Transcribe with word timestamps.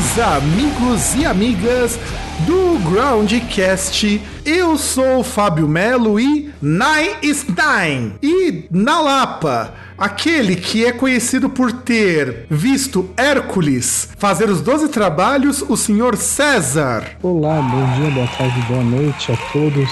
Amigos 0.00 1.14
e 1.14 1.26
amigas 1.26 2.00
do 2.46 2.78
Groundcast. 2.90 4.18
Eu 4.46 4.78
sou 4.78 5.18
o 5.18 5.22
Fábio 5.22 5.68
Melo 5.68 6.18
e 6.18 6.50
Nine 6.62 7.16
Nine. 7.22 8.14
E 8.22 8.64
na 8.70 8.98
Lapa, 8.98 9.74
aquele 9.98 10.56
que 10.56 10.86
é 10.86 10.92
conhecido 10.92 11.50
por 11.50 11.70
ter 11.70 12.46
visto 12.48 13.10
Hércules 13.14 14.08
fazer 14.16 14.48
os 14.48 14.62
12 14.62 14.88
trabalhos, 14.88 15.60
o 15.60 15.76
senhor 15.76 16.16
César. 16.16 17.04
Olá, 17.22 17.60
bom 17.60 18.00
dia, 18.00 18.10
boa 18.10 18.28
tarde, 18.38 18.58
boa 18.68 18.82
noite 18.82 19.30
a 19.30 19.36
todos. 19.52 19.90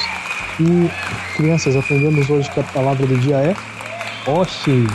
E 0.58 0.90
crianças, 1.36 1.76
aprendemos 1.76 2.30
hoje 2.30 2.50
que 2.50 2.60
a 2.60 2.64
palavra 2.64 3.06
do 3.06 3.18
dia 3.18 3.36
é 3.36 3.56
Oxi. 4.26 4.86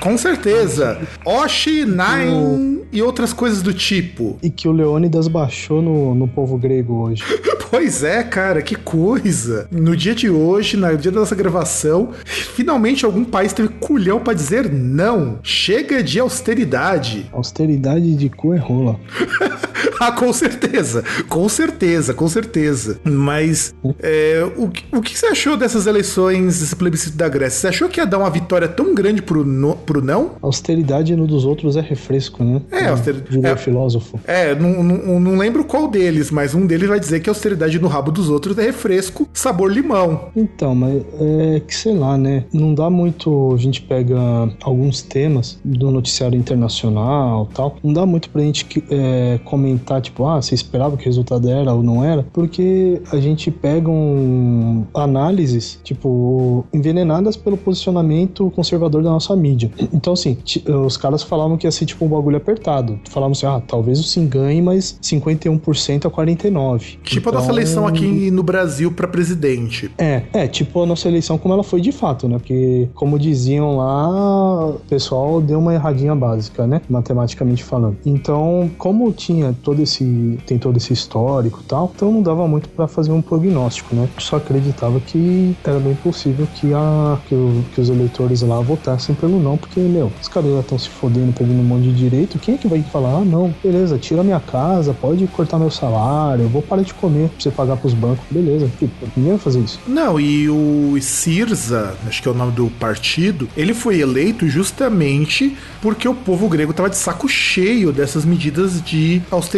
Com 0.00 0.16
certeza. 0.16 0.98
Oshi, 1.24 1.84
Nine 1.84 2.80
e 2.90 3.02
outras 3.02 3.32
coisas 3.32 3.62
do 3.62 3.72
tipo. 3.72 4.38
E 4.42 4.50
que 4.50 4.66
o 4.66 4.72
Leônidas 4.72 5.28
baixou 5.28 5.80
no, 5.82 6.14
no 6.14 6.26
povo 6.26 6.56
grego 6.58 6.94
hoje. 7.02 7.22
Pois 7.70 8.02
é, 8.02 8.24
cara, 8.24 8.62
que 8.62 8.74
coisa. 8.74 9.68
No 9.70 9.96
dia 9.96 10.12
de 10.12 10.28
hoje, 10.28 10.76
no 10.76 10.96
dia 10.96 11.12
da 11.12 11.20
nossa 11.20 11.36
gravação, 11.36 12.10
finalmente 12.24 13.04
algum 13.04 13.24
país 13.24 13.52
teve 13.52 13.68
culhão 13.68 14.18
pra 14.18 14.34
dizer 14.34 14.68
não. 14.68 15.38
Chega 15.40 16.02
de 16.02 16.18
austeridade. 16.18 17.30
Austeridade 17.30 18.16
de 18.16 18.28
cu 18.28 18.54
é 18.54 18.58
rola. 18.58 18.98
ah, 20.00 20.12
com 20.12 20.32
certeza. 20.32 21.04
Com 21.28 21.48
certeza, 21.48 22.14
com 22.14 22.28
certeza. 22.28 23.00
Mas 23.04 23.74
é, 24.00 24.46
o, 24.56 24.68
que- 24.68 24.84
o 24.92 25.00
que 25.00 25.18
você 25.18 25.26
achou 25.26 25.56
dessas 25.56 25.86
eleições, 25.86 26.60
desse 26.60 26.76
plebiscito 26.76 27.16
da 27.16 27.28
Grécia? 27.28 27.60
Você 27.60 27.68
achou 27.68 27.88
que 27.88 28.00
ia 28.00 28.06
dar 28.06 28.18
uma 28.18 28.30
vitória 28.30 28.68
tão 28.68 28.94
grande 28.94 29.22
pro, 29.22 29.44
no, 29.44 29.74
pro 29.76 30.02
não? 30.02 30.32
Austeridade 30.42 31.14
no 31.16 31.26
dos 31.26 31.44
outros 31.44 31.76
é 31.76 31.80
refresco, 31.80 32.42
né? 32.44 32.60
É, 32.70 32.88
auster- 32.88 33.20
Diria 33.28 33.50
é. 33.50 33.56
filósofo. 33.56 34.18
É, 34.26 34.54
não, 34.54 34.82
não, 34.82 35.20
não 35.20 35.36
lembro 35.38 35.64
qual 35.64 35.88
deles, 35.88 36.30
mas 36.30 36.54
um 36.54 36.66
deles 36.66 36.88
vai 36.88 36.98
dizer 37.00 37.20
que 37.20 37.28
a 37.28 37.32
austeridade 37.32 37.78
no 37.78 37.88
rabo 37.88 38.10
dos 38.10 38.28
outros 38.28 38.56
é 38.58 38.62
refresco, 38.62 39.28
sabor 39.32 39.70
limão. 39.72 40.28
Então, 40.36 40.74
mas 40.74 41.02
é 41.20 41.60
que 41.60 41.74
sei 41.74 41.94
lá, 41.94 42.16
né? 42.18 42.44
Não 42.52 42.74
dá 42.74 42.88
muito. 42.90 43.52
A 43.54 43.58
gente 43.58 43.82
pega 43.82 44.18
alguns 44.62 45.02
temas 45.02 45.58
do 45.64 45.90
noticiário 45.90 46.38
internacional 46.38 47.48
tal. 47.54 47.76
Não 47.82 47.92
dá 47.92 48.06
muito 48.06 48.30
pra 48.30 48.42
gente 48.42 48.82
é, 48.90 49.38
comentar, 49.44 49.69
tipo, 50.00 50.26
ah, 50.26 50.40
você 50.40 50.54
esperava 50.54 50.96
que 50.96 51.02
o 51.02 51.06
resultado 51.06 51.48
era 51.48 51.72
ou 51.72 51.82
não 51.82 52.04
era, 52.04 52.24
porque 52.32 53.00
a 53.12 53.16
gente 53.16 53.50
pega 53.50 53.88
um, 53.90 54.84
análises, 54.94 55.78
tipo, 55.82 56.64
envenenadas 56.72 57.36
pelo 57.36 57.56
posicionamento 57.56 58.50
conservador 58.50 59.02
da 59.02 59.10
nossa 59.10 59.34
mídia. 59.36 59.70
Então, 59.92 60.12
assim, 60.12 60.38
os 60.86 60.96
caras 60.96 61.22
falavam 61.22 61.56
que 61.56 61.66
ia 61.66 61.70
ser 61.70 61.86
tipo 61.86 62.04
um 62.04 62.08
bagulho 62.08 62.36
apertado. 62.36 62.98
Falavam 63.08 63.32
assim, 63.32 63.46
ah, 63.46 63.60
talvez 63.66 63.98
o 64.00 64.02
Sim 64.02 64.26
ganhe, 64.26 64.60
mas 64.62 64.98
51% 65.02 66.06
a 66.06 66.10
49%. 66.10 66.98
Tipo 67.02 67.28
a 67.28 67.30
Então, 67.30 67.32
nossa 67.32 67.52
eleição 67.52 67.86
aqui 67.86 68.30
no 68.30 68.42
Brasil 68.42 68.92
pra 68.92 69.06
presidente. 69.08 69.90
é, 69.98 70.22
é, 70.32 70.46
tipo 70.46 70.82
a 70.82 70.86
nossa 70.86 71.08
eleição 71.08 71.38
como 71.38 71.54
ela 71.54 71.62
foi 71.62 71.80
de 71.80 71.92
fato, 71.92 72.28
né? 72.28 72.38
Porque, 72.38 72.88
como 72.94 73.18
diziam 73.18 73.76
lá, 73.76 74.66
o 74.68 74.80
pessoal 74.88 75.40
deu 75.40 75.58
uma 75.58 75.74
erradinha 75.74 76.14
básica, 76.14 76.66
né? 76.66 76.80
Matematicamente 76.88 77.62
falando. 77.64 77.96
Então, 78.04 78.70
como 78.78 79.12
tinha 79.12 79.54
todo 79.62 79.80
esse. 79.82 80.38
tem 80.46 80.58
todo 80.58 80.76
esse 80.76 80.92
histórico 80.92 81.62
tal, 81.66 81.90
então 81.94 82.10
não 82.12 82.22
dava 82.22 82.46
muito 82.48 82.68
pra 82.68 82.86
fazer 82.88 83.12
um 83.12 83.22
prognóstico, 83.22 83.94
né? 83.94 84.08
Só 84.18 84.36
acreditava 84.36 85.00
que 85.00 85.54
era 85.64 85.78
bem 85.78 85.94
possível 85.94 86.46
que, 86.54 86.72
a, 86.74 87.18
que, 87.28 87.34
o- 87.34 87.64
que 87.74 87.80
os 87.80 87.88
eleitores 87.88 88.42
lá 88.42 88.60
votassem 88.60 89.14
pelo 89.14 89.40
não, 89.40 89.56
porque, 89.56 89.80
meu, 89.80 90.10
os 90.20 90.28
caras 90.28 90.52
já 90.52 90.60
estão 90.60 90.78
se 90.78 90.88
fodendo, 90.88 91.32
pegando 91.32 91.60
um 91.60 91.64
monte 91.64 91.84
de 91.84 91.92
direito. 91.94 92.38
Quem 92.38 92.54
é 92.54 92.58
que 92.58 92.68
vai 92.68 92.82
falar, 92.82 93.18
ah, 93.18 93.24
não, 93.24 93.54
beleza, 93.62 93.98
tira 93.98 94.22
minha 94.22 94.40
casa, 94.40 94.94
pode 94.94 95.26
cortar 95.28 95.58
meu 95.58 95.70
salário, 95.70 96.44
eu 96.44 96.48
vou 96.48 96.62
parar 96.62 96.82
de 96.82 96.94
comer 96.94 97.28
pra 97.28 97.40
você 97.40 97.50
pagar 97.50 97.76
pros 97.76 97.94
bancos, 97.94 98.24
beleza. 98.30 98.70
Tipo, 98.78 99.06
ninguém 99.16 99.32
vai 99.32 99.40
fazer 99.40 99.60
isso. 99.60 99.78
Não, 99.86 100.18
e 100.20 100.48
o 100.48 100.96
Sirza, 101.00 101.94
acho 102.06 102.22
que 102.22 102.28
é 102.28 102.30
o 102.30 102.34
nome 102.34 102.52
do 102.52 102.68
partido, 102.70 103.48
ele 103.56 103.74
foi 103.74 104.00
eleito 104.00 104.48
justamente 104.48 105.56
porque 105.82 106.08
o 106.08 106.14
povo 106.14 106.48
grego 106.48 106.72
tava 106.72 106.88
de 106.90 106.96
saco 106.96 107.28
cheio 107.28 107.92
dessas 107.92 108.24
medidas 108.24 108.82
de 108.82 109.20
austeridade 109.30 109.49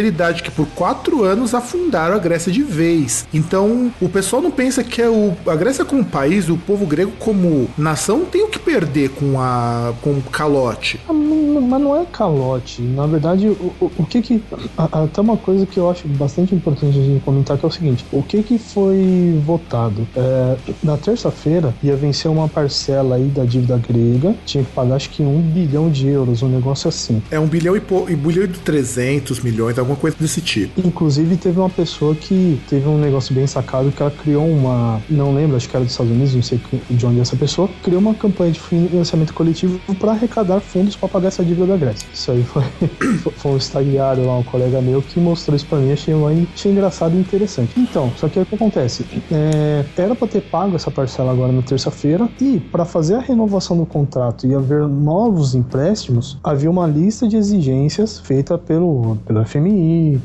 que 0.42 0.50
por 0.50 0.66
quatro 0.68 1.24
anos 1.24 1.54
afundaram 1.54 2.14
a 2.14 2.18
Grécia 2.18 2.52
de 2.52 2.62
vez. 2.62 3.26
Então, 3.32 3.92
o 4.00 4.08
pessoal 4.08 4.40
não 4.40 4.50
pensa 4.50 4.82
que 4.84 5.02
é 5.02 5.08
o, 5.08 5.34
a 5.46 5.54
Grécia 5.54 5.84
como 5.84 6.04
país, 6.04 6.48
o 6.48 6.56
povo 6.56 6.86
grego 6.86 7.12
como 7.18 7.68
nação, 7.76 8.24
tem 8.24 8.42
o 8.42 8.48
que 8.48 8.58
perder 8.58 9.10
com, 9.10 9.40
a, 9.40 9.92
com 10.00 10.10
o 10.10 10.22
calote. 10.22 11.00
Ah, 11.08 11.12
mas 11.12 11.80
não 11.80 12.00
é 12.00 12.04
calote. 12.04 12.82
Na 12.82 13.06
verdade, 13.06 13.48
o, 13.48 13.72
o, 13.80 13.90
o 13.98 14.06
que 14.06 14.22
que. 14.22 14.42
Até 14.76 15.20
uma 15.20 15.36
coisa 15.36 15.66
que 15.66 15.78
eu 15.78 15.90
acho 15.90 16.06
bastante 16.08 16.54
importante 16.54 16.98
a 16.98 17.02
gente 17.02 17.22
comentar 17.24 17.58
que 17.58 17.64
é 17.64 17.68
o 17.68 17.72
seguinte: 17.72 18.04
o 18.12 18.22
que 18.22 18.42
que 18.42 18.58
foi 18.58 19.40
votado? 19.44 20.06
É, 20.16 20.56
na 20.82 20.96
terça-feira 20.96 21.74
ia 21.82 21.96
vencer 21.96 22.30
uma 22.30 22.48
parcela 22.48 23.16
aí 23.16 23.26
da 23.26 23.44
dívida 23.44 23.78
grega, 23.78 24.34
tinha 24.44 24.64
que 24.64 24.70
pagar 24.70 24.92
acho 25.02 25.10
que 25.10 25.22
um 25.22 25.40
bilhão 25.40 25.90
de 25.90 26.08
euros, 26.08 26.42
um 26.42 26.48
negócio 26.48 26.88
assim. 26.88 27.22
É 27.30 27.38
um 27.38 27.46
bilhão 27.46 27.76
e, 27.76 27.80
po, 27.80 28.06
e 28.08 28.14
bilhão 28.14 28.44
e 28.44 28.48
300 28.48 29.40
milhões, 29.40 29.78
alguma 29.82 29.98
coisa 29.98 30.16
desse 30.18 30.40
tipo. 30.40 30.80
Inclusive, 30.86 31.36
teve 31.36 31.58
uma 31.58 31.70
pessoa 31.70 32.14
que 32.14 32.60
teve 32.68 32.88
um 32.88 32.98
negócio 32.98 33.34
bem 33.34 33.46
sacado 33.46 33.92
que 33.92 34.02
ela 34.02 34.10
criou 34.10 34.46
uma. 34.46 35.00
Não 35.08 35.34
lembro, 35.34 35.56
acho 35.56 35.68
que 35.68 35.76
era 35.76 35.84
dos 35.84 35.92
Estados 35.92 36.12
Unidos, 36.12 36.34
não 36.34 36.42
sei 36.42 36.60
de 36.90 37.06
onde 37.06 37.18
é 37.18 37.22
essa 37.22 37.36
pessoa. 37.36 37.68
Criou 37.82 38.00
uma 38.00 38.14
campanha 38.14 38.52
de 38.52 38.60
financiamento 38.60 39.34
coletivo 39.34 39.80
para 39.94 40.12
arrecadar 40.12 40.60
fundos 40.60 40.96
para 40.96 41.08
pagar 41.08 41.28
essa 41.28 41.44
dívida 41.44 41.66
da 41.66 41.76
Grécia. 41.76 42.06
Isso 42.12 42.30
aí 42.30 42.42
foi, 42.42 42.62
foi 43.36 43.52
um 43.52 43.56
estagiário 43.56 44.26
lá, 44.26 44.38
um 44.38 44.42
colega 44.42 44.80
meu, 44.80 45.02
que 45.02 45.18
mostrou 45.20 45.56
isso 45.56 45.66
pra 45.66 45.78
mim. 45.78 45.92
Achei, 45.92 46.14
achei 46.54 46.72
engraçado 46.72 47.14
e 47.14 47.20
interessante. 47.20 47.72
Então, 47.76 48.12
só 48.16 48.28
que 48.28 48.38
aí 48.38 48.42
o 48.42 48.46
que 48.46 48.54
acontece? 48.54 49.04
É, 49.30 49.84
era 49.96 50.14
para 50.14 50.28
ter 50.28 50.42
pago 50.42 50.76
essa 50.76 50.90
parcela 50.90 51.32
agora 51.32 51.52
na 51.52 51.62
terça-feira 51.62 52.28
e 52.40 52.60
para 52.60 52.84
fazer 52.84 53.14
a 53.14 53.20
renovação 53.20 53.76
do 53.76 53.86
contrato 53.86 54.46
e 54.46 54.54
haver 54.54 54.86
novos 54.86 55.54
empréstimos, 55.54 56.38
havia 56.42 56.70
uma 56.70 56.86
lista 56.86 57.26
de 57.26 57.36
exigências 57.36 58.18
feita 58.18 58.56
pelo, 58.58 59.16
pelo 59.26 59.44
FMI 59.44 59.71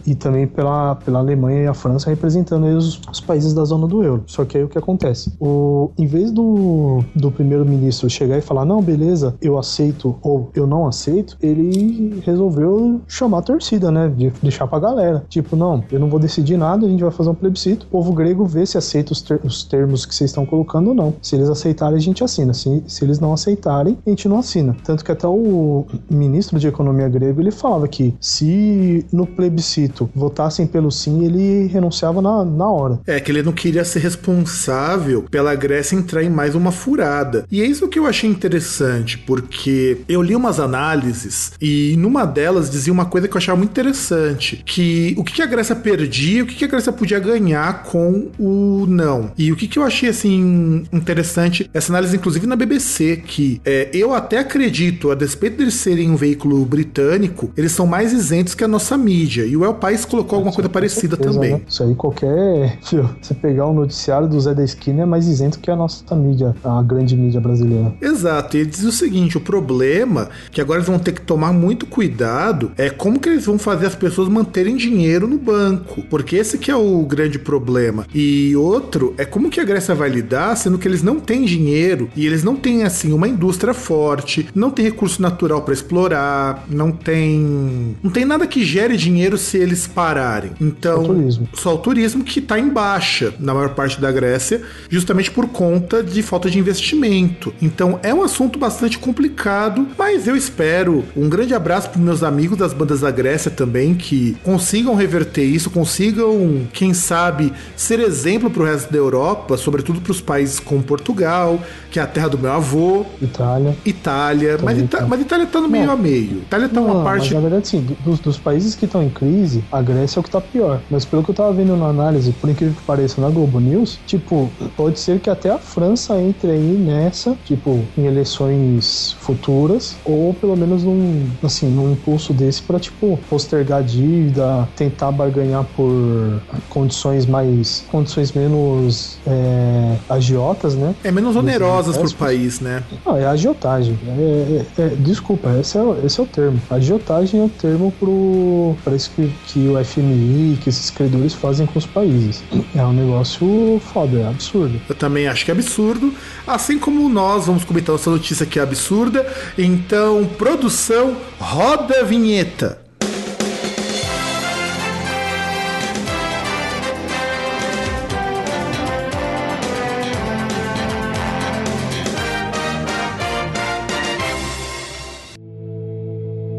e 0.05 0.15
também 0.15 0.47
pela, 0.47 0.95
pela 0.95 1.19
Alemanha 1.19 1.63
e 1.63 1.67
a 1.67 1.73
França 1.73 2.09
representando 2.09 2.65
os, 2.65 2.99
os 3.11 3.19
países 3.19 3.53
da 3.53 3.63
zona 3.63 3.87
do 3.87 4.03
euro. 4.03 4.23
Só 4.25 4.45
que 4.45 4.57
aí 4.57 4.63
o 4.63 4.69
que 4.69 4.77
acontece? 4.77 5.33
O, 5.39 5.91
em 5.97 6.05
vez 6.05 6.31
do, 6.31 7.03
do 7.15 7.31
primeiro-ministro 7.31 8.09
chegar 8.09 8.37
e 8.37 8.41
falar, 8.41 8.65
não, 8.65 8.81
beleza, 8.81 9.35
eu 9.41 9.57
aceito 9.57 10.15
ou 10.21 10.49
eu 10.53 10.65
não 10.67 10.87
aceito, 10.87 11.37
ele 11.41 12.21
resolveu 12.25 13.01
chamar 13.07 13.39
a 13.39 13.41
torcida, 13.41 13.91
né? 13.91 14.11
De 14.15 14.31
deixar 14.41 14.67
pra 14.67 14.79
galera. 14.79 15.23
Tipo, 15.29 15.55
não, 15.55 15.83
eu 15.91 15.99
não 15.99 16.09
vou 16.09 16.19
decidir 16.19 16.57
nada, 16.57 16.85
a 16.85 16.89
gente 16.89 17.03
vai 17.03 17.11
fazer 17.11 17.29
um 17.29 17.35
plebiscito. 17.35 17.85
O 17.87 17.89
povo 17.89 18.13
grego 18.13 18.45
vê 18.45 18.65
se 18.65 18.77
aceita 18.77 19.13
os, 19.13 19.21
ter- 19.21 19.39
os 19.43 19.63
termos 19.63 20.05
que 20.05 20.13
vocês 20.15 20.29
estão 20.29 20.45
colocando 20.45 20.89
ou 20.89 20.93
não. 20.95 21.13
Se 21.21 21.35
eles 21.35 21.49
aceitarem, 21.49 21.95
a 21.97 22.01
gente 22.01 22.23
assina. 22.23 22.53
Se, 22.53 22.83
se 22.87 23.03
eles 23.03 23.19
não 23.19 23.33
aceitarem, 23.33 23.97
a 24.05 24.09
gente 24.09 24.27
não 24.27 24.39
assina. 24.39 24.75
Tanto 24.83 25.03
que 25.03 25.11
até 25.11 25.27
o 25.27 25.85
ministro 26.09 26.59
de 26.59 26.67
economia 26.67 27.07
grego, 27.09 27.41
ele 27.41 27.51
falava 27.51 27.87
que 27.87 28.15
se 28.19 29.05
no 29.11 29.25
plebiscito 29.37 30.09
votassem 30.15 30.65
pelo 30.65 30.91
sim, 30.91 31.23
ele 31.23 31.67
renunciava 31.67 32.21
na, 32.21 32.43
na 32.43 32.69
hora. 32.69 32.99
É 33.05 33.19
que 33.19 33.31
ele 33.31 33.43
não 33.43 33.53
queria 33.53 33.85
ser 33.85 33.99
responsável 33.99 35.23
pela 35.29 35.53
Grécia 35.55 35.95
entrar 35.95 36.23
em 36.23 36.29
mais 36.29 36.55
uma 36.55 36.71
furada. 36.71 37.45
E 37.51 37.61
é 37.61 37.65
isso 37.65 37.87
que 37.87 37.99
eu 37.99 38.07
achei 38.07 38.29
interessante, 38.29 39.17
porque 39.17 39.99
eu 40.09 40.21
li 40.21 40.35
umas 40.35 40.59
análises. 40.59 41.51
E 41.61 41.95
numa 41.97 42.25
delas 42.25 42.69
dizia 42.69 42.91
uma 42.91 43.05
coisa 43.05 43.27
que 43.27 43.35
eu 43.35 43.37
achava 43.37 43.57
muito 43.57 43.71
interessante: 43.71 44.63
que 44.65 45.13
o 45.17 45.23
que 45.23 45.41
a 45.41 45.45
Grécia 45.45 45.75
perdia, 45.75 46.43
o 46.43 46.47
que 46.47 46.65
a 46.65 46.67
Grécia 46.67 46.91
podia 46.91 47.19
ganhar 47.19 47.83
com 47.83 48.29
o 48.39 48.85
não. 48.87 49.31
E 49.37 49.51
o 49.51 49.55
que, 49.55 49.77
eu 49.77 49.83
achei 49.83 50.09
assim 50.09 50.85
interessante, 50.91 51.69
essa 51.73 51.91
análise, 51.91 52.15
inclusive 52.15 52.47
na 52.47 52.55
BBC, 52.55 53.17
que 53.17 53.61
é, 53.63 53.89
eu 53.93 54.13
até 54.13 54.39
acredito, 54.39 55.11
a 55.11 55.15
despeito 55.15 55.57
deles 55.57 55.75
serem 55.75 56.09
um 56.09 56.15
veículo 56.15 56.65
britânico, 56.65 57.51
eles 57.55 57.71
são 57.71 57.85
mais 57.85 58.11
isentos 58.11 58.55
que 58.55 58.63
a 58.63 58.67
nossa 58.67 58.97
mídia. 58.97 59.16
E 59.25 59.57
o 59.57 59.65
El 59.65 59.73
País 59.73 60.05
colocou 60.05 60.37
alguma 60.37 60.53
coisa 60.53 60.69
parecida 60.69 61.15
certeza, 61.15 61.33
também. 61.33 61.53
Né? 61.53 61.61
Isso 61.67 61.83
aí, 61.83 61.95
qualquer. 61.95 62.77
Você 63.21 63.33
pegar 63.33 63.65
o 63.65 63.73
noticiário 63.73 64.27
do 64.27 64.39
Zé 64.39 64.53
da 64.53 64.63
Esquina 64.63 65.03
é 65.03 65.05
mais 65.05 65.27
isento 65.27 65.59
que 65.59 65.71
a 65.71 65.75
nossa 65.75 66.15
mídia, 66.15 66.55
a 66.63 66.81
grande 66.81 67.15
mídia 67.15 67.39
brasileira. 67.39 67.93
Exato. 68.01 68.57
E 68.57 68.61
ele 68.61 68.69
diz 68.69 68.83
o 68.83 68.91
seguinte: 68.91 69.37
o 69.37 69.41
problema, 69.41 70.29
que 70.51 70.61
agora 70.61 70.79
eles 70.79 70.87
vão 70.87 70.99
ter 70.99 71.13
que 71.13 71.21
tomar 71.21 71.53
muito 71.53 71.85
cuidado, 71.85 72.71
é 72.77 72.89
como 72.89 73.19
que 73.19 73.29
eles 73.29 73.45
vão 73.45 73.57
fazer 73.57 73.87
as 73.87 73.95
pessoas 73.95 74.27
manterem 74.29 74.75
dinheiro 74.75 75.27
no 75.27 75.37
banco. 75.37 76.03
Porque 76.09 76.35
esse 76.35 76.57
que 76.57 76.71
é 76.71 76.75
o 76.75 77.01
grande 77.03 77.39
problema. 77.39 78.05
E 78.13 78.55
outro 78.55 79.13
é 79.17 79.25
como 79.25 79.49
que 79.49 79.59
a 79.59 79.63
Grécia 79.63 79.95
vai 79.95 80.09
lidar, 80.09 80.55
sendo 80.55 80.77
que 80.77 80.87
eles 80.87 81.01
não 81.03 81.19
têm 81.19 81.45
dinheiro 81.45 82.09
e 82.15 82.25
eles 82.25 82.43
não 82.43 82.55
têm, 82.55 82.83
assim, 82.83 83.11
uma 83.13 83.27
indústria 83.27 83.73
forte, 83.73 84.47
não 84.53 84.69
tem 84.69 84.85
recurso 84.85 85.21
natural 85.21 85.61
para 85.61 85.73
explorar, 85.73 86.65
não 86.69 86.91
tem. 86.91 87.95
Não 88.03 88.11
tem 88.11 88.25
nada 88.25 88.45
que 88.47 88.63
gere 88.63 88.95
dinheiro 88.95 89.06
se 89.37 89.57
eles 89.57 89.87
pararem. 89.87 90.51
Então. 90.59 90.97
Só 90.97 91.01
o 91.01 91.15
turismo. 91.15 91.49
Só 91.53 91.75
o 91.75 91.77
turismo 91.77 92.23
que 92.23 92.41
tá 92.41 92.59
em 92.59 92.69
baixa 92.69 93.33
na 93.39 93.53
maior 93.53 93.69
parte 93.69 93.99
da 94.01 94.11
Grécia, 94.11 94.61
justamente 94.89 95.31
por 95.31 95.47
conta 95.47 96.03
de 96.03 96.21
falta 96.21 96.49
de 96.49 96.59
investimento. 96.59 97.53
Então 97.61 97.99
é 98.03 98.13
um 98.13 98.23
assunto 98.23 98.59
bastante 98.59 98.97
complicado, 98.97 99.87
mas 99.97 100.27
eu 100.27 100.35
espero. 100.35 101.03
Um 101.15 101.29
grande 101.29 101.53
abraço 101.53 101.89
para 101.89 102.01
meus 102.01 102.23
amigos 102.23 102.57
das 102.57 102.73
bandas 102.73 103.01
da 103.01 103.11
Grécia 103.11 103.49
também, 103.49 103.95
que 103.95 104.37
consigam 104.43 104.95
reverter 104.95 105.43
isso, 105.43 105.69
consigam, 105.69 106.67
quem 106.73 106.93
sabe, 106.93 107.53
ser 107.75 107.99
exemplo 107.99 108.49
para 108.49 108.63
o 108.63 108.65
resto 108.65 108.91
da 108.91 108.97
Europa, 108.97 109.57
sobretudo 109.57 110.01
para 110.01 110.11
os 110.11 110.21
países 110.21 110.59
como 110.59 110.83
Portugal, 110.83 111.59
que 111.91 111.99
é 111.99 112.03
a 112.03 112.07
terra 112.07 112.29
do 112.29 112.37
meu 112.37 112.51
avô. 112.51 113.05
Itália. 113.21 113.75
Itália. 113.85 114.57
Mas, 114.61 114.77
Ita 114.77 115.05
mas, 115.05 115.21
Itália 115.21 115.43
está 115.45 115.61
no 115.61 115.69
meio 115.69 115.91
a 115.91 115.95
meio. 115.95 116.37
Itália 116.39 116.65
está 116.65 116.81
uma 116.81 117.03
parte. 117.03 117.33
Mas, 117.33 117.33
na 117.33 117.39
verdade, 117.39 117.67
sim, 117.67 117.85
dos, 118.03 118.19
dos 118.19 118.37
países 118.37 118.75
que 118.75 118.85
estão 118.85 118.96
em 119.01 119.09
crise, 119.09 119.63
a 119.71 119.81
Grécia 119.81 120.19
é 120.19 120.21
o 120.21 120.23
que 120.23 120.29
está 120.29 120.41
pior. 120.41 120.79
Mas 120.89 121.05
pelo 121.05 121.23
que 121.23 121.29
eu 121.29 121.33
estava 121.33 121.51
vendo 121.53 121.75
na 121.75 121.87
análise, 121.87 122.31
por 122.31 122.49
incrível 122.49 122.75
que 122.75 122.83
pareça, 122.83 123.21
na 123.21 123.29
Globo 123.29 123.59
News, 123.59 123.99
tipo, 124.05 124.49
pode 124.75 124.99
ser 124.99 125.19
que 125.19 125.29
até 125.29 125.49
a 125.49 125.57
França 125.57 126.19
entre 126.19 126.51
aí 126.51 126.77
nessa, 126.77 127.35
tipo, 127.45 127.83
em 127.97 128.05
eleições 128.05 129.15
futuras, 129.19 129.95
ou 130.05 130.33
pelo 130.33 130.55
menos 130.55 130.83
num, 130.83 131.27
assim, 131.43 131.67
num 131.67 131.91
impulso 131.91 132.33
desse 132.33 132.61
para 132.61 132.79
tipo, 132.79 133.19
postergar 133.29 133.79
a 133.79 133.81
dívida, 133.81 134.67
tentar 134.75 135.11
barganhar 135.11 135.63
por 135.75 136.41
condições 136.69 137.25
mais. 137.25 137.83
condições 137.91 138.31
menos 138.31 139.17
é, 139.25 139.95
agiotas, 140.09 140.75
né? 140.75 140.95
É 141.03 141.11
menos 141.11 141.35
onerosas 141.35 141.97
pro 141.97 142.13
país, 142.13 142.59
né? 142.59 142.83
Não, 143.05 143.17
é 143.17 143.25
agiotagem. 143.25 143.97
É, 144.07 144.63
é, 144.77 144.81
é, 144.81 144.87
desculpa, 144.99 145.49
esse 145.59 145.77
é, 145.77 145.81
esse 146.05 146.19
é 146.19 146.23
o 146.23 146.25
termo. 146.25 146.59
Agiotagem 146.69 147.41
é 147.41 147.43
o 147.43 147.49
termo 147.49 147.91
pro. 147.99 148.75
Isso 148.95 149.11
que, 149.15 149.31
que 149.47 149.67
o 149.67 149.83
FMI, 149.83 150.57
que 150.61 150.69
esses 150.69 150.89
credores 150.89 151.33
fazem 151.33 151.65
com 151.65 151.77
os 151.77 151.85
países. 151.85 152.43
É 152.75 152.83
um 152.83 152.93
negócio 152.93 153.81
foda, 153.93 154.19
é 154.19 154.27
absurdo. 154.27 154.79
Eu 154.87 154.95
também 154.95 155.27
acho 155.27 155.45
que 155.45 155.51
é 155.51 155.53
absurdo. 155.53 156.13
Assim 156.45 156.79
como 156.79 157.07
nós 157.09 157.45
vamos 157.45 157.63
comentar 157.63 157.95
essa 157.95 158.09
notícia 158.09 158.45
que 158.45 158.59
é 158.59 158.61
absurda. 158.61 159.27
Então, 159.57 160.25
produção, 160.37 161.17
roda 161.39 162.01
a 162.01 162.03
vinheta. 162.03 162.86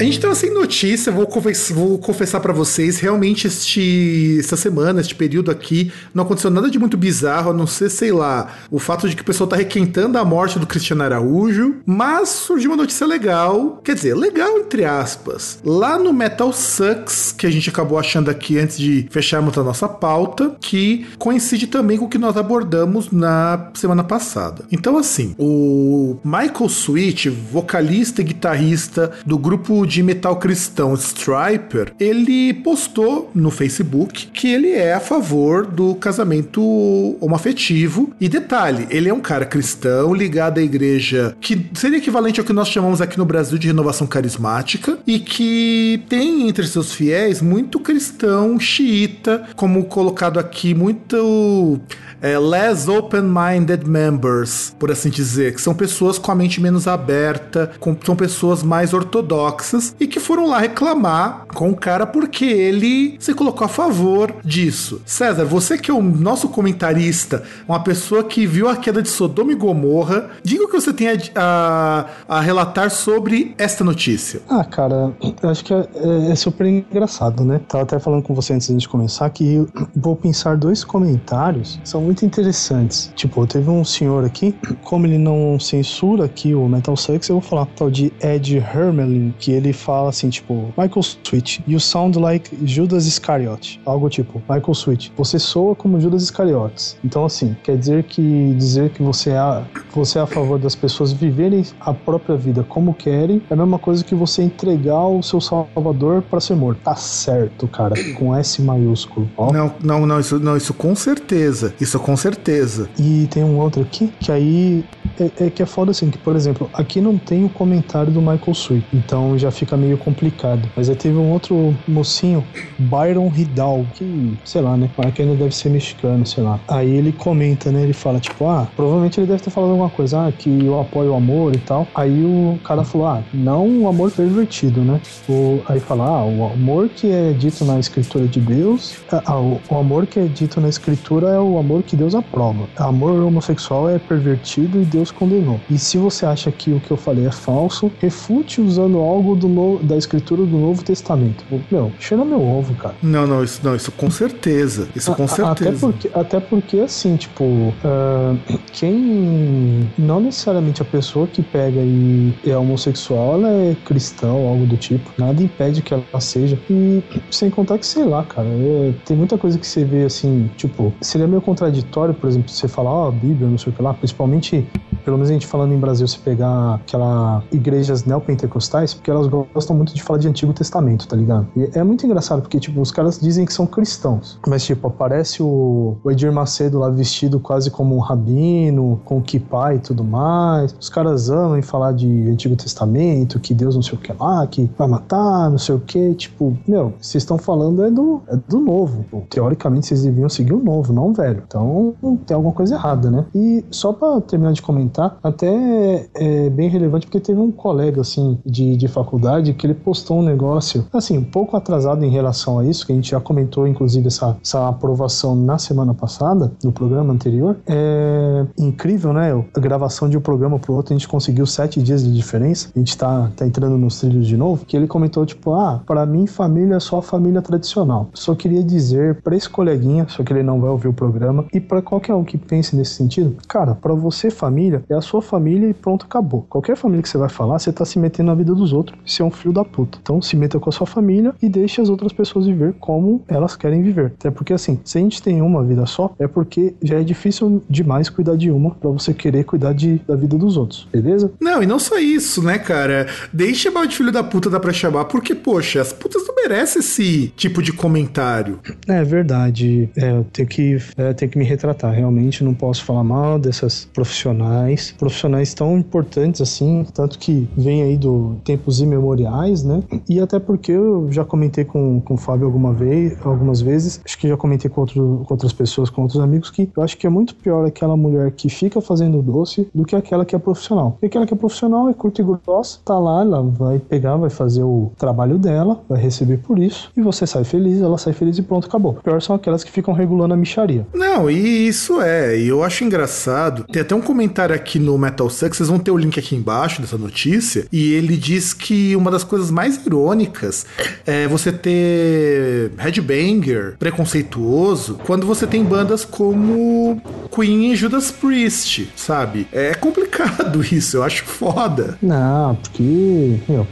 A 0.01 0.05
gente 0.05 0.21
tava 0.21 0.35
sem 0.37 0.55
notícia, 0.55 1.11
vou, 1.11 1.27
confess 1.27 1.73
vou 1.73 1.99
confessar 1.99 2.39
para 2.39 2.53
vocês, 2.53 3.01
realmente 3.01 3.49
este, 3.49 4.37
essa 4.39 4.57
semana, 4.57 5.01
este 5.01 5.13
período 5.13 5.51
aqui, 5.51 5.91
não 6.15 6.23
aconteceu 6.23 6.51
nada 6.51 6.71
de 6.71 6.79
muito 6.79 6.97
bizarro, 6.97 7.51
a 7.51 7.53
não 7.53 7.67
ser, 7.67 7.91
sei 7.91 8.13
lá, 8.13 8.47
o 8.71 8.79
fato 8.79 9.09
de 9.09 9.17
que 9.17 9.23
o 9.23 9.25
pessoal 9.25 9.49
tá 9.49 9.57
requentando 9.57 10.17
a 10.17 10.25
morte 10.25 10.57
do 10.57 10.69
Cristiano 10.69 11.03
Araújo, 11.03 11.79
mas 11.85 12.29
surgiu 12.29 12.71
uma 12.71 12.77
notícia 12.77 13.05
legal, 13.09 13.81
quer 13.83 13.97
dizer, 13.97 14.15
legal 14.15 14.57
entre 14.59 14.85
aspas. 14.85 15.59
Lá 15.65 15.99
no 15.99 16.13
Metal 16.13 16.53
Sucks, 16.53 17.33
que 17.33 17.45
a 17.45 17.51
gente 17.51 17.69
acabou 17.69 17.99
achando 17.99 18.31
aqui 18.31 18.57
antes 18.57 18.79
de 18.79 19.09
fecharmos 19.11 19.59
a 19.59 19.65
nossa 19.65 19.89
pauta, 19.89 20.55
que 20.61 21.09
coincide 21.19 21.67
também 21.67 21.99
com 21.99 22.05
o 22.05 22.09
que 22.09 22.19
nós 22.19 22.37
abordamos 22.37 23.11
na 23.11 23.73
semana 23.75 24.05
passada. 24.05 24.65
Então, 24.71 24.97
assim, 24.97 25.35
o 25.37 26.19
Michael 26.25 26.67
Sweet, 26.67 27.31
vocalista 27.31 28.21
e 28.21 28.25
guitarrista 28.25 29.11
do 29.27 29.37
grupo 29.37 29.88
de 29.89 30.03
metal 30.03 30.37
cristão 30.37 30.95
Striper, 30.95 31.93
ele 31.99 32.55
postou 32.55 33.31
no 33.35 33.51
Facebook 33.51 34.27
que 34.27 34.49
ele 34.53 34.73
é 34.73 34.95
a 34.95 35.01
favor 35.01 35.67
do 35.67 35.95
casamento 35.95 37.17
homoafetivo. 37.21 38.13
E 38.21 38.29
detalhe, 38.29 38.87
ele 38.91 39.09
é 39.09 39.15
um 39.15 39.21
cara 39.21 39.45
cristão 39.45 40.15
ligado 40.15 40.59
à 40.59 40.63
igreja 40.63 41.35
que 41.41 41.71
seria 41.75 41.99
equivalente 41.99 42.39
ao 42.39 42.47
que 42.47 42.53
nós 42.53 42.69
chamamos 42.69 43.01
aqui 43.01 43.19
no 43.19 43.25
Brasil 43.25 43.59
de 43.59 43.67
renovação 43.67 44.07
carismática 44.07 44.99
e 45.07 45.19
que 45.19 46.03
tem 46.09 46.49
entre 46.49 46.67
seus 46.67 46.93
fiéis 46.93 47.41
muito 47.41 47.81
cristão 47.81 48.61
xiita, 48.61 49.45
como 49.57 49.85
colocado 49.85 50.39
aqui, 50.39 50.75
muito 50.75 51.81
é, 52.21 52.39
less 52.39 52.89
open-minded 52.89 53.89
members, 53.89 54.75
por 54.79 54.91
assim 54.91 55.09
dizer, 55.09 55.55
que 55.55 55.61
são 55.61 55.75
pessoas 55.75 56.19
com 56.19 56.31
a 56.31 56.35
mente 56.35 56.61
menos 56.61 56.87
aberta, 56.87 57.71
com, 57.79 57.97
são 58.05 58.17
pessoas 58.17 58.63
mais 58.63 58.93
ortodoxas 58.93 59.78
e 59.99 60.07
que 60.07 60.21
foram 60.21 60.47
lá 60.47 60.59
reclamar 60.59 61.47
com 61.55 61.71
o 61.71 61.77
cara 61.77 62.07
porque 62.07 62.45
ele 62.45 63.17
se 63.19 63.35
colocou 63.35 63.65
a 63.65 63.69
favor 63.69 64.35
disso. 64.45 65.01
César, 65.05 65.45
você 65.45 65.79
que 65.79 65.91
é 65.91 65.95
o 65.95 66.03
nosso 66.03 66.49
comentarista, 66.49 67.43
uma 67.67 67.83
pessoa 67.83 68.25
que 68.25 68.47
viu 68.47 68.69
a 68.69 68.77
queda 68.77 69.03
de 69.03 69.09
Sodoma 69.09 69.53
e 69.53 69.55
Gomorra, 69.55 70.31
diga 70.43 70.65
o 70.65 70.69
que 70.69 70.81
você 70.81 70.93
tem 70.93 71.09
a, 71.09 71.17
a, 71.35 72.07
a 72.39 72.41
relatar 72.41 72.91
sobre 72.91 73.55
esta 73.59 73.85
notícia. 73.85 74.41
Ah, 74.49 74.65
cara, 74.65 75.13
acho 75.43 75.65
que 75.65 75.73
é, 75.73 75.89
é, 75.95 76.33
é 76.33 76.35
super 76.35 76.67
engraçado, 76.67 77.45
né? 77.45 77.61
Tava 77.69 77.85
até 77.85 77.99
falando 77.99 78.23
com 78.23 78.35
você 78.35 78.53
antes 78.53 78.69
de 78.77 78.89
começar 78.89 79.29
que 79.31 79.67
vou 79.95 80.17
pensar 80.17 80.57
dois 80.57 80.85
comentários 80.85 81.79
são 81.85 82.01
muito 82.01 82.25
interessantes. 82.25 83.13
Tipo, 83.15 83.47
teve 83.47 83.69
um 83.71 83.85
senhor 83.85 84.25
aqui, 84.25 84.55
como 84.83 85.07
ele 85.07 85.19
não 85.19 85.59
censura 85.59 86.25
aqui 86.25 86.55
o 86.55 86.69
Metal 86.69 86.97
Sucks, 86.97 87.29
eu 87.29 87.41
vou 87.41 87.43
falar 87.43 87.67
tal 87.77 87.91
de 87.91 88.13
Ed 88.21 88.57
Hermelin, 88.57 89.35
que 89.39 89.53
ele 89.53 89.68
fala 89.73 90.09
assim, 90.09 90.29
tipo, 90.29 90.73
Michael 90.77 91.03
Switch, 91.03 91.61
you 91.67 91.79
sound 91.79 92.19
like 92.19 92.51
Judas 92.65 93.07
Iscariot. 93.07 93.81
Algo 93.85 94.09
tipo, 94.09 94.41
Michael 94.49 94.75
Switch, 94.75 95.11
você 95.17 95.39
soa 95.39 95.75
como 95.75 96.01
Judas 96.01 96.23
Iscariotes. 96.23 96.97
Então, 97.05 97.25
assim, 97.25 97.57
quer 97.63 97.77
dizer 97.77 98.05
que 98.05 98.55
dizer 98.57 98.91
que 98.91 99.03
você 99.03 99.31
é, 99.31 99.63
você 99.93 100.19
é 100.19 100.23
a 100.23 100.27
favor 100.27 100.59
das 100.59 100.75
pessoas 100.75 101.13
viverem 101.13 101.65
a 101.81 101.93
própria 101.93 102.37
vida 102.37 102.65
como 102.69 102.95
querem 102.95 103.43
é 103.51 103.55
a 103.55 103.57
mesma 103.57 103.79
coisa 103.79 104.05
que 104.05 104.15
você 104.15 104.43
entregar 104.43 105.07
o 105.07 105.23
seu 105.23 105.41
salvador 105.41 106.23
para 106.23 106.41
ser 106.41 106.55
morto. 106.55 106.81
Tá 106.83 106.95
certo, 106.95 107.67
cara, 107.67 107.95
com 108.15 108.35
S 108.35 108.63
maiúsculo. 108.63 109.29
Ó. 109.37 109.53
Não, 109.53 109.75
não, 109.83 110.07
não, 110.07 110.21
isso, 110.21 110.39
não, 110.39 110.57
isso 110.57 110.73
com 110.73 110.95
certeza. 110.95 111.75
Isso 111.81 111.89
isso 111.89 111.99
com 111.99 112.17
certeza. 112.17 112.89
E 112.99 113.27
tem 113.31 113.43
um 113.43 113.59
outro 113.59 113.83
aqui 113.83 114.13
que 114.21 114.31
aí 114.31 114.85
é, 115.19 115.47
é, 115.47 115.51
que 115.51 115.63
é 115.63 115.67
foda 115.67 115.91
assim, 115.91 116.11
que 116.11 116.19
por 116.19 116.37
exemplo, 116.37 116.71
aqui 116.73 117.01
não 117.01 117.19
tem 117.19 117.45
o 117.45 117.49
comentário 117.49 118.13
do 118.13 118.21
Michael 118.21 118.53
Sweet, 118.53 118.87
então 118.93 119.37
já 119.39 119.51
fica 119.61 119.77
meio 119.77 119.99
complicado. 119.99 120.69
Mas 120.77 120.89
aí 120.89 120.97
teve 120.97 121.17
um 121.17 121.31
outro 121.31 121.75
mocinho, 121.87 122.45
Byron 122.79 123.31
Hidal, 123.35 123.85
que 123.95 124.37
sei 124.45 124.61
lá, 124.61 124.77
né? 124.77 124.91
Que 125.15 125.23
ainda 125.23 125.35
deve 125.35 125.55
ser 125.55 125.71
mexicano, 125.71 126.27
sei 126.27 126.43
lá. 126.43 126.61
Aí 126.69 126.91
ele 126.91 127.13
comenta, 127.13 127.71
né? 127.71 127.83
Ele 127.83 127.93
fala 127.93 128.21
tipo, 128.21 128.47
ah, 128.47 128.67
provavelmente 128.77 129.21
ele 129.21 129.27
deve 129.27 129.43
ter 129.43 129.51
falado 129.51 129.71
alguma 129.71 129.91
coisa, 129.91 130.27
ah, 130.27 130.33
que 130.33 130.65
eu 130.65 130.81
apoio 130.81 131.13
o 131.13 131.15
amor 131.15 131.55
e 131.55 131.59
tal. 131.59 131.87
Aí 131.95 132.25
o 132.25 132.59
cara 132.65 132.85
falou, 132.85 133.07
ah, 133.07 133.23
não 133.33 133.83
o 133.83 133.89
amor 133.89 134.11
pervertido, 134.11 134.83
né? 134.83 135.01
O, 135.29 135.61
aí 135.69 135.81
fala, 135.81 136.05
ah, 136.05 136.25
o 136.25 136.53
amor 136.53 136.89
que 136.89 137.11
é 137.11 137.33
dito 137.33 137.65
na 137.65 137.79
escritura 137.79 138.27
de 138.27 138.41
Deus, 138.41 138.97
ah, 139.11 139.39
o, 139.39 139.61
o 139.69 139.79
amor 139.79 140.07
que 140.07 140.19
é 140.19 140.25
dito 140.25 140.61
na 140.61 140.69
escritura 140.69 141.29
é 141.29 141.41
o 141.41 141.59
amor 141.59 141.83
que 141.83 141.97
Deus 141.97 142.15
aprova. 142.15 142.69
Amor 142.77 143.23
homossexual 143.23 143.89
é 143.89 143.99
pervertido 143.99 144.81
e 144.81 144.85
Deus 144.85 145.11
condenou. 145.11 145.61
E 145.71 145.79
se 145.79 145.99
você 145.99 146.27
acha 146.27 146.51
que 146.51 146.73
o 146.73 146.81
que 146.81 146.91
eu 146.91 146.97
falei 146.97 147.27
é 147.27 147.31
falso, 147.31 147.91
refute 148.01 148.61
usando 148.61 148.99
algo 148.99 149.35
do 149.35 149.48
no, 149.49 149.79
da 149.83 149.97
escritura 149.97 150.45
do 150.45 150.59
Novo 150.59 150.83
Testamento. 150.85 151.45
Meu, 151.71 151.93
cheira 151.99 152.25
meu 152.25 152.41
ovo, 152.41 152.75
cara. 152.75 152.95
Não, 153.03 153.27
não, 153.27 153.43
isso, 153.43 153.61
não, 153.63 153.75
isso 153.75 153.91
com 153.93 154.11
certeza. 154.11 154.89
Isso 154.95 155.15
com 155.15 155.25
a, 155.25 155.29
certeza. 155.29 155.69
Até 155.69 155.79
porque, 155.79 156.11
até 156.15 156.41
porque 156.41 156.81
assim, 156.81 157.17
tipo, 157.17 157.45
uh, 157.45 158.39
quem. 158.73 159.89
Não 159.99 160.21
necessariamente 160.21 160.83
a 160.83 160.85
pessoa 160.85 161.27
que 161.27 161.43
pega 161.43 161.81
e 161.81 162.35
é 162.47 162.57
homossexual, 162.57 163.35
ela 163.35 163.49
é 163.49 163.77
cristão, 163.85 164.47
algo 164.47 164.67
do 164.67 164.77
tipo. 164.77 165.11
Nada 165.19 165.43
impede 165.43 165.83
que 165.83 165.95
ela 165.95 166.21
seja. 166.21 166.59
E 166.71 167.03
sem 167.31 167.51
contar 167.51 167.79
que, 167.79 167.87
sei 167.87 168.05
lá, 168.05 168.25
cara, 168.25 168.49
é, 168.49 168.93
tem 169.05 169.17
muita 169.17 169.39
coisa 169.39 169.59
que 169.59 169.67
você 169.67 169.85
vê 169.85 170.05
assim, 170.05 170.51
tipo, 170.57 170.93
seria 171.01 171.27
meio 171.27 171.41
contraditório, 171.41 172.15
por 172.15 172.29
exemplo, 172.29 172.51
você 172.51 172.69
falar, 172.69 172.91
ó, 172.91 173.09
oh, 173.09 173.13
Bíblia, 173.13 173.49
não 173.49 173.59
sei 173.59 173.73
o 173.73 173.77
que 173.77 173.83
lá, 173.83 173.95
principalmente, 173.95 174.67
pelo 175.09 175.17
menos 175.17 175.31
a 175.31 175.33
gente 175.33 175.47
falando 175.47 175.73
em 175.73 175.79
Brasil, 175.79 176.07
você 176.07 176.19
pegar 176.19 176.75
aquela 176.75 177.43
igrejas 177.51 178.05
neopentecostais, 178.05 178.93
porque 178.93 179.11
elas 179.11 179.27
gostam 179.27 179.75
muito 179.75 179.95
de 179.95 180.03
falar 180.03 180.19
de 180.19 180.29
Antigo 180.29 180.53
Testamento, 180.53 181.09
tá 181.09 181.17
ligado? 181.17 181.47
E 181.57 181.71
é 181.73 181.83
muito 181.83 182.05
engraçado, 182.05 182.43
porque, 182.43 182.61
tipo, 182.61 182.79
os 182.79 182.91
caras 182.91 183.19
dizem 183.19 183.47
que 183.47 183.53
são 183.55 183.67
cristãos, 183.67 184.39
mas, 184.47 184.67
tipo, 184.67 184.87
aparece 184.87 185.43
o, 185.43 185.97
o 186.05 186.11
Edir 186.11 186.31
Macedo 186.31 186.79
lá 186.79 186.91
vestido 186.91 187.41
quase 187.41 187.71
como 187.71 187.97
um 187.97 188.01
rabino, 188.01 189.01
com 189.07 189.23
kippah 189.23 189.77
e 189.77 189.79
tudo 189.79 190.05
mais. 190.05 190.77
Os 190.79 190.91
caras 190.91 191.31
amam 191.31 191.57
em 191.57 191.63
falar 191.63 191.93
de 191.93 192.29
Antigo 192.29 192.55
Testamento, 192.55 193.41
que 193.41 193.55
Deus 193.55 193.75
não 193.75 193.83
sei 193.83 193.95
o 193.95 193.99
que 193.99 194.13
lá, 194.13 194.47
que 194.47 194.71
vai 194.77 194.89
matar, 194.89 195.49
não 195.49 195.57
sei 195.57 195.75
o 195.75 195.81
que. 195.81 196.13
Tipo, 196.17 196.55
meu, 196.69 196.93
vocês 197.01 197.23
estão 197.23 197.39
falando 197.39 197.83
é 197.83 197.91
do, 197.91 198.21
é 198.29 198.37
do 198.37 198.61
novo. 198.61 199.07
Teoricamente, 199.31 199.87
vocês 199.87 200.03
deviam 200.03 200.29
seguir 200.29 200.53
o 200.53 200.63
novo, 200.63 200.93
não 200.93 201.09
o 201.09 201.13
velho. 201.15 201.43
Então, 201.47 201.95
tem 202.27 202.35
alguma 202.35 202.53
coisa 202.53 202.75
errada, 202.75 203.11
né? 203.11 203.25
E 203.35 203.65
só 203.71 203.91
para 203.95 204.21
terminar 204.21 204.53
de 204.53 204.61
comentar, 204.61 204.98
até 205.23 206.09
é 206.15 206.51
bem 206.51 206.69
relevante 206.69 207.07
porque 207.07 207.21
teve 207.21 207.41
um 207.41 207.51
colega, 207.51 208.01
assim, 208.01 208.39
de, 208.45 208.77
de 208.77 208.89
faculdade 208.89 209.55
que 209.55 209.67
ele 209.67 209.75
postou 209.75 210.19
um 210.19 210.23
negócio, 210.23 210.87
assim, 210.93 211.19
um 211.19 211.25
pouco 211.25 211.57
atrasado 211.57 212.05
em 212.05 212.11
relação 212.11 212.59
a 212.59 212.65
isso, 212.65 212.87
que 212.87 212.93
a 212.93 212.95
gente 212.95 213.11
já 213.11 213.21
comentou, 213.21 213.67
inclusive, 213.67 214.07
essa, 214.07 214.37
essa 214.43 214.69
aprovação 214.69 215.35
na 215.35 215.59
semana 215.59 215.95
passada, 215.95 216.53
no 216.63 216.73
programa 216.73 217.13
anterior. 217.13 217.57
É 217.67 218.47
incrível, 218.59 219.13
né? 219.13 219.33
A 219.55 219.61
gravação 219.61 220.09
de 220.09 220.17
um 220.17 220.21
programa 220.21 220.59
pro 220.59 220.75
outro, 220.75 220.95
a 220.95 220.97
gente 220.97 221.09
conseguiu 221.09 221.47
sete 221.47 221.83
dias 221.83 222.05
de 222.05 222.13
diferença. 222.13 222.71
A 222.75 222.79
gente 222.79 222.97
tá, 222.97 223.31
tá 223.37 223.47
entrando 223.47 223.77
nos 223.77 224.01
trilhos 224.01 224.27
de 224.27 224.37
novo. 224.37 224.65
Que 224.65 224.77
ele 224.77 224.87
comentou, 224.87 225.25
tipo, 225.25 225.53
ah, 225.55 225.83
para 225.87 226.05
mim, 226.07 226.27
família 226.27 226.77
é 226.77 226.81
só 226.81 227.01
família 227.01 227.43
tradicional. 227.43 228.09
Só 228.15 228.35
queria 228.35 228.63
dizer 228.63 229.21
para 229.23 229.37
esse 229.37 229.49
coleguinha, 229.49 230.07
só 230.09 230.23
que 230.23 230.33
ele 230.33 230.43
não 230.43 230.61
vai 230.61 230.71
ouvir 230.71 230.89
o 230.89 230.93
programa, 230.93 231.45
e 231.53 231.61
para 231.61 231.83
qualquer 231.83 232.15
um 232.15 232.25
que 232.25 232.39
pense 232.39 232.75
nesse 232.77 232.95
sentido, 232.95 233.37
cara, 233.47 233.75
para 233.75 233.95
você, 233.95 234.31
família, 234.31 234.83
é 234.91 234.97
a 234.97 235.01
sua 235.01 235.23
família 235.23 235.69
e 235.69 235.75
pronto, 235.75 236.07
acabou. 236.07 236.47
Qualquer 236.49 236.77
família 236.77 237.03
que 237.03 237.09
você 237.09 237.19
vai 237.19 237.29
falar, 237.29 237.59
você 237.59 237.73
tá 237.73 237.85
se 237.85 237.99
metendo 237.99 238.29
na 238.29 238.35
vida 238.35 238.55
dos 238.55 238.73
outros. 238.73 238.99
Você 239.05 239.23
é 239.23 239.25
um 239.25 239.31
filho 239.31 239.53
da 239.53 239.65
puta. 239.65 239.99
Então, 240.03 240.21
se 240.21 240.37
meta 240.37 240.59
com 240.59 240.69
a 240.69 240.73
sua 240.73 240.87
família 240.87 241.35
e 241.41 241.49
deixe 241.49 241.81
as 241.81 241.89
outras 241.89 242.13
pessoas 242.13 242.47
viver 242.47 242.75
como 242.81 243.23
elas 243.29 243.57
querem 243.57 243.83
viver. 243.83 244.13
Até 244.19 244.31
porque, 244.31 244.53
assim, 244.53 244.79
se 244.85 244.99
a 244.99 245.01
gente 245.01 245.23
tem 245.23 245.41
uma 245.43 245.63
vida 245.63 245.87
só, 245.87 246.15
é 246.19 246.27
porque 246.27 246.75
já 246.83 247.01
é 247.01 247.03
difícil 247.03 247.63
demais 247.69 248.09
cuidar 248.09 248.37
de 248.37 248.51
uma 248.51 248.71
para 248.71 248.91
você 248.91 249.15
querer 249.15 249.45
cuidar 249.45 249.73
de, 249.73 250.01
da 250.07 250.17
vida 250.17 250.37
dos 250.37 250.57
outros, 250.57 250.87
beleza? 250.93 251.31
Não, 251.41 251.63
e 251.63 251.67
não 251.67 251.79
só 251.79 251.99
isso, 251.99 252.43
né, 252.43 252.59
cara? 252.59 253.07
Deixe 253.33 253.69
chamar 253.69 253.87
de 253.87 253.97
filho 253.97 254.11
da 254.11 254.23
puta 254.25 254.49
dá 254.49 254.59
pra 254.59 254.73
chamar, 254.73 255.05
porque, 255.07 255.35
poxa, 255.35 255.81
as 255.81 255.93
putas 255.93 256.27
não 256.27 256.35
merecem 256.35 256.81
esse 256.81 257.33
tipo 257.37 257.63
de 257.63 257.73
comentário. 257.73 258.59
É 258.87 259.05
verdade. 259.05 259.89
É, 259.97 260.11
eu 260.11 260.27
tenho 260.33 260.49
que, 260.49 260.79
é, 260.97 261.13
tenho 261.13 261.31
que 261.31 261.39
me 261.39 261.45
retratar. 261.45 261.93
Realmente 261.93 262.43
não 262.43 262.55
posso 262.55 262.85
falar 262.85 263.05
mal 263.05 263.39
dessas 263.39 263.89
profissionais. 263.93 264.78
Profissionais 264.99 265.55
tão 265.55 265.79
importantes 265.79 266.41
assim, 266.41 266.87
tanto 266.93 267.19
que 267.19 267.49
vem 267.57 267.83
aí 267.83 267.97
do 267.97 268.37
tempos 268.45 268.81
imemoriais, 268.81 269.63
né? 269.63 269.83
E 270.09 270.21
até 270.21 270.39
porque 270.39 270.73
eu 270.73 271.09
já 271.11 271.25
comentei 271.25 271.65
com, 271.65 272.01
com 272.01 272.15
o 272.15 272.17
Fábio 272.17 272.47
alguma 272.47 272.73
vez, 272.73 273.17
algumas 273.25 273.61
vezes, 273.61 274.01
acho 274.05 274.19
que 274.19 274.29
já 274.29 274.37
comentei 274.37 274.71
com, 274.71 274.81
outro, 274.81 275.23
com 275.27 275.35
outras 275.35 275.53
pessoas, 275.53 275.91
com 275.91 276.03
outros 276.03 276.21
amigos, 276.21 276.51
que 276.51 276.71
eu 276.77 276.83
acho 276.83 276.97
que 276.97 277.07
é 277.07 277.11
muito 277.11 277.35
pior 277.35 277.67
aquela 277.67 277.97
mulher 277.97 278.31
que 278.33 278.49
fica 278.49 278.81
fazendo 278.81 279.23
doce 279.23 279.69
do 279.75 279.85
que 279.85 279.97
aquela 279.97 280.25
que 280.25 280.35
é 280.35 280.39
profissional. 280.39 280.93
Porque 280.93 281.07
aquela 281.07 281.27
que 281.27 281.35
é 281.35 281.37
profissional 281.37 281.89
é 281.89 281.95
curta 281.95 282.23
e 282.23 282.25
grossa, 282.25 282.79
tá 282.85 282.99
lá, 282.99 283.23
ela 283.23 283.43
vai 283.43 283.79
pegar, 283.79 284.17
vai 284.17 284.31
fazer 284.31 284.63
o 284.63 284.93
trabalho 284.97 285.39
dela, 285.39 285.81
vai 285.89 286.01
receber 286.01 286.39
por 286.39 286.59
isso, 286.59 286.91
e 286.97 287.01
você 287.01 287.27
sai 287.27 287.45
feliz, 287.45 287.81
ela 287.81 287.99
sai 287.99 288.13
feliz 288.13 288.39
e 288.39 288.43
pronto, 288.43 288.67
acabou. 288.67 288.95
Pior 288.95 289.21
são 289.21 289.37
aquelas 289.37 289.65
que 289.65 289.71
ficam 289.71 289.95
regulando 289.95 290.35
a 290.35 290.37
micharia. 290.37 290.87
Não, 290.95 291.31
e 291.31 291.69
isso 291.69 292.01
é, 292.01 292.39
e 292.39 292.49
eu 292.49 292.63
acho 292.63 292.85
engraçado. 292.85 293.65
Tem 293.65 293.83
até 293.83 293.95
um 293.95 294.01
comentário 294.01 294.55
aqui 294.59 294.79
no 294.79 294.97
Metal 294.99 295.29
Sucks, 295.31 295.57
vocês 295.57 295.69
vão 295.69 295.79
ter 295.79 295.91
o 295.91 295.97
link 295.97 296.19
aqui 296.19 296.37
embaixo 296.37 296.81
dessa 296.81 296.99
notícia, 296.99 297.67
e 297.73 297.93
ele 297.95 298.17
diz 298.17 298.53
que 298.53 298.95
uma 298.95 299.11
das 299.11 299.25
coisas 299.25 299.51
mais 299.51 299.85
irônicas 299.87 300.67
é 301.07 301.27
você 301.27 301.53
ter 301.53 302.73
headbanger 302.77 303.77
preconceituoso 303.79 304.99
quando 305.05 305.27
você 305.27 305.47
tem 305.47 305.65
bandas 305.65 306.05
como 306.05 307.01
Queen 307.35 307.73
e 307.73 307.77
Judas 307.77 308.11
Priest, 308.11 308.91
sabe? 308.95 309.47
É 309.53 309.75
complicado 309.75 310.63
isso, 310.73 310.99
eu 310.99 311.03
acho 311.03 311.25
foda. 311.25 311.97
Não, 312.03 312.55
porque, 312.57 313.41
meu, 313.49 313.67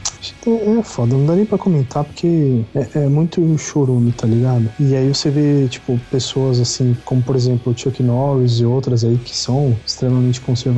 é, 0.47 0.79
é 0.79 0.83
foda, 0.83 1.15
não 1.15 1.27
dá 1.27 1.35
nem 1.35 1.45
pra 1.45 1.59
comentar 1.59 2.05
porque 2.05 2.63
é, 2.75 2.89
é 2.95 3.09
muito 3.09 3.57
chorume, 3.59 4.13
tá 4.13 4.27
ligado? 4.27 4.69
E 4.79 4.95
aí 4.95 5.09
você 5.09 5.31
vê, 5.31 5.67
tipo, 5.69 5.99
pessoas 6.11 6.61
assim, 6.61 6.97
como 7.05 7.23
por 7.23 7.37
exemplo 7.37 7.75
Chuck 7.77 8.03
Norris 8.03 8.61
e 8.61 8.65
outras 8.65 9.05
aí 9.05 9.19
que 9.19 9.37
são 9.37 9.77
extremamente 9.85 10.41
conservadoras, 10.41 10.76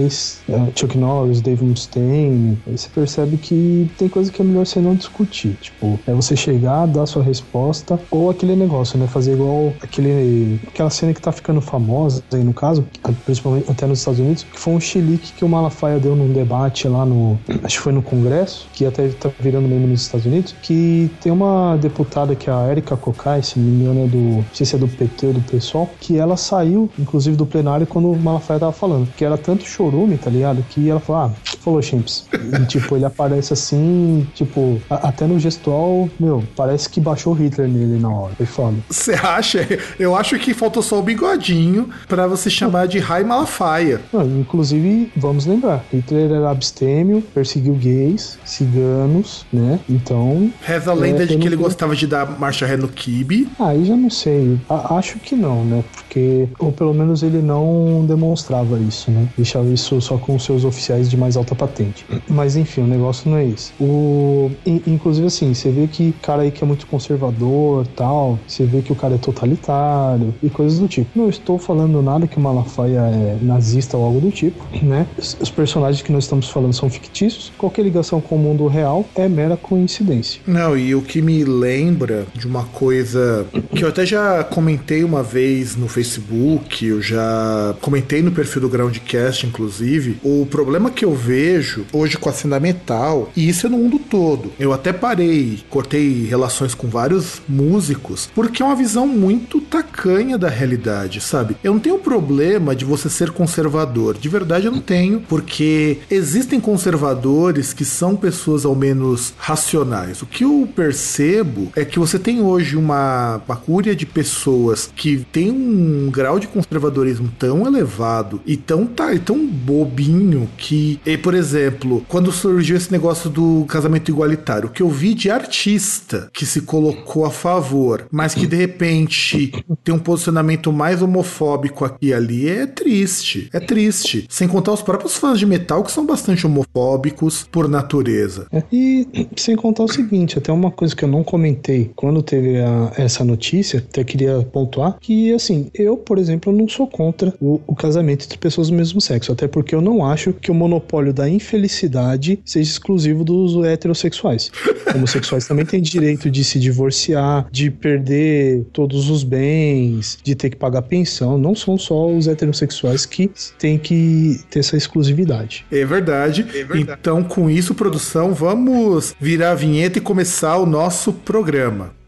eles, 0.00 0.40
é, 0.48 0.68
Chuck 0.74 0.96
Norris, 0.96 1.40
Dave 1.40 1.64
Mustaine, 1.64 2.58
aí 2.66 2.76
você 2.76 2.88
percebe 2.88 3.36
que 3.36 3.90
tem 3.98 4.08
coisa 4.08 4.30
que 4.30 4.40
é 4.40 4.44
melhor 4.44 4.66
você 4.66 4.80
não 4.80 4.94
discutir. 4.94 5.56
Tipo, 5.60 5.98
é 6.06 6.12
você 6.12 6.36
chegar, 6.36 6.86
dar 6.86 7.06
sua 7.06 7.22
resposta, 7.22 7.98
ou 8.10 8.30
aquele 8.30 8.56
negócio, 8.56 8.98
né? 8.98 9.06
Fazer 9.06 9.32
igual 9.32 9.72
aquele, 9.82 10.60
aquela 10.66 10.90
cena 10.90 11.12
que 11.12 11.20
tá 11.20 11.32
ficando 11.32 11.60
famosa 11.60 12.22
aí 12.32 12.42
no 12.42 12.52
caso, 12.52 12.84
principalmente 13.24 13.70
até 13.70 13.86
nos 13.86 13.98
Estados 13.98 14.20
Unidos, 14.20 14.42
que 14.44 14.58
foi 14.58 14.74
um 14.74 14.80
chilique 14.80 15.32
que 15.32 15.44
o 15.44 15.48
Malafaia 15.48 15.98
deu 15.98 16.14
num 16.16 16.32
debate 16.32 16.88
lá 16.88 17.04
no. 17.04 17.38
Acho 17.62 17.78
que 17.78 17.82
foi 17.82 17.92
no 17.92 18.02
Congresso, 18.02 18.68
que 18.72 18.84
até 18.84 19.08
tá 19.08 19.30
virando 19.40 19.68
meme 19.68 19.86
nos 19.86 20.02
Estados 20.02 20.26
Unidos, 20.26 20.54
que 20.62 21.10
tem 21.20 21.32
uma 21.32 21.76
deputada 21.76 22.34
que 22.34 22.48
é 22.48 22.52
a 22.52 22.70
Erika 22.70 22.96
Kokai, 22.96 23.42
se 23.42 23.58
me 23.58 23.82
engano, 23.82 24.04
é 24.04 24.06
do. 24.06 24.20
Não 24.40 24.44
sei 24.52 24.66
se 24.66 24.76
é 24.76 24.78
do 24.78 24.88
PT 24.88 25.26
ou 25.26 25.32
do 25.34 25.40
PSOL, 25.40 25.90
que 26.00 26.16
ela 26.16 26.36
saiu, 26.36 26.90
inclusive, 26.98 27.36
do 27.36 27.46
plenário 27.46 27.86
quando 27.86 28.10
o 28.10 28.18
Malafaia 28.18 28.60
tava 28.60 28.72
falando. 28.72 29.08
Que 29.16 29.24
era 29.24 29.36
tanto 29.40 29.64
chorume, 29.64 30.16
tá 30.16 30.30
ligado? 30.30 30.64
Que 30.68 30.88
ela 30.88 31.00
falou, 31.00 31.22
ah, 31.22 31.30
falou 31.60 31.82
Chimps. 31.82 32.26
E, 32.32 32.66
tipo, 32.66 32.96
ele 32.96 33.04
aparece 33.04 33.52
assim, 33.52 34.26
tipo, 34.34 34.80
a, 34.88 35.08
até 35.08 35.26
no 35.26 35.38
gestual, 35.38 36.08
meu, 36.18 36.42
parece 36.56 36.88
que 36.88 37.00
baixou 37.00 37.32
Hitler 37.32 37.68
nele 37.68 38.00
na 38.00 38.10
hora. 38.10 38.34
Foi 38.36 38.46
foda. 38.46 38.76
Você 38.88 39.12
acha? 39.14 39.66
Eu 39.98 40.16
acho 40.16 40.38
que 40.38 40.54
faltou 40.54 40.82
só 40.82 40.98
o 40.98 41.02
bigodinho 41.02 41.88
para 42.08 42.26
você 42.26 42.50
chamar 42.50 42.86
de 42.86 42.98
Rai 42.98 43.24
Malafaia. 43.24 44.00
Não, 44.12 44.24
inclusive, 44.38 45.10
vamos 45.16 45.46
lembrar, 45.46 45.84
Hitler 45.92 46.30
era 46.30 46.50
abstêmio, 46.50 47.22
perseguiu 47.34 47.74
gays, 47.74 48.38
ciganos, 48.44 49.46
né? 49.52 49.80
Então. 49.88 50.50
Reza 50.62 50.90
a 50.90 50.94
lenda 50.94 51.22
é, 51.22 51.26
de 51.26 51.36
que 51.36 51.46
ele 51.46 51.56
gostava 51.56 51.94
de 51.94 52.06
dar 52.06 52.38
marcha 52.38 52.66
ré 52.66 52.76
no 52.76 52.88
kibe. 52.88 53.48
Aí 53.58 53.84
já 53.84 53.96
não 53.96 54.10
sei. 54.10 54.58
A, 54.68 54.96
acho 54.96 55.18
que 55.18 55.34
não, 55.34 55.64
né? 55.64 55.84
Porque, 55.92 56.48
ou 56.58 56.72
pelo 56.72 56.94
menos 56.94 57.22
ele 57.22 57.40
não 57.42 58.04
demonstrava 58.06 58.78
isso, 58.78 59.10
né? 59.10 59.28
Deixava 59.36 59.68
isso 59.68 60.00
só 60.00 60.16
com 60.16 60.38
seus 60.38 60.64
oficiais 60.64 61.10
de 61.10 61.16
mais 61.16 61.36
alta 61.36 61.54
patente. 61.54 62.04
Mas 62.28 62.56
enfim, 62.56 62.82
o 62.82 62.86
negócio 62.86 63.30
não 63.30 63.38
é 63.38 63.46
esse. 63.46 63.72
O, 63.80 64.50
inclusive, 64.66 65.26
assim, 65.26 65.54
você 65.54 65.70
vê 65.70 65.86
que 65.86 66.12
cara 66.22 66.42
aí 66.42 66.50
que 66.50 66.62
é 66.62 66.66
muito 66.66 66.86
conservador 66.86 67.86
tal, 67.96 68.38
você 68.46 68.64
vê 68.64 68.82
que 68.82 68.92
o 68.92 68.96
cara 68.96 69.14
é 69.14 69.18
totalitário 69.18 70.34
e 70.42 70.50
coisas 70.50 70.78
do 70.78 70.88
tipo. 70.88 71.10
Não 71.14 71.28
estou 71.28 71.58
falando 71.58 72.02
nada 72.02 72.26
que 72.26 72.36
o 72.36 72.40
Malafaia 72.40 73.00
é 73.00 73.38
nazista 73.42 73.96
ou 73.96 74.04
algo 74.04 74.20
do 74.20 74.30
tipo, 74.30 74.62
né? 74.82 75.06
Os 75.18 75.50
personagens 75.50 76.02
que 76.02 76.12
nós 76.12 76.24
estamos 76.24 76.48
falando 76.48 76.72
são 76.72 76.88
fictícios. 76.88 77.52
Qualquer 77.58 77.82
ligação 77.82 78.20
com 78.20 78.36
o 78.36 78.38
mundo 78.38 78.66
real 78.66 79.04
é 79.14 79.28
mera 79.28 79.56
coincidência. 79.56 80.40
Não, 80.46 80.76
e 80.76 80.94
o 80.94 81.02
que 81.02 81.22
me 81.22 81.44
lembra 81.44 82.26
de 82.34 82.46
uma 82.46 82.64
coisa 82.64 83.46
que 83.74 83.84
eu 83.84 83.88
até 83.88 84.04
já 84.04 84.42
comentei 84.44 85.04
uma 85.04 85.22
vez 85.22 85.76
no 85.76 85.88
Facebook, 85.88 86.84
eu 86.86 87.00
já 87.00 87.74
comentei 87.80 88.22
no 88.22 88.32
perfil 88.32 88.62
do 88.62 88.68
Groundcast, 88.68 89.00
inclusive, 89.46 90.18
o 90.22 90.46
problema 90.46 90.90
que 90.90 91.04
eu 91.04 91.14
vejo 91.14 91.84
hoje 91.92 92.16
com 92.16 92.28
a 92.28 92.32
cena 92.32 92.60
metal, 92.60 93.30
e 93.36 93.48
isso 93.48 93.66
é 93.66 93.70
no 93.70 93.78
mundo 93.78 93.98
todo. 93.98 94.52
Eu 94.58 94.72
até 94.72 94.92
parei, 94.92 95.60
cortei 95.68 96.24
relações 96.24 96.74
com 96.74 96.88
vários 96.88 97.42
músicos, 97.48 98.28
porque 98.34 98.62
é 98.62 98.66
uma 98.66 98.76
visão 98.76 99.06
muito 99.06 99.60
tacanha 99.60 100.38
da 100.38 100.48
realidade, 100.48 101.20
sabe? 101.20 101.56
Eu 101.62 101.72
não 101.72 101.80
tenho 101.80 101.98
problema 101.98 102.74
de 102.74 102.84
você 102.84 103.08
ser 103.08 103.30
conservador. 103.30 104.16
De 104.16 104.28
verdade 104.28 104.66
eu 104.66 104.72
não 104.72 104.80
tenho, 104.80 105.20
porque 105.20 105.98
existem 106.10 106.60
conservadores 106.60 107.72
que 107.72 107.84
são 107.84 108.16
pessoas 108.16 108.64
ao 108.64 108.74
menos 108.74 109.34
racionais. 109.38 110.22
O 110.22 110.26
que 110.26 110.44
eu 110.44 110.68
percebo 110.74 111.72
é 111.76 111.84
que 111.84 111.98
você 111.98 112.18
tem 112.18 112.40
hoje 112.40 112.76
uma 112.76 113.40
pacúria 113.46 113.94
de 113.94 114.06
pessoas 114.06 114.90
que 114.94 115.26
tem 115.32 115.50
um 115.50 116.10
grau 116.10 116.38
de 116.38 116.48
conservadorismo 116.48 117.30
tão 117.38 117.66
elevado 117.66 118.40
e 118.46 118.56
tão, 118.56 118.86
tá, 119.10 119.14
e 119.14 119.18
tão 119.18 119.46
bobinho 119.46 120.48
que, 120.56 121.00
e, 121.04 121.18
por 121.18 121.34
exemplo, 121.34 122.04
quando 122.08 122.30
surgiu 122.30 122.76
esse 122.76 122.90
negócio 122.92 123.28
do 123.28 123.64
casamento 123.68 124.10
igualitário, 124.10 124.68
o 124.68 124.72
que 124.72 124.82
eu 124.82 124.88
vi 124.88 125.14
de 125.14 125.30
artista 125.30 126.30
que 126.32 126.46
se 126.46 126.62
colocou 126.62 127.24
a 127.24 127.30
favor, 127.30 128.06
mas 128.10 128.34
que 128.34 128.46
de 128.46 128.56
repente 128.56 129.52
tem 129.82 129.94
um 129.94 129.98
posicionamento 129.98 130.72
mais 130.72 131.02
homofóbico 131.02 131.84
aqui 131.84 132.08
e 132.08 132.14
ali 132.14 132.48
é 132.48 132.66
triste. 132.66 133.48
É 133.52 133.60
triste. 133.60 134.26
Sem 134.28 134.48
contar 134.48 134.72
os 134.72 134.82
próprios 134.82 135.16
fãs 135.16 135.38
de 135.38 135.46
metal 135.46 135.82
que 135.82 135.92
são 135.92 136.06
bastante 136.06 136.46
homofóbicos 136.46 137.46
por 137.50 137.68
natureza. 137.68 138.46
É, 138.52 138.62
e 138.72 139.06
sem 139.36 139.56
contar 139.56 139.84
o 139.84 139.88
seguinte, 139.88 140.38
até 140.38 140.52
uma 140.52 140.70
coisa 140.70 140.94
que 140.94 141.04
eu 141.04 141.08
não 141.08 141.24
comentei 141.24 141.90
quando 141.96 142.22
teve 142.22 142.58
a, 142.58 142.92
essa 142.96 143.24
notícia, 143.24 143.78
até 143.78 144.04
queria 144.04 144.42
pontuar, 144.52 144.96
que 145.00 145.32
assim, 145.32 145.70
eu, 145.74 145.96
por 145.96 146.18
exemplo, 146.18 146.52
não 146.52 146.68
sou 146.68 146.86
contra 146.86 147.34
o, 147.40 147.60
o 147.66 147.74
casamento 147.74 148.24
entre 148.24 148.38
pessoas 148.38 148.68
do 148.68 148.74
mesmo 148.74 148.99
sexo, 149.00 149.32
até 149.32 149.46
porque 149.48 149.74
eu 149.74 149.80
não 149.80 150.04
acho 150.04 150.32
que 150.32 150.50
o 150.50 150.54
monopólio 150.54 151.12
da 151.12 151.28
infelicidade 151.28 152.40
seja 152.44 152.70
exclusivo 152.70 153.24
dos 153.24 153.64
heterossexuais. 153.64 154.50
Homossexuais 154.94 155.46
também 155.46 155.64
têm 155.64 155.80
direito 155.80 156.30
de 156.30 156.44
se 156.44 156.58
divorciar, 156.58 157.46
de 157.50 157.70
perder 157.70 158.64
todos 158.72 159.08
os 159.08 159.22
bens, 159.22 160.18
de 160.22 160.34
ter 160.34 160.50
que 160.50 160.56
pagar 160.56 160.82
pensão. 160.82 161.38
Não 161.38 161.54
são 161.54 161.78
só 161.78 162.10
os 162.10 162.26
heterossexuais 162.26 163.06
que 163.06 163.30
têm 163.58 163.78
que 163.78 164.40
ter 164.50 164.60
essa 164.60 164.76
exclusividade. 164.76 165.64
É 165.70 165.84
verdade. 165.84 166.42
é 166.48 166.64
verdade. 166.64 166.98
Então, 167.00 167.22
com 167.22 167.48
isso, 167.48 167.74
produção, 167.74 168.32
vamos 168.34 169.14
virar 169.20 169.52
a 169.52 169.54
vinheta 169.54 169.98
e 169.98 170.00
começar 170.00 170.56
o 170.58 170.66
nosso 170.66 171.12
programa. 171.12 171.99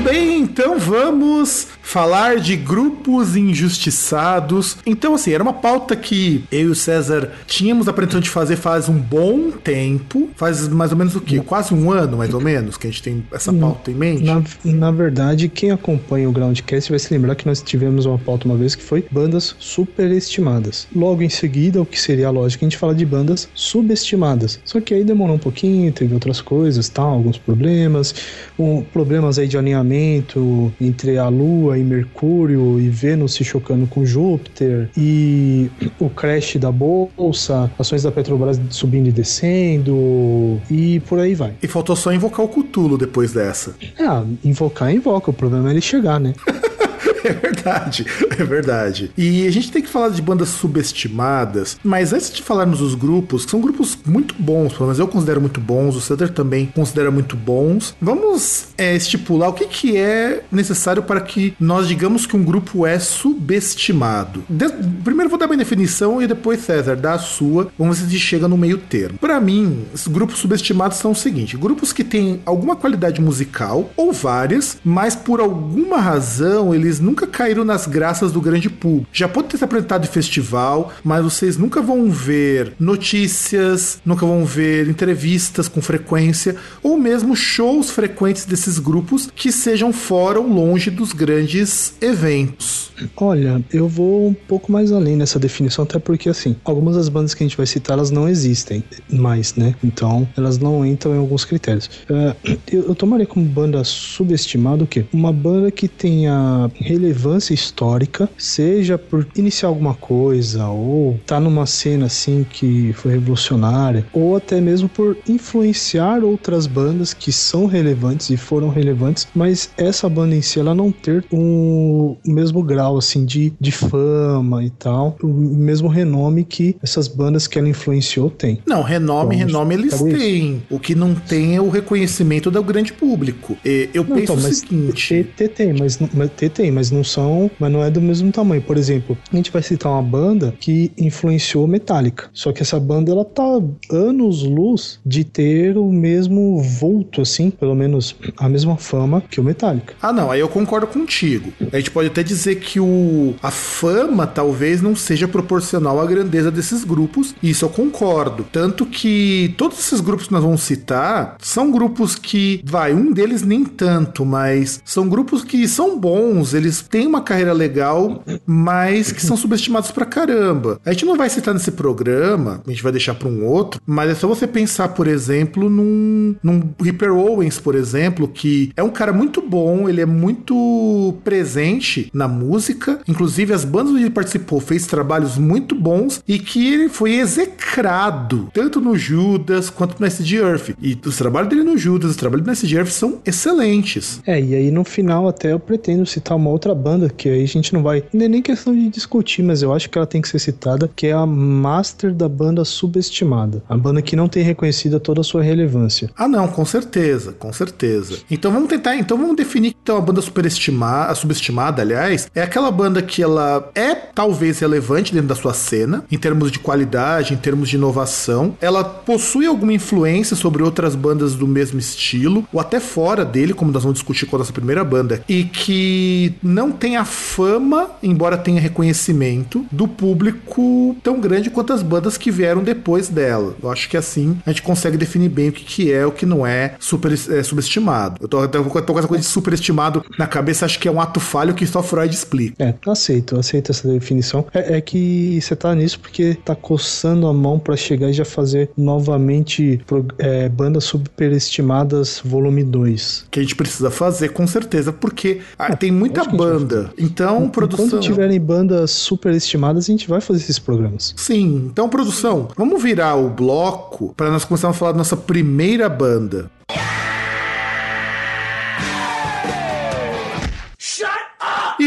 Muito 0.00 0.14
bem, 0.14 0.40
então 0.40 0.78
vamos 0.78 1.66
falar 1.90 2.36
de 2.36 2.54
grupos 2.54 3.34
injustiçados. 3.34 4.76
Então, 4.86 5.12
assim, 5.12 5.32
era 5.32 5.42
uma 5.42 5.52
pauta 5.52 5.96
que 5.96 6.44
eu 6.52 6.60
e 6.60 6.66
o 6.66 6.74
César 6.74 7.32
tínhamos 7.48 7.88
a 7.88 7.92
pretensão 7.92 8.20
de 8.20 8.30
fazer 8.30 8.54
faz 8.54 8.88
um 8.88 8.94
bom 8.96 9.50
tempo. 9.50 10.30
Faz 10.36 10.68
mais 10.68 10.92
ou 10.92 10.96
menos 10.96 11.16
o 11.16 11.20
quê? 11.20 11.40
Quase 11.44 11.74
um 11.74 11.90
ano, 11.90 12.16
mais 12.18 12.32
ou 12.32 12.40
menos, 12.40 12.76
que 12.76 12.86
a 12.86 12.90
gente 12.90 13.02
tem 13.02 13.24
essa 13.32 13.52
pauta 13.52 13.90
em 13.90 13.94
mente. 13.94 14.22
Na, 14.22 14.42
na 14.62 14.90
verdade, 14.92 15.48
quem 15.48 15.72
acompanha 15.72 16.28
o 16.28 16.32
Groundcast 16.32 16.90
vai 16.90 16.98
se 17.00 17.12
lembrar 17.12 17.34
que 17.34 17.44
nós 17.44 17.60
tivemos 17.60 18.06
uma 18.06 18.18
pauta 18.18 18.46
uma 18.46 18.56
vez 18.56 18.76
que 18.76 18.84
foi 18.84 19.04
bandas 19.10 19.56
superestimadas. 19.58 20.86
Logo 20.94 21.22
em 21.22 21.28
seguida, 21.28 21.82
o 21.82 21.86
que 21.86 22.00
seria 22.00 22.28
a 22.28 22.30
lógica, 22.30 22.64
a 22.64 22.68
gente 22.68 22.78
fala 22.78 22.94
de 22.94 23.04
bandas 23.04 23.48
subestimadas. 23.52 24.60
Só 24.64 24.80
que 24.80 24.94
aí 24.94 25.02
demorou 25.02 25.34
um 25.34 25.40
pouquinho, 25.40 25.90
teve 25.92 26.14
outras 26.14 26.40
coisas, 26.40 26.88
tal, 26.88 27.10
alguns 27.10 27.36
problemas, 27.36 28.14
um, 28.56 28.82
problemas 28.82 29.40
aí 29.40 29.48
de 29.48 29.58
alinhamento 29.58 30.72
entre 30.80 31.18
a 31.18 31.28
Lua 31.28 31.79
e 31.80 31.84
Mercúrio 31.84 32.80
e 32.80 32.88
Vênus 32.88 33.34
se 33.34 33.44
chocando 33.44 33.86
com 33.86 34.04
Júpiter 34.04 34.88
e 34.96 35.70
o 35.98 36.08
crash 36.08 36.56
da 36.56 36.70
bolsa, 36.70 37.70
ações 37.78 38.02
da 38.02 38.12
Petrobras 38.12 38.60
subindo 38.70 39.08
e 39.08 39.12
descendo 39.12 40.60
e 40.70 41.00
por 41.00 41.18
aí 41.18 41.34
vai. 41.34 41.54
E 41.62 41.66
faltou 41.66 41.96
só 41.96 42.12
invocar 42.12 42.44
o 42.44 42.48
Cutulo 42.48 42.96
depois 42.96 43.32
dessa. 43.32 43.74
Ah, 43.98 44.24
invocar, 44.44 44.92
invoca. 44.92 45.30
O 45.30 45.34
problema 45.34 45.68
é 45.68 45.72
ele 45.72 45.80
chegar, 45.80 46.18
né? 46.18 46.34
É 47.30 47.32
verdade, 47.32 48.06
é 48.38 48.44
verdade. 48.44 49.10
E 49.16 49.46
a 49.46 49.50
gente 49.52 49.70
tem 49.70 49.82
que 49.82 49.88
falar 49.88 50.08
de 50.08 50.20
bandas 50.20 50.48
subestimadas, 50.48 51.78
mas 51.84 52.12
antes 52.12 52.30
de 52.30 52.42
falarmos 52.42 52.80
dos 52.80 52.94
grupos, 52.94 53.44
que 53.44 53.50
são 53.50 53.60
grupos 53.60 53.96
muito 54.04 54.34
bons, 54.38 54.72
pelo 54.72 54.86
menos 54.86 54.98
eu 54.98 55.06
considero 55.06 55.40
muito 55.40 55.60
bons, 55.60 55.96
o 55.96 56.00
Cedar 56.00 56.30
também 56.30 56.66
considera 56.66 57.10
muito 57.10 57.36
bons, 57.36 57.94
vamos 58.00 58.68
é, 58.76 58.96
estipular 58.96 59.50
o 59.50 59.52
que, 59.52 59.66
que 59.66 59.96
é 59.96 60.42
necessário 60.50 61.02
para 61.02 61.20
que 61.20 61.54
nós 61.60 61.86
digamos 61.86 62.26
que 62.26 62.36
um 62.36 62.42
grupo 62.42 62.86
é 62.86 62.98
subestimado. 62.98 64.42
De 64.48 64.68
primeiro 65.04 65.30
vou 65.30 65.38
dar 65.38 65.46
minha 65.46 65.58
definição 65.58 66.20
e 66.20 66.26
depois, 66.26 66.60
César, 66.60 66.96
dá 66.96 67.14
a 67.14 67.18
sua. 67.18 67.70
Vamos 67.78 67.98
ver 67.98 68.04
se 68.04 68.08
a 68.08 68.12
gente 68.12 68.26
chega 68.26 68.48
no 68.48 68.56
meio 68.56 68.78
termo. 68.78 69.18
Para 69.18 69.40
mim, 69.40 69.84
os 69.92 70.06
grupos 70.06 70.38
subestimados 70.38 70.98
são 70.98 71.12
o 71.12 71.16
seguinte: 71.16 71.56
grupos 71.56 71.92
que 71.92 72.04
têm 72.04 72.40
alguma 72.44 72.76
qualidade 72.76 73.20
musical, 73.20 73.90
ou 73.96 74.12
várias, 74.12 74.78
mas 74.84 75.14
por 75.14 75.40
alguma 75.40 75.98
razão 75.98 76.74
eles 76.74 77.00
nunca 77.10 77.26
caíram 77.26 77.64
nas 77.64 77.86
graças 77.86 78.30
do 78.30 78.40
grande 78.40 78.70
público. 78.70 79.08
Já 79.12 79.28
pode 79.28 79.48
ter 79.48 79.58
se 79.58 79.64
apresentado 79.64 80.04
em 80.04 80.08
festival, 80.08 80.92
mas 81.02 81.24
vocês 81.24 81.56
nunca 81.56 81.82
vão 81.82 82.08
ver 82.08 82.72
notícias, 82.78 84.00
nunca 84.04 84.24
vão 84.24 84.44
ver 84.44 84.88
entrevistas 84.88 85.66
com 85.66 85.82
frequência, 85.82 86.54
ou 86.82 86.96
mesmo 86.96 87.34
shows 87.34 87.90
frequentes 87.90 88.44
desses 88.44 88.78
grupos 88.78 89.28
que 89.34 89.50
sejam 89.50 89.92
fora 89.92 90.38
ou 90.38 90.46
longe 90.46 90.88
dos 90.88 91.12
grandes 91.12 91.94
eventos. 92.00 92.90
Olha, 93.16 93.62
eu 93.72 93.88
vou 93.88 94.28
um 94.28 94.34
pouco 94.34 94.70
mais 94.70 94.92
além 94.92 95.16
nessa 95.16 95.38
definição, 95.38 95.84
até 95.84 95.98
porque, 95.98 96.28
assim, 96.28 96.56
algumas 96.64 96.96
das 96.96 97.08
bandas 97.08 97.34
que 97.34 97.42
a 97.42 97.46
gente 97.46 97.56
vai 97.56 97.66
citar, 97.66 97.96
elas 97.96 98.10
não 98.10 98.28
existem 98.28 98.84
mais, 99.10 99.54
né? 99.54 99.74
Então, 99.82 100.28
elas 100.36 100.58
não 100.58 100.84
entram 100.84 101.14
em 101.14 101.18
alguns 101.18 101.44
critérios. 101.44 101.86
Uh, 102.08 102.36
eu, 102.70 102.88
eu, 102.88 102.94
tomaria 102.94 103.26
como 103.26 103.44
banda 103.44 103.82
subestimada 103.84 104.84
o 104.84 104.86
quê? 104.86 105.04
Uma 105.12 105.32
banda 105.32 105.70
que 105.70 105.88
tenha 105.88 106.70
relevância 107.00 107.54
histórica, 107.54 108.28
seja 108.36 108.98
por 108.98 109.26
iniciar 109.34 109.68
alguma 109.68 109.94
coisa, 109.94 110.66
ou 110.66 111.18
tá 111.26 111.40
numa 111.40 111.66
cena, 111.66 112.06
assim, 112.06 112.44
que 112.48 112.92
foi 112.92 113.12
revolucionária, 113.12 114.06
ou 114.12 114.36
até 114.36 114.60
mesmo 114.60 114.88
por 114.88 115.16
influenciar 115.26 116.22
outras 116.22 116.66
bandas 116.66 117.14
que 117.14 117.32
são 117.32 117.66
relevantes 117.66 118.30
e 118.30 118.36
foram 118.36 118.68
relevantes, 118.68 119.26
mas 119.34 119.70
essa 119.76 120.08
banda 120.08 120.34
em 120.34 120.42
si, 120.42 120.60
ela 120.60 120.74
não 120.74 120.92
ter 120.92 121.24
um, 121.32 122.16
o 122.24 122.30
mesmo 122.30 122.62
grau 122.62 122.98
assim, 122.98 123.24
de, 123.24 123.52
de 123.58 123.72
fama 123.72 124.62
e 124.62 124.70
tal, 124.70 125.16
o 125.22 125.26
mesmo 125.26 125.88
renome 125.88 126.44
que 126.44 126.76
essas 126.82 127.08
bandas 127.08 127.46
que 127.46 127.58
ela 127.58 127.68
influenciou 127.68 128.30
têm. 128.30 128.60
Não, 128.66 128.82
renome, 128.82 129.36
então, 129.36 129.46
renome 129.46 129.74
eles 129.74 129.98
têm. 130.00 130.56
Isso. 130.56 130.62
O 130.68 130.78
que 130.78 130.94
não 130.94 131.14
tem 131.14 131.56
é 131.56 131.60
o 131.60 131.68
reconhecimento 131.68 132.50
do 132.50 132.62
grande 132.62 132.92
público. 132.92 133.56
Eu 133.64 134.04
não, 134.04 134.16
penso 134.16 134.32
então, 134.32 134.36
o 134.36 134.40
seguinte... 134.40 135.26
T, 135.36 135.48
tem, 135.48 135.72
mas, 135.72 135.98
mas 136.12 136.30
T 136.32 136.48
tem, 136.48 136.70
mas 136.70 136.89
não 136.90 137.04
são, 137.04 137.50
mas 137.58 137.72
não 137.72 137.82
é 137.82 137.90
do 137.90 138.00
mesmo 138.00 138.30
tamanho. 138.32 138.62
Por 138.62 138.76
exemplo, 138.76 139.16
a 139.32 139.36
gente 139.36 139.50
vai 139.50 139.62
citar 139.62 139.92
uma 139.92 140.02
banda 140.02 140.54
que 140.58 140.92
influenciou 140.98 141.66
Metallica. 141.66 142.28
Só 142.32 142.52
que 142.52 142.62
essa 142.62 142.78
banda, 142.78 143.10
ela 143.10 143.24
tá 143.24 143.60
anos 143.90 144.42
luz 144.42 145.00
de 145.04 145.24
ter 145.24 145.76
o 145.76 145.90
mesmo 145.90 146.60
vulto, 146.62 147.22
assim, 147.22 147.50
pelo 147.50 147.74
menos 147.74 148.16
a 148.36 148.48
mesma 148.48 148.76
fama 148.76 149.22
que 149.30 149.40
o 149.40 149.44
Metallica. 149.44 149.94
Ah, 150.00 150.12
não, 150.12 150.30
aí 150.30 150.40
eu 150.40 150.48
concordo 150.48 150.86
contigo. 150.86 151.52
A 151.72 151.76
gente 151.76 151.90
pode 151.90 152.08
até 152.08 152.22
dizer 152.22 152.56
que 152.56 152.80
o, 152.80 153.34
a 153.42 153.50
fama 153.50 154.26
talvez 154.26 154.82
não 154.82 154.94
seja 154.96 155.28
proporcional 155.28 156.00
à 156.00 156.06
grandeza 156.06 156.50
desses 156.50 156.84
grupos. 156.84 157.34
Isso 157.42 157.64
eu 157.64 157.68
concordo. 157.68 158.46
Tanto 158.50 158.86
que 158.86 159.54
todos 159.56 159.78
esses 159.78 160.00
grupos 160.00 160.26
que 160.26 160.32
nós 160.32 160.42
vamos 160.42 160.62
citar 160.62 161.36
são 161.40 161.70
grupos 161.70 162.14
que, 162.14 162.60
vai, 162.64 162.92
um 162.92 163.12
deles 163.12 163.42
nem 163.42 163.64
tanto, 163.64 164.24
mas 164.24 164.80
são 164.84 165.08
grupos 165.08 165.44
que 165.44 165.66
são 165.68 165.98
bons, 165.98 166.54
eles 166.54 166.79
têm 166.80 167.06
uma 167.06 167.20
carreira 167.20 167.52
legal, 167.52 168.22
mas 168.46 169.12
que 169.12 169.22
são 169.22 169.36
subestimados 169.36 169.90
pra 169.90 170.04
caramba. 170.04 170.80
A 170.84 170.92
gente 170.92 171.04
não 171.04 171.16
vai 171.16 171.28
citar 171.28 171.54
nesse 171.54 171.72
programa, 171.72 172.62
a 172.66 172.70
gente 172.70 172.82
vai 172.82 172.92
deixar 172.92 173.14
para 173.14 173.28
um 173.28 173.44
outro, 173.44 173.80
mas 173.86 174.10
é 174.10 174.14
só 174.14 174.26
você 174.26 174.46
pensar, 174.46 174.88
por 174.88 175.06
exemplo, 175.06 175.68
num, 175.68 176.34
num 176.42 176.62
Ripper 176.80 177.12
Owens, 177.12 177.58
por 177.58 177.74
exemplo, 177.74 178.28
que 178.28 178.72
é 178.76 178.82
um 178.82 178.90
cara 178.90 179.12
muito 179.12 179.40
bom, 179.40 179.88
ele 179.88 180.00
é 180.00 180.06
muito 180.06 181.14
presente 181.24 182.10
na 182.12 182.28
música 182.28 183.00
inclusive 183.08 183.52
as 183.52 183.64
bandas 183.64 183.92
onde 183.92 184.02
ele 184.02 184.10
participou 184.10 184.60
fez 184.60 184.86
trabalhos 184.86 185.36
muito 185.36 185.74
bons 185.74 186.22
e 186.26 186.38
que 186.38 186.72
ele 186.72 186.88
foi 186.88 187.14
execrado, 187.14 188.48
tanto 188.52 188.80
no 188.80 188.96
Judas 188.96 189.70
quanto 189.70 189.98
no 190.00 190.06
SD 190.06 190.36
Earth. 190.36 190.70
E 190.80 190.98
os 191.04 191.16
trabalhos 191.16 191.50
dele 191.50 191.62
no 191.62 191.76
Judas, 191.76 192.12
os 192.12 192.16
trabalhos 192.16 192.46
no 192.46 192.52
SD 192.52 192.76
Earth 192.76 192.90
são 192.90 193.18
excelentes. 193.24 194.20
É, 194.26 194.40
e 194.40 194.54
aí 194.54 194.70
no 194.70 194.84
final 194.84 195.28
até 195.28 195.52
eu 195.52 195.60
pretendo 195.60 196.06
citar 196.06 196.36
uma 196.36 196.50
outra 196.50 196.69
outra 196.70 196.74
banda 196.74 197.08
que 197.08 197.28
aí 197.28 197.42
a 197.42 197.48
gente 197.48 197.72
não 197.74 197.82
vai. 197.82 198.04
Não 198.12 198.24
é 198.24 198.28
nem 198.28 198.42
questão 198.42 198.74
de 198.74 198.88
discutir, 198.88 199.42
mas 199.42 199.62
eu 199.62 199.72
acho 199.72 199.90
que 199.90 199.98
ela 199.98 200.06
tem 200.06 200.22
que 200.22 200.28
ser 200.28 200.38
citada, 200.38 200.90
que 200.94 201.08
é 201.08 201.12
a 201.12 201.26
Master 201.26 202.14
da 202.14 202.28
banda 202.28 202.64
subestimada. 202.64 203.62
A 203.68 203.76
banda 203.76 204.00
que 204.00 204.16
não 204.16 204.28
tem 204.28 204.42
reconhecida 204.42 204.98
toda 205.00 205.20
a 205.20 205.24
sua 205.24 205.42
relevância. 205.42 206.10
Ah, 206.16 206.28
não, 206.28 206.48
com 206.48 206.64
certeza, 206.64 207.32
com 207.32 207.52
certeza. 207.52 208.18
Então 208.30 208.52
vamos 208.52 208.68
tentar, 208.68 208.96
então 208.96 209.18
vamos 209.18 209.36
definir 209.36 209.72
que 209.72 209.80
então 209.82 209.96
a 209.96 210.00
banda 210.00 210.20
superestimada, 210.20 211.14
subestimada, 211.14 211.82
aliás, 211.82 212.30
é 212.34 212.42
aquela 212.42 212.70
banda 212.70 213.02
que 213.02 213.22
ela 213.22 213.70
é 213.74 213.94
talvez 213.94 214.60
relevante 214.60 215.12
dentro 215.12 215.28
da 215.28 215.34
sua 215.34 215.54
cena, 215.54 216.04
em 216.10 216.18
termos 216.18 216.52
de 216.52 216.58
qualidade, 216.58 217.34
em 217.34 217.36
termos 217.36 217.68
de 217.68 217.76
inovação. 217.76 218.56
Ela 218.60 218.84
possui 218.84 219.46
alguma 219.46 219.72
influência 219.72 220.36
sobre 220.36 220.62
outras 220.62 220.94
bandas 220.94 221.34
do 221.34 221.46
mesmo 221.46 221.78
estilo, 221.78 222.46
ou 222.52 222.60
até 222.60 222.78
fora 222.78 223.24
dele, 223.24 223.54
como 223.54 223.72
nós 223.72 223.82
vamos 223.82 223.98
discutir 223.98 224.26
com 224.26 224.36
a 224.36 224.40
nossa 224.40 224.52
primeira 224.52 224.84
banda, 224.84 225.24
e 225.28 225.44
que 225.44 226.34
não 226.42 226.59
tem 226.68 226.96
a 226.96 227.04
fama, 227.04 227.90
embora 228.02 228.36
tenha 228.36 228.60
reconhecimento, 228.60 229.64
do 229.70 229.86
público 229.86 230.96
tão 231.02 231.20
grande 231.20 231.48
quanto 231.48 231.72
as 231.72 231.82
bandas 231.82 232.18
que 232.18 232.30
vieram 232.30 232.64
depois 232.64 233.08
dela. 233.08 233.54
Eu 233.62 233.70
acho 233.70 233.88
que 233.88 233.96
assim 233.96 234.36
a 234.44 234.50
gente 234.50 234.62
consegue 234.62 234.96
definir 234.96 235.28
bem 235.28 235.50
o 235.50 235.52
que, 235.52 235.64
que 235.64 235.92
é 235.92 236.04
o 236.04 236.10
que 236.10 236.26
não 236.26 236.44
é, 236.44 236.74
super, 236.80 237.12
é 237.12 237.42
subestimado. 237.42 238.16
Eu 238.20 238.28
tô, 238.28 238.48
tô, 238.48 238.62
tô 238.82 238.92
com 238.92 238.98
essa 238.98 239.08
coisa 239.08 239.22
de 239.22 239.28
superestimado 239.28 240.04
na 240.18 240.26
cabeça, 240.26 240.64
acho 240.64 240.78
que 240.78 240.88
é 240.88 240.90
um 240.90 241.00
ato 241.00 241.20
falho 241.20 241.54
que 241.54 241.66
só 241.66 241.82
Freud 241.82 242.12
explica. 242.12 242.62
É, 242.62 242.74
aceito, 242.90 243.38
aceito 243.38 243.70
essa 243.70 243.86
definição. 243.88 244.46
É, 244.52 244.76
é 244.76 244.80
que 244.80 245.40
você 245.40 245.54
tá 245.54 245.74
nisso 245.74 246.00
porque 246.00 246.34
tá 246.44 246.56
coçando 246.56 247.26
a 247.26 247.32
mão 247.32 247.58
para 247.58 247.76
chegar 247.76 248.10
e 248.10 248.12
já 248.12 248.24
fazer 248.24 248.70
novamente 248.76 249.80
é, 250.18 250.48
bandas 250.48 250.84
superestimadas 250.84 252.20
volume 252.24 252.64
2. 252.64 253.26
Que 253.30 253.40
a 253.40 253.42
gente 253.42 253.54
precisa 253.54 253.90
fazer 253.90 254.30
com 254.30 254.46
certeza, 254.46 254.92
porque 254.92 255.40
ah, 255.58 255.76
tem 255.76 255.90
muita 255.90 256.24
banda. 256.24 256.49
Então, 256.98 257.48
produção. 257.48 257.88
Quando 257.88 258.02
tiverem 258.02 258.40
bandas 258.40 258.90
superestimadas, 258.90 259.84
a 259.84 259.86
gente 259.92 260.08
vai 260.08 260.20
fazer 260.20 260.40
esses 260.40 260.58
programas. 260.58 261.14
Sim, 261.16 261.68
então, 261.70 261.88
produção, 261.88 262.48
vamos 262.56 262.82
virar 262.82 263.16
o 263.16 263.30
bloco 263.30 264.14
para 264.16 264.30
nós 264.30 264.44
começarmos 264.44 264.76
a 264.76 264.78
falar 264.78 264.92
da 264.92 264.98
nossa 264.98 265.16
primeira 265.16 265.88
banda. 265.88 266.50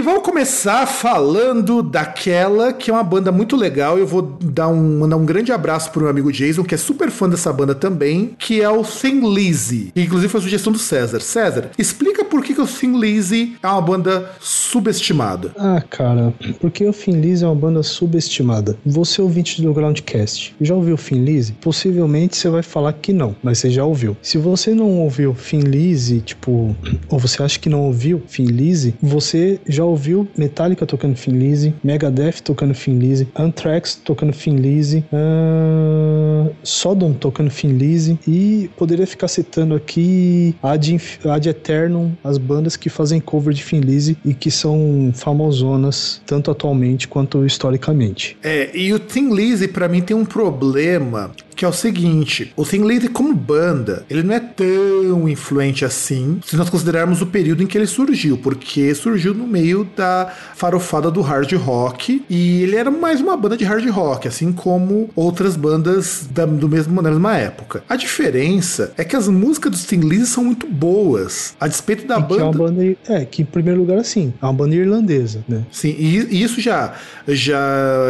Vamos 0.04 0.24
começar 0.24 0.88
falando 0.88 1.84
daquela 1.84 2.74
que 2.74 2.90
é 2.90 2.94
uma 2.94 3.04
banda 3.04 3.32
muito 3.32 3.56
legal. 3.56 3.98
Eu 3.98 4.08
vou 4.08 4.22
dar 4.42 4.68
um, 4.68 5.00
mandar 5.00 5.16
um 5.16 5.26
grande 5.26 5.52
abraço 5.52 5.92
pro 5.92 6.02
meu 6.02 6.10
amigo 6.10 6.32
Jason, 6.32 6.64
que 6.64 6.74
é 6.74 6.78
super 6.78 7.12
fã 7.12 7.30
dessa 7.30 7.54
banda 7.54 7.76
também, 7.76 8.36
que 8.38 8.62
é 8.62 8.70
o 8.70 8.84
Thin 8.84 9.34
Lizzy. 9.34 9.92
Que 9.94 10.02
inclusive 10.02 10.30
foi 10.30 10.40
a 10.40 10.44
sugestão 10.44 10.74
do 10.74 10.80
César. 10.80 11.20
César, 11.22 11.72
explica 11.78 12.26
por 12.26 12.44
que, 12.44 12.54
que 12.54 12.62
o 12.62 12.68
Thin 12.68 13.00
Lizzy 13.00 13.56
é 13.62 13.68
uma 13.68 13.82
banda 13.82 14.32
subestimada. 14.40 15.52
Ah, 15.58 15.82
cara, 15.90 16.34
porque 16.60 16.86
o 16.86 16.92
Thin 16.92 17.22
Lizzy 17.22 17.46
é 17.46 17.48
uma 17.48 17.56
banda 17.56 17.84
subestimada. 17.84 18.76
Você 18.86 19.22
ouvinte 19.22 19.62
do 19.62 19.74
Groundcast, 19.74 20.56
já 20.60 20.76
ouviu 20.76 20.96
o 20.96 20.98
Thin 20.98 21.24
Lizzy? 21.24 21.54
Possivelmente 21.62 22.36
você 22.36 22.50
vai 22.50 22.64
falar 22.64 22.94
que 22.94 23.14
não, 23.14 23.36
mas 23.44 23.60
você 23.60 23.70
já 23.70 23.86
ouviu. 23.86 24.18
Se 24.22 24.38
você 24.38 24.74
não 24.74 25.00
ouviu 25.00 25.36
Thin 25.36 25.60
Lizzy, 25.60 26.22
tipo, 26.22 26.76
ou 27.10 27.20
você 27.20 27.42
acha 27.44 27.60
que 27.60 27.70
não 27.70 27.82
ouviu 27.82 28.22
Thin 28.28 28.46
Lizzy, 28.46 28.96
você 29.02 29.60
já 29.68 29.84
já 29.84 29.86
ouviu 29.94 30.28
Metallica 30.38 30.86
tocando 30.86 31.18
Lizzy, 31.28 31.74
Megadeth 31.84 32.42
tocando 32.44 32.76
Lizzy, 32.88 33.28
Anthrax 33.36 33.96
tocando 33.96 34.34
Lizzy, 34.48 35.04
uh, 35.14 36.54
Sodom 36.64 37.14
tocando 37.14 37.52
Lizzy 37.64 38.20
e 38.28 38.70
poderia 38.78 39.08
ficar 39.08 39.28
citando 39.28 39.76
aqui 39.76 40.56
Ad, 40.62 41.02
Ad 41.26 41.50
Eternum, 41.50 42.12
as 42.24 42.38
bandas 42.38 42.76
que 42.76 42.90
fazem 42.90 43.20
cover 43.20 43.54
de 43.54 43.64
Lizzy 43.80 44.18
e 44.26 44.34
que 44.34 44.52
são 44.52 45.12
famosonas 45.14 46.22
tanto 46.26 46.52
atualmente 46.52 47.08
quanto 47.08 47.46
historicamente. 47.46 48.38
É, 48.44 48.76
e 48.76 48.94
o 48.94 49.00
Lizzy 49.34 49.68
para 49.68 49.88
mim 49.88 50.02
tem 50.02 50.16
um 50.16 50.26
problema 50.26 51.32
que 51.54 51.66
é 51.66 51.68
o 51.68 51.74
seguinte, 51.74 52.52
o 52.56 52.66
Thin 52.66 52.86
Lizzy 52.86 53.08
como 53.08 53.34
banda, 53.34 54.06
ele 54.10 54.24
não 54.24 54.34
é 54.34 54.40
tão 54.40 55.30
influente 55.30 55.86
assim, 55.86 56.40
se 56.46 56.56
nós 56.56 56.70
considerarmos 56.70 57.22
o 57.22 57.28
período 57.28 57.64
em 57.64 57.68
que 57.68 57.78
ele 57.78 57.88
surgiu, 57.88 58.38
porque 58.38 58.94
surgiu 58.96 59.34
no 59.34 59.48
meio 59.48 59.83
da 59.84 60.34
farofada 60.56 61.12
do 61.12 61.22
hard 61.22 61.52
rock 61.54 62.24
e 62.30 62.64
ele 62.64 62.76
era 62.76 62.90
mais 62.90 63.22
uma 63.22 63.38
banda 63.38 63.56
de 63.56 63.64
hard 63.64 63.88
rock, 63.90 64.28
assim 64.28 64.52
como 64.52 65.10
outras 65.16 65.56
bandas 65.56 66.28
da, 66.32 66.46
do 66.46 66.68
mesmo, 66.68 67.02
da 67.02 67.10
mesma 67.10 67.38
época. 67.38 67.84
A 67.88 67.96
diferença 67.96 68.94
é 68.98 69.04
que 69.04 69.16
as 69.16 69.28
músicas 69.28 69.72
do 69.72 69.88
Thin 69.88 70.02
Lizzy 70.02 70.28
são 70.28 70.44
muito 70.44 70.68
boas, 70.68 71.56
a 71.60 71.68
despeito 71.68 72.08
da 72.08 72.18
e 72.18 72.22
banda... 72.22 72.36
Que 72.36 72.42
é, 72.42 72.44
uma 72.44 72.54
banda... 72.54 72.98
é, 73.08 73.26
que 73.26 73.42
em 73.42 73.46
primeiro 73.46 73.80
lugar 73.80 73.98
assim, 73.98 74.34
é 74.42 74.46
uma 74.46 74.54
banda 74.54 74.76
irlandesa, 74.76 75.44
né? 75.48 75.64
Sim, 75.72 75.96
e, 75.98 76.28
e 76.32 76.44
isso 76.44 76.60
já, 76.60 76.94
já 77.28 77.60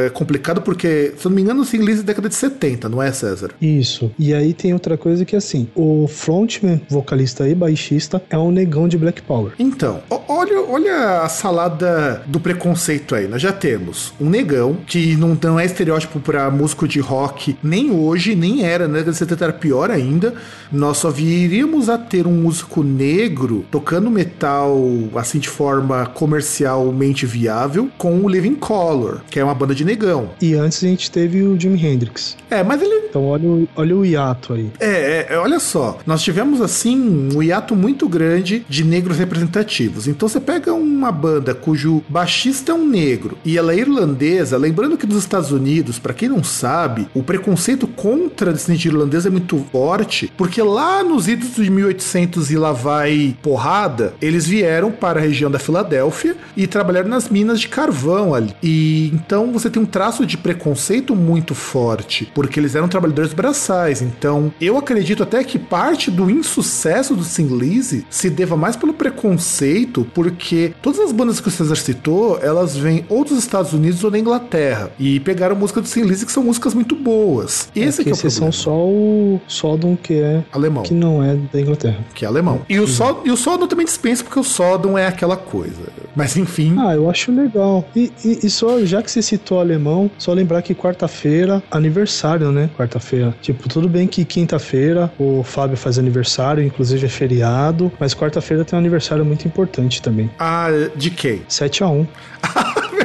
é 0.05 0.09
complicado 0.09 0.61
porque, 0.61 1.13
se 1.17 1.25
eu 1.25 1.29
não 1.29 1.35
me 1.35 1.41
engano, 1.41 1.61
o 1.61 1.65
Thin 1.65 1.79
Lizzy 1.79 2.01
é 2.01 2.03
década 2.03 2.29
de 2.29 2.35
70, 2.35 2.87
não 2.89 3.01
é, 3.01 3.11
César? 3.11 3.33
César. 3.33 3.51
Isso. 3.61 4.11
E 4.17 4.33
aí 4.33 4.53
tem 4.53 4.73
outra 4.73 4.97
coisa 4.97 5.25
que 5.25 5.35
assim, 5.35 5.67
o 5.75 6.07
frontman, 6.07 6.81
vocalista 6.89 7.47
e 7.47 7.55
baixista, 7.55 8.21
é 8.29 8.37
um 8.37 8.51
negão 8.51 8.87
de 8.87 8.97
Black 8.97 9.21
Power. 9.21 9.53
Então, 9.57 10.01
olha, 10.27 10.61
olha 10.61 11.21
a 11.21 11.29
salada 11.29 11.62
do 11.67 12.39
preconceito 12.39 13.15
aí. 13.15 13.27
Nós 13.27 13.41
já 13.41 13.51
temos 13.51 14.13
um 14.19 14.29
negão, 14.29 14.77
que 14.85 15.15
não, 15.15 15.37
não 15.41 15.59
é 15.59 15.65
estereótipo 15.65 16.19
para 16.19 16.49
músico 16.49 16.87
de 16.87 16.99
rock, 16.99 17.55
nem 17.63 17.91
hoje, 17.91 18.35
nem 18.35 18.65
era, 18.65 18.87
né? 18.87 19.01
De 19.01 19.13
70 19.13 19.43
era 19.43 19.53
pior 19.53 19.91
ainda. 19.91 20.33
Nós 20.71 20.97
só 20.97 21.09
viríamos 21.09 21.89
a 21.89 21.97
ter 21.97 22.27
um 22.27 22.33
músico 22.33 22.83
negro 22.83 23.65
tocando 23.69 24.09
metal 24.09 24.77
assim 25.15 25.39
de 25.39 25.49
forma 25.49 26.05
comercialmente 26.05 27.25
viável 27.25 27.89
com 27.97 28.19
o 28.19 28.29
Living 28.29 28.55
Color, 28.55 29.21
que 29.29 29.39
é 29.39 29.43
uma 29.43 29.53
banda 29.53 29.75
de 29.75 29.85
negão. 29.85 30.31
E 30.41 30.53
antes 30.55 30.83
a 30.83 30.87
gente 30.87 31.11
teve 31.11 31.43
o 31.43 31.59
Jimi 31.59 31.83
Hendrix. 31.85 32.37
É, 32.49 32.63
mas 32.63 32.81
ele. 32.81 33.07
Então 33.09 33.25
olha 33.25 33.47
o, 33.47 33.67
olha 33.75 33.97
o 33.97 34.05
hiato 34.05 34.53
aí. 34.53 34.71
É, 34.79 35.27
é, 35.29 35.37
olha 35.37 35.59
só. 35.59 35.99
Nós 36.05 36.21
tivemos 36.21 36.61
assim 36.61 37.29
um 37.33 37.41
hiato 37.41 37.75
muito 37.75 38.07
grande 38.07 38.65
de 38.67 38.83
negros 38.83 39.17
representativos. 39.17 40.07
Então 40.07 40.27
você 40.27 40.39
pega 40.39 40.73
uma 40.73 41.11
banda 41.11 41.52
cujo 41.53 42.03
baixista 42.09 42.71
é 42.71 42.75
um 42.75 42.87
negro 42.87 43.37
e 43.43 43.57
ela 43.57 43.73
é 43.73 43.77
irlandesa, 43.77 44.57
lembrando 44.57 44.97
que 44.97 45.07
nos 45.07 45.17
Estados 45.17 45.51
Unidos, 45.51 45.99
para 45.99 46.13
quem 46.13 46.29
não 46.29 46.43
sabe, 46.43 47.07
o 47.13 47.23
preconceito 47.23 47.87
contra 47.87 48.49
a 48.49 48.53
descendente 48.53 48.87
irlandesa 48.87 49.29
é 49.29 49.31
muito 49.31 49.65
forte, 49.71 50.31
porque 50.37 50.61
lá 50.61 51.03
nos 51.03 51.27
idos 51.27 51.55
de 51.55 51.69
1800 51.69 52.51
e 52.51 52.57
lá 52.57 52.71
vai 52.71 53.35
porrada, 53.41 54.13
eles 54.21 54.47
vieram 54.47 54.91
para 54.91 55.19
a 55.19 55.23
região 55.23 55.49
da 55.49 55.59
Filadélfia 55.59 56.35
e 56.55 56.67
trabalharam 56.67 57.09
nas 57.09 57.29
minas 57.29 57.59
de 57.59 57.67
carvão 57.67 58.33
ali. 58.33 58.53
E 58.61 59.11
então 59.13 59.51
você 59.51 59.69
tem 59.69 59.81
um 59.81 59.85
traço 59.85 60.25
de 60.25 60.37
preconceito 60.37 61.15
muito 61.15 61.55
forte, 61.55 62.31
porque 62.33 62.59
eles 62.59 62.75
eram 62.75 62.87
trabalhadores 62.87 63.33
braçais. 63.33 64.01
Então, 64.01 64.53
eu 64.59 64.77
acredito 64.77 65.23
até 65.23 65.43
que 65.43 65.57
parte 65.57 66.11
do 66.11 66.29
insucesso 66.29 67.15
do 67.15 67.23
Sin 67.23 67.47
Lizzy 67.47 68.05
se 68.09 68.29
deva 68.29 68.55
mais 68.55 68.75
pelo 68.75 68.93
preconceito, 68.93 70.07
porque 70.13 70.73
todas 70.81 70.99
as 70.99 71.11
bandas 71.11 71.39
que 71.43 71.49
o 71.49 71.51
César 71.51 71.75
citou, 71.75 72.39
elas 72.41 72.75
vêm 72.75 73.05
ou 73.09 73.23
dos 73.23 73.37
Estados 73.37 73.73
Unidos 73.73 74.03
ou 74.03 74.09
da 74.09 74.17
Inglaterra. 74.17 74.91
E 74.99 75.19
pegaram 75.19 75.55
música 75.55 75.81
do 75.81 75.87
Sin 75.87 76.03
Lizzy 76.03 76.25
que 76.25 76.31
são 76.31 76.43
músicas 76.43 76.73
muito 76.73 76.95
boas. 76.95 77.69
É 77.75 77.81
Esse 77.81 78.01
é, 78.01 78.03
que 78.03 78.09
é 78.09 78.13
o 78.13 78.17
problema. 78.17 78.51
só 78.51 78.75
o 78.75 79.39
Sodom 79.47 79.95
que 79.95 80.15
é 80.15 80.43
alemão. 80.51 80.83
Que 80.83 80.93
não 80.93 81.23
é 81.23 81.35
da 81.51 81.59
Inglaterra. 81.59 81.99
Que 82.13 82.25
é 82.25 82.27
alemão. 82.27 82.61
E 82.67 82.79
o, 82.79 82.87
Sodom, 82.87 83.21
e 83.25 83.31
o 83.31 83.37
Sodom 83.37 83.67
também 83.67 83.85
dispensa 83.85 84.23
porque 84.23 84.39
o 84.39 84.43
Sodom 84.43 84.97
é 84.97 85.05
aquela 85.05 85.37
coisa. 85.37 85.81
Mas 86.15 86.37
enfim. 86.37 86.75
Ah, 86.79 86.93
eu 86.93 87.09
acho 87.09 87.31
legal. 87.31 87.87
E, 87.95 88.11
e, 88.23 88.45
e 88.45 88.49
só, 88.49 88.83
já 88.85 89.01
que 89.01 89.11
você 89.11 89.21
citou 89.21 89.59
alemão, 89.59 90.09
só 90.17 90.33
lembrar 90.33 90.61
que 90.61 90.75
quarta-feira, 90.75 91.61
aniversário, 91.71 92.51
né? 92.51 92.69
Quarta-feira. 92.77 93.35
Tipo, 93.41 93.67
tudo 93.67 93.89
bem 93.89 94.07
que 94.07 94.23
quinta-feira 94.25 95.11
o 95.19 95.43
Fábio 95.43 95.77
faz 95.77 95.97
aniversário, 95.97 96.63
inclusive 96.63 97.05
é 97.05 97.09
feriado, 97.09 97.91
mas 97.99 98.13
quarta-feira 98.13 98.63
tem 98.63 98.77
um 98.77 98.79
aniversário 98.79 99.25
muito 99.25 99.47
importante 99.47 100.01
também. 100.01 100.29
Ah, 100.39 100.67
de 100.95 101.09
quem? 101.09 101.41
7 101.49 101.83
a 101.83 101.87
1 101.87 102.07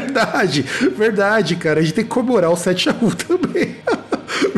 verdade, 0.09 0.63
verdade, 0.97 1.57
cara. 1.57 1.81
A 1.81 1.83
gente 1.83 1.95
tem 1.95 2.05
que 2.05 2.11
comemorar 2.11 2.51
o 2.51 2.57
7 2.57 2.89
a 2.89 2.93
1 2.93 3.11
também. 3.15 3.77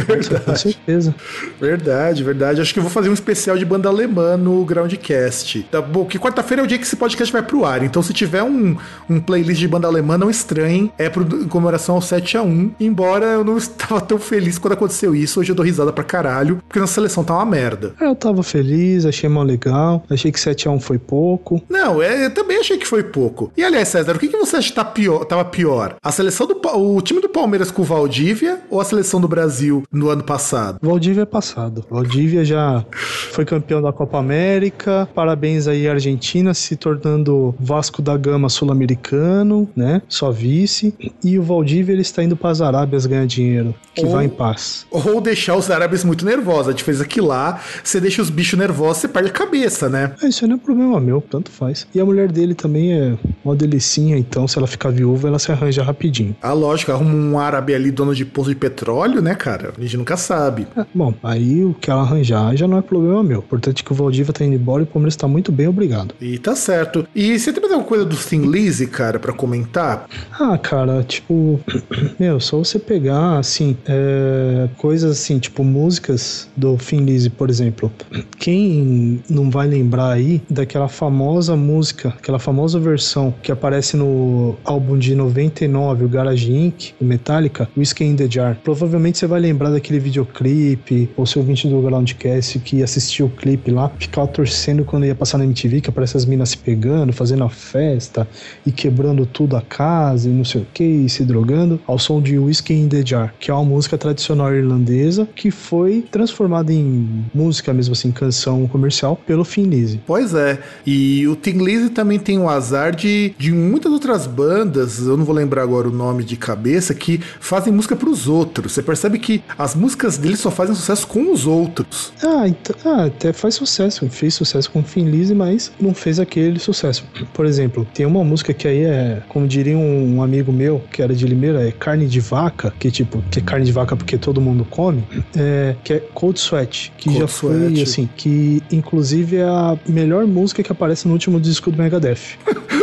Verdade. 0.06 0.44
Com 0.44 0.56
certeza. 0.56 1.14
Verdade, 1.60 2.24
verdade. 2.24 2.60
Acho 2.60 2.72
que 2.72 2.78
eu 2.78 2.82
vou 2.82 2.92
fazer 2.92 3.08
um 3.08 3.14
especial 3.14 3.56
de 3.56 3.64
banda 3.64 3.88
alemã 3.88 4.36
no 4.36 4.64
Groundcast. 4.64 5.66
Tá 5.70 5.80
bom, 5.80 6.04
que 6.04 6.18
quarta-feira 6.18 6.62
é 6.62 6.64
o 6.64 6.66
dia 6.66 6.78
que 6.78 6.84
esse 6.84 6.96
podcast 6.96 7.32
vai 7.32 7.42
pro 7.42 7.64
ar. 7.64 7.82
Então, 7.82 8.02
se 8.02 8.12
tiver 8.12 8.42
um, 8.42 8.76
um 9.08 9.20
playlist 9.20 9.60
de 9.60 9.68
banda 9.68 9.86
alemã, 9.86 10.16
não 10.16 10.30
estranhem. 10.30 10.92
É 10.98 11.08
pro, 11.08 11.22
em 11.22 11.48
comemoração 11.48 11.96
ao 11.96 12.00
7x1. 12.00 12.72
Embora 12.80 13.26
eu 13.26 13.44
não 13.44 13.56
estava 13.58 14.00
tão 14.00 14.18
feliz 14.18 14.58
quando 14.58 14.74
aconteceu 14.74 15.14
isso. 15.14 15.40
Hoje 15.40 15.52
eu 15.52 15.56
dou 15.56 15.64
risada 15.64 15.92
pra 15.92 16.04
caralho, 16.04 16.62
porque 16.66 16.78
nossa 16.78 16.94
seleção 16.94 17.24
tá 17.24 17.34
uma 17.34 17.46
merda. 17.46 17.94
É, 18.00 18.06
eu 18.06 18.14
tava 18.14 18.42
feliz, 18.42 19.04
achei 19.04 19.28
mal 19.28 19.44
legal. 19.44 20.04
Achei 20.10 20.32
que 20.32 20.38
7x1 20.38 20.80
foi 20.80 20.98
pouco. 20.98 21.62
Não, 21.68 22.02
é, 22.02 22.26
eu 22.26 22.30
também 22.30 22.58
achei 22.58 22.78
que 22.78 22.86
foi 22.86 23.02
pouco. 23.02 23.52
E 23.56 23.64
aliás, 23.64 23.88
César, 23.88 24.16
o 24.16 24.18
que, 24.18 24.28
que 24.28 24.36
você 24.36 24.56
acha 24.56 24.68
que 24.68 24.74
tá 24.74 24.84
pior, 24.84 25.24
tava 25.24 25.44
pior? 25.44 25.96
A 26.02 26.12
seleção 26.12 26.46
do. 26.46 26.60
O 26.74 27.00
time 27.00 27.20
do 27.20 27.28
Palmeiras 27.28 27.70
com 27.70 27.82
o 27.82 27.84
Valdívia 27.84 28.60
ou 28.70 28.80
a 28.80 28.84
seleção 28.84 29.20
do 29.20 29.26
Brasil 29.26 29.82
no 29.92 30.08
ano 30.08 30.22
passado? 30.22 30.78
Valdívia 30.80 31.22
é 31.22 31.26
passado. 31.26 31.84
Valdívia 31.90 32.44
já 32.44 32.84
foi 33.32 33.44
campeão 33.44 33.82
da 33.82 33.92
Copa 33.92 34.18
América. 34.18 35.08
Parabéns 35.14 35.66
aí, 35.66 35.88
Argentina, 35.88 36.54
se 36.54 36.76
tornando 36.76 37.54
Vasco 37.58 38.00
da 38.00 38.16
Gama 38.16 38.48
sul-americano, 38.48 39.68
né? 39.74 40.02
Só 40.08 40.30
vice. 40.30 40.94
E 41.24 41.38
o 41.38 41.42
Valdívia 41.42 41.92
ele 41.92 42.02
está 42.02 42.22
indo 42.22 42.36
para 42.36 42.50
as 42.50 42.60
Arábias 42.60 43.06
ganhar 43.06 43.26
dinheiro. 43.26 43.74
Que 43.94 44.04
Ou- 44.04 44.12
vai 44.12 44.26
em 44.26 44.28
paz. 44.28 44.86
Ou 44.90 45.20
deixar 45.20 45.56
os 45.56 45.70
árabes 45.70 46.04
muito 46.04 46.24
nervosos. 46.24 46.68
A 46.68 46.70
gente 46.70 46.84
fez 46.84 47.00
aqui 47.00 47.20
lá, 47.20 47.60
você 47.82 48.00
deixa 48.00 48.22
os 48.22 48.30
bichos 48.30 48.58
nervosos, 48.58 48.98
você 48.98 49.08
perde 49.08 49.30
a 49.30 49.32
cabeça, 49.32 49.88
né? 49.88 50.14
É, 50.22 50.28
isso 50.28 50.44
aí 50.44 50.48
não 50.48 50.56
é 50.56 50.60
problema 50.60 51.00
meu, 51.00 51.20
tanto 51.20 51.50
faz. 51.50 51.86
E 51.94 52.00
a 52.00 52.04
mulher 52.04 52.30
dele 52.30 52.54
também 52.54 52.92
é 52.92 53.18
uma 53.44 53.56
delicinha, 53.56 54.16
então 54.16 54.46
se 54.46 54.56
ela 54.56 54.66
ficar 54.66 54.90
viúva, 54.90 55.28
ela 55.28 55.38
se 55.38 55.50
arranja 55.50 55.82
rapidinho. 55.82 56.36
Ah, 56.40 56.52
lógico, 56.52 56.92
arruma 56.92 57.12
um 57.14 57.38
árabe 57.38 57.74
ali, 57.74 57.90
dono 57.90 58.14
de 58.14 58.24
poço 58.24 58.50
de 58.50 58.56
petróleo, 58.56 59.20
né, 59.20 59.34
cara? 59.34 59.72
A 59.80 59.82
gente 59.82 59.96
nunca 59.96 60.16
sabe. 60.16 60.66
É, 60.76 60.84
bom, 60.94 61.14
aí 61.22 61.64
o 61.64 61.72
que 61.72 61.90
ela 61.90 62.02
arranjar 62.02 62.54
já 62.54 62.68
não 62.68 62.76
é 62.76 62.82
problema 62.82 63.22
meu. 63.22 63.38
Importante 63.38 63.80
é 63.80 63.84
que 63.84 63.92
o 63.92 63.94
Valdívia 63.94 64.30
tá 64.30 64.44
indo 64.44 64.54
embora 64.54 64.82
e 64.82 64.84
o 64.84 64.86
Palmeiras 64.86 65.16
tá 65.16 65.26
muito 65.26 65.50
bem, 65.50 65.68
obrigado. 65.68 66.14
E 66.20 66.38
tá 66.38 66.54
certo. 66.54 67.06
E 67.14 67.38
você 67.38 67.50
tem 67.50 67.62
mais 67.62 67.72
alguma 67.72 67.88
coisa 67.88 68.04
do 68.04 68.14
Thin 68.14 68.42
Lizzy, 68.42 68.86
cara, 68.86 69.18
pra 69.18 69.32
comentar? 69.32 70.06
Ah, 70.38 70.58
cara, 70.58 71.02
tipo, 71.02 71.58
meu, 72.20 72.38
só 72.40 72.58
você 72.58 72.78
pegar, 72.78 73.38
assim, 73.38 73.74
é, 73.86 74.68
coisas 74.76 75.12
assim, 75.12 75.38
tipo, 75.38 75.64
músicas 75.64 76.46
do 76.54 76.76
Thin 76.76 77.06
Lizzy, 77.06 77.30
por 77.30 77.48
exemplo. 77.48 77.90
Quem 78.38 79.22
não 79.30 79.50
vai 79.50 79.66
lembrar 79.66 80.12
aí 80.12 80.42
daquela 80.50 80.88
famosa 80.88 81.56
música, 81.56 82.10
aquela 82.10 82.38
famosa 82.38 82.78
versão 82.78 83.32
que 83.42 83.50
aparece 83.50 83.96
no 83.96 84.56
álbum 84.62 84.98
de 84.98 85.14
99, 85.14 86.04
o 86.04 86.08
Garage 86.08 86.52
Inc., 86.52 86.92
do 87.00 87.06
Metallica, 87.06 87.66
Whiskey 87.74 88.04
in 88.04 88.16
the 88.16 88.28
Jar. 88.28 88.58
Provavelmente 88.62 89.16
você 89.16 89.26
vai 89.26 89.40
lembrar 89.40 89.59
daquele 89.68 89.98
videoclipe, 89.98 91.10
ou 91.16 91.26
seu 91.26 91.42
ouvinte 91.42 91.68
do 91.68 91.80
Groundcast 91.82 92.58
que 92.60 92.82
assistiu 92.82 93.26
o 93.26 93.30
clipe 93.30 93.70
lá, 93.70 93.90
ficava 93.98 94.26
torcendo 94.26 94.84
quando 94.84 95.04
ia 95.04 95.14
passar 95.14 95.38
na 95.38 95.44
MTV, 95.44 95.80
que 95.80 95.90
aparece 95.90 96.16
as 96.16 96.24
minas 96.24 96.50
se 96.50 96.58
pegando, 96.58 97.12
fazendo 97.12 97.44
a 97.44 97.48
festa 97.48 98.26
e 98.64 98.72
quebrando 98.72 99.26
tudo 99.26 99.56
a 99.56 99.60
casa 99.60 100.28
e 100.28 100.32
não 100.32 100.44
sei 100.44 100.62
o 100.62 100.66
que, 100.72 100.84
e 100.84 101.08
se 101.08 101.24
drogando, 101.24 101.80
ao 101.86 101.98
som 101.98 102.22
de 102.22 102.38
Whiskey 102.38 102.74
in 102.74 102.88
the 102.88 103.04
Jar, 103.04 103.34
que 103.38 103.50
é 103.50 103.54
uma 103.54 103.64
música 103.64 103.98
tradicional 103.98 104.54
irlandesa 104.54 105.28
que 105.34 105.50
foi 105.50 106.04
transformada 106.10 106.72
em 106.72 107.24
música, 107.34 107.72
mesmo 107.72 107.92
assim, 107.92 108.10
canção 108.10 108.66
comercial, 108.66 109.16
pelo 109.26 109.46
Lizzy. 109.56 110.00
Pois 110.06 110.34
é. 110.34 110.58
E 110.86 111.26
o 111.26 111.36
Lizzy 111.44 111.90
também 111.90 112.18
tem 112.18 112.38
o 112.38 112.48
azar 112.48 112.94
de, 112.94 113.34
de 113.38 113.52
muitas 113.52 113.92
outras 113.92 114.26
bandas, 114.26 114.98
eu 115.00 115.16
não 115.16 115.24
vou 115.24 115.34
lembrar 115.34 115.62
agora 115.62 115.88
o 115.88 115.92
nome 115.92 116.24
de 116.24 116.36
cabeça, 116.36 116.94
que 116.94 117.20
fazem 117.40 117.72
música 117.72 117.96
pros 117.96 118.28
outros. 118.28 118.72
Você 118.72 118.82
percebe 118.82 119.18
que 119.18 119.42
as 119.58 119.74
músicas 119.74 120.18
dele 120.18 120.36
só 120.36 120.50
fazem 120.50 120.74
sucesso 120.74 121.06
com 121.06 121.32
os 121.32 121.46
outros. 121.46 122.12
Ah, 122.22 122.46
então, 122.46 122.76
ah, 122.84 123.04
até 123.06 123.32
faz 123.32 123.54
sucesso, 123.54 124.08
fez 124.08 124.34
sucesso 124.34 124.70
com 124.70 124.82
Lizzy, 124.96 125.34
mas 125.34 125.72
não 125.80 125.94
fez 125.94 126.18
aquele 126.18 126.58
sucesso. 126.58 127.04
Por 127.32 127.46
exemplo, 127.46 127.86
tem 127.94 128.06
uma 128.06 128.24
música 128.24 128.52
que 128.52 128.66
aí 128.66 128.84
é, 128.84 129.22
como 129.28 129.46
diria 129.46 129.76
um 129.76 130.22
amigo 130.22 130.52
meu, 130.52 130.82
que 130.92 131.02
era 131.02 131.14
de 131.14 131.26
Limeira, 131.26 131.66
é 131.66 131.72
carne 131.72 132.06
de 132.06 132.20
vaca, 132.20 132.72
que 132.78 132.90
tipo, 132.90 133.22
que 133.30 133.38
é 133.38 133.42
carne 133.42 133.64
de 133.64 133.72
vaca 133.72 133.96
porque 133.96 134.18
todo 134.18 134.40
mundo 134.40 134.66
come, 134.68 135.04
é, 135.36 135.74
que 135.82 135.94
é 135.94 136.00
Cold 136.14 136.38
Sweat, 136.38 136.92
que 136.96 137.04
Cold 137.04 137.20
já 137.20 137.26
foi, 137.26 137.56
Sweat. 137.56 137.82
assim, 137.82 138.08
que 138.16 138.62
inclusive 138.70 139.36
é 139.36 139.44
a 139.44 139.78
melhor 139.86 140.26
música 140.26 140.62
que 140.62 140.72
aparece 140.72 141.06
no 141.06 141.14
último 141.14 141.40
disco 141.40 141.70
do 141.70 141.78
Megadeth, 141.78 142.38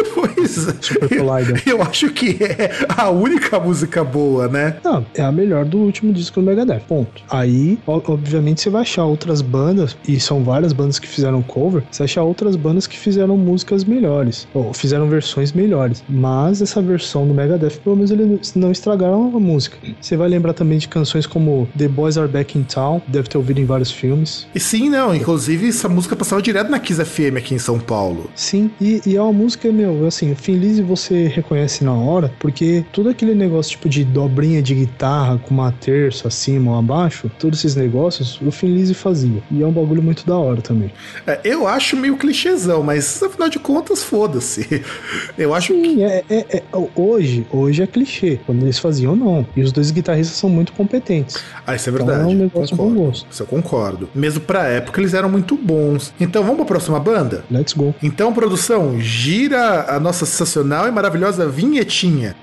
Pois 0.54 0.68
é. 0.68 0.74
Super 0.82 1.10
Collider. 1.10 1.64
Eu 1.68 1.82
acho 1.82 2.10
que 2.12 2.38
é 2.44 2.72
a 2.96 3.10
única 3.10 3.60
música 3.60 4.04
boa, 4.04 4.48
né? 4.48 4.78
Não, 4.84 5.06
é 5.16 5.22
a 5.22 5.32
melhor 5.32 5.66
do 5.66 5.78
último 5.80 6.14
disco 6.14 6.40
do 6.42 6.46
Megadeth, 6.46 6.82
ponto. 6.88 7.22
Aí, 7.30 7.78
obviamente, 7.86 8.62
você 8.62 8.70
vai 8.70 8.82
achar 8.82 9.06
outras 9.06 9.42
bandas, 9.42 9.98
e 10.08 10.20
são 10.20 10.44
várias 10.44 10.74
bandas 10.74 11.00
que 11.00 11.08
fizeram 11.08 11.42
cover, 11.42 11.84
você 11.92 12.00
vai 12.00 12.06
achar 12.06 12.24
outras 12.24 12.56
bandas 12.56 12.88
que 12.88 12.98
fizeram 12.98 13.38
músicas 13.38 13.84
melhores, 13.84 14.48
ou 14.54 14.74
fizeram 14.74 15.08
versões 15.08 15.52
melhores. 15.52 16.04
Mas 16.08 16.62
essa 16.62 16.82
versão 16.82 17.28
do 17.28 17.34
Megadeth, 17.34 17.80
pelo 17.84 17.96
menos, 17.96 18.12
eles 18.12 18.54
não 18.56 18.72
estragaram 18.72 19.32
a 19.36 19.40
música. 19.40 19.78
Você 20.00 20.16
vai 20.16 20.28
lembrar 20.28 20.54
também 20.54 20.78
de 20.78 20.88
canções 20.88 21.26
como 21.26 21.68
The 21.78 21.88
Boys 21.88 22.18
Are 22.18 22.28
Back 22.28 22.58
in 22.58 22.64
Town, 22.64 23.02
deve 23.08 23.28
ter 23.28 23.38
ouvido 23.38 23.60
em 23.60 23.66
vários 23.66 23.92
filmes. 23.92 24.48
E 24.54 24.60
sim, 24.60 24.90
não. 24.90 25.16
Inclusive, 25.16 25.68
essa 25.68 25.90
música 25.90 26.16
passava 26.16 26.42
direto 26.42 26.70
na 26.70 26.80
Kiss 26.80 27.04
FM 27.04 27.38
aqui 27.38 27.56
em 27.56 27.60
São 27.60 27.80
Paulo. 27.80 28.30
Sim, 28.36 28.70
e, 28.80 29.02
e 29.06 29.16
é 29.16 29.22
uma 29.22 29.34
música, 29.34 29.72
meu, 29.72 30.06
assim, 30.06 30.36
Feliz 30.38 30.80
você 30.80 31.28
reconhece 31.28 31.84
na 31.84 31.93
hora, 31.93 32.32
porque 32.39 32.84
todo 32.93 33.10
aquele 33.10 33.36
negócio 33.36 33.71
tipo 33.71 33.89
de 33.89 34.04
dobrinha 34.04 34.62
de 34.62 34.73
guitarra 34.76 35.38
com 35.38 35.54
uma 35.54 35.71
terça 35.71 36.28
acima 36.28 36.71
ou 36.71 36.80
abaixo, 36.80 37.30
todos 37.39 37.60
esses 37.60 37.76
negócios, 37.76 38.39
o 38.41 38.52
Feliz 38.52 38.91
fazia. 38.97 39.41
E 39.52 39.62
é 39.62 39.65
um 39.65 39.71
bagulho 39.71 40.02
muito 40.02 40.26
da 40.26 40.38
hora 40.38 40.62
também. 40.62 40.91
É, 41.26 41.39
eu 41.43 41.67
acho 41.67 41.97
meio 41.97 42.15
clichêzão, 42.17 42.84
mas 42.84 43.21
afinal 43.21 43.50
de 43.50 43.60
contas, 43.60 44.04
foda-se. 44.04 44.67
Eu 45.38 45.54
acho 45.54 45.73
que. 45.73 45.82
Sim, 45.82 46.04
é, 46.04 46.23
é- 46.30 46.58
é- 46.58 46.63
hoje, 46.95 47.45
hoje 47.52 47.82
é 47.84 47.88
clichê. 47.88 48.39
Quando 48.45 48.63
eles 48.63 48.80
faziam, 48.80 49.15
não. 49.15 49.45
E 49.56 49.62
os 49.62 49.71
dois 49.71 49.91
guitarristas 49.91 50.38
são 50.38 50.50
muito 50.50 50.71
competentes. 50.73 51.38
Ah, 51.65 51.76
isso 51.76 51.89
é 51.89 51.93
Então 51.93 52.06
verdade. 52.06 52.30
é 52.30 52.34
um 52.34 52.38
negócio 52.38 52.76
concordo. 52.76 52.95
bom 53.00 53.06
gosto. 53.06 53.28
Isso 53.32 53.43
eu 53.43 53.47
concordo. 53.47 54.10
Mesmo 54.15 54.41
pra 54.41 54.65
época, 54.67 55.00
eles 55.02 55.13
eram 55.13 55.30
muito 55.30 55.56
bons. 55.56 56.13
Então 56.19 56.41
vamos 56.43 56.58
pra 56.58 56.65
próxima 56.65 57.00
banda? 57.00 57.43
Let's 57.52 57.73
go. 57.73 57.93
Então, 58.02 58.34
produção, 58.34 59.00
gira 59.00 59.86
a 59.95 60.00
nossa 60.00 60.26
sensacional 60.28 60.88
e 60.88 60.92
maravilhosa 60.92 61.48
vinhetinha. 61.48 62.36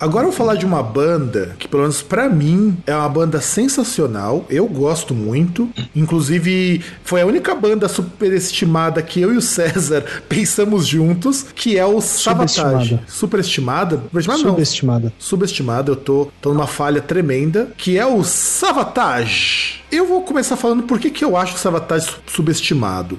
Agora 0.00 0.26
eu 0.26 0.30
vou 0.30 0.36
falar 0.36 0.54
de 0.56 0.66
uma 0.66 0.82
banda 0.82 1.56
que, 1.58 1.66
pelo 1.66 1.82
menos 1.82 2.02
pra 2.02 2.28
mim, 2.28 2.76
é 2.86 2.94
uma 2.94 3.08
banda 3.08 3.40
sensacional. 3.40 4.44
Eu 4.50 4.66
gosto 4.66 5.14
muito. 5.14 5.68
Inclusive, 5.94 6.82
foi 7.04 7.20
a 7.22 7.26
única 7.26 7.54
banda 7.54 7.88
superestimada 7.88 9.00
que 9.02 9.20
eu 9.20 9.32
e 9.32 9.36
o 9.36 9.42
César 9.42 10.04
pensamos 10.28 10.86
juntos, 10.86 11.44
que 11.54 11.78
é 11.78 11.84
o 11.86 12.00
Savatage. 12.00 13.00
Superestimada? 13.06 13.96
Superestimada 13.96 14.42
não. 14.42 14.50
Subestimada. 14.50 15.12
Subestimada, 15.18 15.90
eu 15.92 15.96
tô, 15.96 16.28
tô 16.40 16.52
numa 16.52 16.66
falha 16.66 17.00
tremenda, 17.00 17.70
que 17.76 17.96
é 17.98 18.04
o 18.06 18.22
Savatage. 18.22 19.84
Eu 19.90 20.04
vou 20.06 20.22
começar 20.22 20.56
falando 20.56 20.82
por 20.82 20.98
que, 20.98 21.10
que 21.10 21.24
eu 21.24 21.36
acho 21.36 21.54
o 21.54 21.58
Savatage 21.58 22.06
su- 22.06 22.18
subestimado. 22.26 23.18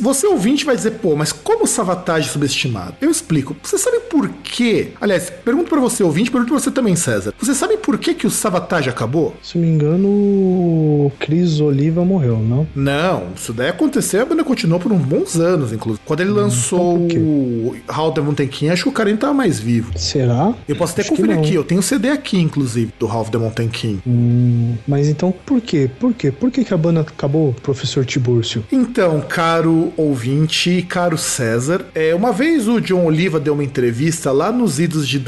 Você 0.00 0.26
ouvinte 0.28 0.64
vai 0.64 0.76
dizer, 0.76 0.92
pô, 0.92 1.16
mas 1.16 1.32
como 1.32 1.64
o 1.64 1.66
Savatage 1.66 2.28
é 2.28 2.32
subestimado? 2.32 2.94
Eu 3.00 3.10
explico. 3.10 3.56
Você 3.62 3.76
sabe 3.76 3.98
por 4.00 4.28
quê? 4.28 4.92
Aliás, 5.00 5.28
pergunto 5.44 5.68
pra 5.70 5.80
você 5.80 6.02
ouvinte, 6.04 6.13
pergunto 6.30 6.52
pra 6.52 6.60
você 6.60 6.70
também, 6.70 6.96
César. 6.96 7.32
Você 7.38 7.54
sabe 7.54 7.76
por 7.76 7.98
que, 7.98 8.14
que 8.14 8.26
o 8.26 8.30
Savatage 8.30 8.88
acabou? 8.88 9.34
Se 9.42 9.58
me 9.58 9.68
engano, 9.68 10.08
o 10.08 11.12
Cris 11.18 11.60
Oliva 11.60 12.04
morreu, 12.04 12.38
não? 12.38 12.66
Não, 12.74 13.28
isso 13.36 13.52
daí 13.52 13.68
aconteceu 13.68 14.20
e 14.20 14.22
a 14.22 14.26
banda 14.26 14.44
continuou 14.44 14.80
por 14.80 14.92
uns 14.92 15.04
bons 15.04 15.36
anos, 15.36 15.72
inclusive. 15.72 16.02
Quando 16.04 16.20
ele 16.20 16.30
lançou 16.30 17.06
então 17.06 17.22
o 17.22 17.76
How 17.88 18.12
the 18.12 18.20
Mountain 18.20 18.48
King, 18.48 18.70
acho 18.72 18.84
que 18.84 18.88
o 18.88 18.92
cara 18.92 19.08
nem 19.08 19.16
tava 19.16 19.34
mais 19.34 19.58
vivo. 19.58 19.92
Será? 19.98 20.54
Eu 20.68 20.76
posso 20.76 20.92
até 20.92 21.02
Acho 21.02 21.10
conferir 21.10 21.38
aqui, 21.38 21.54
eu 21.54 21.64
tenho 21.64 21.80
o 21.80 21.82
CD 21.82 22.10
aqui, 22.10 22.38
inclusive, 22.38 22.92
do 22.98 23.06
Half 23.06 23.30
the 23.30 23.38
Mountain 23.38 23.68
King. 23.68 24.00
Hum, 24.06 24.74
mas 24.86 25.08
então, 25.08 25.32
por 25.44 25.60
quê? 25.60 25.90
Por 25.98 26.12
quê? 26.14 26.30
Por 26.30 26.50
que, 26.50 26.64
que 26.64 26.74
a 26.74 26.76
banda 26.76 27.00
acabou, 27.00 27.54
professor 27.62 28.04
Tibúrcio? 28.04 28.64
Então, 28.70 29.20
caro 29.20 29.92
ouvinte, 29.96 30.84
caro 30.88 31.16
César, 31.16 31.86
é, 31.94 32.14
uma 32.14 32.32
vez 32.32 32.68
o 32.68 32.80
John 32.80 33.04
Oliva 33.04 33.40
deu 33.40 33.54
uma 33.54 33.64
entrevista 33.64 34.30
lá 34.32 34.52
nos 34.52 34.78
idos 34.78 35.08
de 35.08 35.18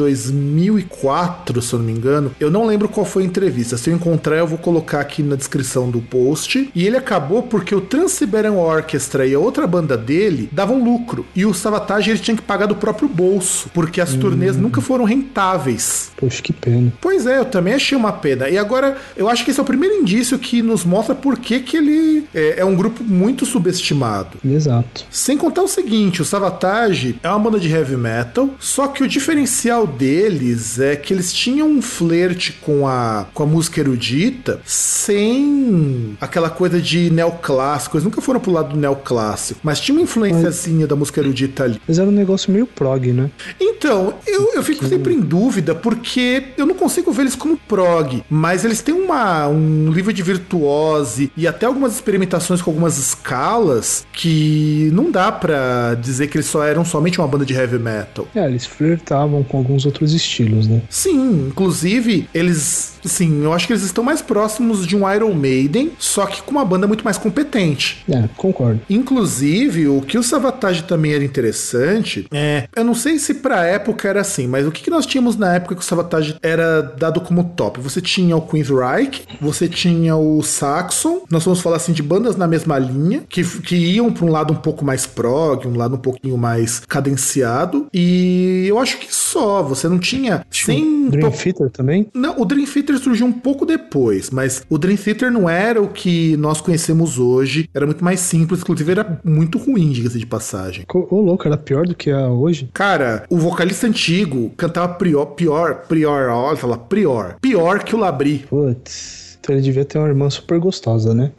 2004, 0.77 1.63
se 1.63 1.73
eu 1.73 1.79
não 1.79 1.87
me 1.87 1.93
engano. 1.93 2.33
Eu 2.39 2.51
não 2.51 2.67
lembro 2.67 2.89
qual 2.89 3.07
foi 3.07 3.23
a 3.23 3.27
entrevista. 3.27 3.77
Se 3.77 3.91
eu 3.91 3.95
encontrar, 3.95 4.37
eu 4.37 4.47
vou 4.47 4.59
colocar 4.59 5.01
aqui 5.01 5.23
na 5.23 5.37
descrição 5.37 5.91
do 5.91 6.01
post. 6.01 6.71
E 6.75 6.87
ele 6.87 6.97
acabou 6.97 7.43
porque 7.43 7.75
o 7.75 7.81
Trans-Siberian 7.81 8.53
Orchestra 8.53 9.27
e 9.27 9.35
a 9.35 9.39
outra 9.39 9.67
banda 9.67 9.97
dele 9.97 10.49
davam 10.53 10.83
lucro. 10.83 11.27
E 11.35 11.47
o 11.47 11.55
Savatage 11.55 12.11
ele 12.11 12.19
tinha 12.19 12.37
que 12.37 12.43
pagar 12.43 12.67
do 12.67 12.77
próprio 12.77 13.09
bolso, 13.09 13.71
porque 13.73 14.01
as 14.01 14.15
turnês 14.15 14.57
nunca 14.57 14.81
foram 14.81 15.05
rentáveis. 15.05 16.11
Poxa, 16.17 16.43
que 16.43 16.53
pena. 16.53 16.93
Pois 17.01 17.27
é, 17.27 17.39
eu 17.39 17.45
também 17.45 17.75
achei 17.75 17.97
uma 17.97 18.13
pena. 18.13 18.49
E 18.49 18.59
agora, 18.59 18.97
eu 19.17 19.29
acho 19.29 19.45
que 19.45 19.51
esse 19.51 19.61
é 19.61 19.63
o 19.63 19.67
primeiro 19.67 19.95
indício 19.95 20.39
que 20.39 20.63
nos 20.63 20.85
mostra 20.85 21.15
por 21.15 21.39
que, 21.39 21.61
que 21.61 21.77
ele 21.77 22.27
é, 22.35 22.61
é 22.61 22.65
um 22.65 22.75
grupo 22.75 23.03
muito 23.03 23.47
subestimado. 23.47 24.39
Exato. 24.45 25.05
Sem 25.11 25.37
contar 25.37 25.63
o 25.63 25.69
seguinte, 25.69 26.23
o 26.23 26.25
Savatage 26.25 27.19
é 27.23 27.29
uma 27.29 27.39
banda 27.39 27.61
de 27.61 27.71
heavy 27.71 27.97
metal, 27.97 28.51
só 28.59 28.89
que 28.89 29.03
o 29.03 29.09
diferencial 29.09 29.87
deles 29.87 30.66
é 30.79 30.97
que 30.97 31.13
eles 31.13 31.33
tinham 31.33 31.69
um 31.69 31.83
flerte 31.83 32.53
com 32.53 32.87
a, 32.87 33.27
com 33.33 33.43
a 33.43 33.47
música 33.47 33.81
erudita 33.81 34.61
sem 34.65 36.17
aquela 36.21 36.51
coisa 36.51 36.81
de 36.81 37.11
neoclássico. 37.11 37.97
Eles 37.97 38.05
nunca 38.05 38.21
foram 38.21 38.41
pro 38.41 38.53
lado 38.53 38.71
do 38.71 38.77
neoclássico, 38.77 39.61
mas 39.63 39.81
tinha 39.81 39.97
uma 39.97 40.03
influenciazinha 40.03 40.87
da 40.87 40.97
música 40.97 41.21
erudita 41.21 41.65
ali. 41.65 41.81
Mas 41.87 41.99
era 41.99 42.09
um 42.09 42.13
negócio 42.13 42.53
meio 42.53 42.67
prog, 42.67 43.13
né? 43.13 43.31
Então, 43.61 44.15
eu, 44.27 44.53
eu 44.55 44.63
fico 44.63 44.87
sempre 44.87 45.15
em 45.15 45.21
dúvida, 45.21 45.75
porque 45.75 46.45
eu 46.57 46.67
não 46.67 46.75
consigo 46.75 47.13
ver 47.13 47.23
eles 47.23 47.37
como 47.37 47.57
prog, 47.57 48.23
mas 48.29 48.65
eles 48.65 48.81
têm 48.83 48.95
uma, 48.95 49.49
um 49.49 49.91
livro 49.91 50.13
de 50.13 50.23
virtuose 50.23 50.47
virtuose 50.57 51.31
e 51.37 51.47
até 51.47 51.67
algumas 51.67 51.95
experimentações 51.95 52.63
com 52.63 52.71
algumas 52.71 52.99
escalas 52.99 54.07
que 54.13 54.91
não 54.93 55.11
dá 55.11 55.31
para 55.33 55.95
dizer 55.95 56.29
que 56.29 56.37
eles 56.37 56.47
só 56.47 56.65
eram 56.65 56.85
somente 56.85 57.19
uma 57.19 57.29
banda 57.29 57.45
de 57.45 57.55
heavy 57.55 57.79
metal. 57.79 58.27
É, 58.35 58.45
eles 58.47 58.67
flertavam 58.67 59.43
com 59.43 59.59
alguns 59.59 59.85
outros 59.87 60.13
estilos, 60.13 60.56
né? 60.65 60.83
Sim, 60.89 61.49
inclusive 61.49 62.29
eles 62.33 62.96
Sim, 63.07 63.43
eu 63.43 63.53
acho 63.53 63.67
que 63.67 63.73
eles 63.73 63.83
estão 63.83 64.05
mais 64.05 64.21
próximos 64.21 64.87
de 64.87 64.97
um 64.97 65.11
Iron 65.11 65.33
Maiden, 65.35 65.93
só 65.99 66.27
que 66.27 66.43
com 66.43 66.51
uma 66.51 66.65
banda 66.65 66.87
muito 66.87 67.05
mais 67.05 67.17
competente. 67.17 68.05
É, 68.09 68.29
concordo. 68.37 68.81
Inclusive, 68.89 69.89
o 69.89 70.01
que 70.01 70.19
o 70.19 70.23
Savatage 70.23 70.85
também 70.85 71.15
era 71.15 71.25
interessante 71.25 72.27
é. 72.33 72.69
Eu 72.75 72.85
não 72.85 72.95
sei 72.95 73.19
se 73.19 73.35
pra 73.35 73.65
época 73.65 74.09
era 74.09 74.21
assim, 74.21 74.47
mas 74.47 74.67
o 74.67 74.71
que, 74.71 74.83
que 74.83 74.91
nós 74.91 75.07
tínhamos 75.07 75.37
na 75.37 75.55
época 75.55 75.75
que 75.75 75.81
o 75.81 75.85
Savatage 75.85 76.37
era 76.43 76.83
dado 76.83 77.21
como 77.21 77.45
top? 77.57 77.81
Você 77.81 78.01
tinha 78.01 78.37
o 78.37 78.43
Queensryche, 78.43 79.23
você 79.41 79.69
tinha 79.69 80.17
o 80.17 80.43
Saxon, 80.43 81.23
nós 81.31 81.45
vamos 81.45 81.61
falar 81.61 81.77
assim 81.77 81.93
de 81.93 82.03
bandas 82.03 82.37
na 82.37 82.47
mesma 82.47 82.79
linha, 82.79 83.23
que, 83.29 83.45
que 83.61 83.77
iam 83.77 84.13
pra 84.13 84.25
um 84.25 84.31
lado 84.31 84.53
um 84.53 84.57
pouco 84.57 84.85
mais 84.85 85.07
prog, 85.07 85.67
um 85.67 85.77
lado 85.77 85.97
um 85.97 85.99
pouquinho 85.99 86.37
mais 86.37 86.81
cadenciado, 86.81 87.87
e 87.93 88.65
eu 88.69 88.79
acho 88.79 88.99
que 88.99 89.15
só, 89.15 89.63
você 89.63 89.89
não 89.89 89.99
tinha. 89.99 90.45
Tinha 90.51 90.79
sem. 90.79 91.09
Dream 91.09 91.31
Theater 91.31 91.71
também? 91.71 92.09
Não, 92.15 92.41
o 92.41 92.45
Dream 92.45 92.67
Theater 92.67 92.96
Theater 92.97 93.01
surgiu 93.01 93.27
um 93.27 93.33
pouco 93.33 93.65
depois, 93.65 94.31
mas 94.31 94.63
o 94.69 94.79
Dream 94.79 94.97
Theater 94.97 95.31
não 95.31 95.49
era 95.49 95.81
o 95.81 95.89
que 95.89 96.37
nós 96.37 96.61
conhecemos 96.61 97.19
hoje. 97.19 97.69
Era 97.73 97.87
muito 97.87 98.05
mais 98.05 98.21
simples, 98.21 98.61
inclusive 98.61 98.91
era 98.91 99.21
muito 99.25 99.59
ruim, 99.59 99.91
diga-se 99.91 100.19
de 100.19 100.27
passagem. 100.27 100.85
Ô, 100.93 101.21
louco, 101.21 101.47
era 101.47 101.57
pior 101.57 101.87
do 101.87 101.95
que 101.95 102.11
a 102.11 102.29
hoje? 102.29 102.69
Cara, 102.73 103.25
o 103.29 103.37
vocalista 103.37 103.87
antigo 103.87 104.51
cantava 104.57 104.95
pior, 104.95 105.27
pior, 105.27 105.87
pior, 105.87 106.29
olha, 106.31 106.57
fala 106.57 106.79
pior, 106.79 107.37
pior 107.41 107.83
que 107.85 107.95
o 107.95 107.99
Labri. 107.99 108.45
Putz. 108.49 109.26
Então 109.47 109.55
ele 109.55 109.63
devia 109.63 109.85
ter 109.85 109.97
uma 109.97 110.09
irmã 110.09 110.29
super 110.29 110.59
gostosa, 110.59 111.15
né? 111.15 111.31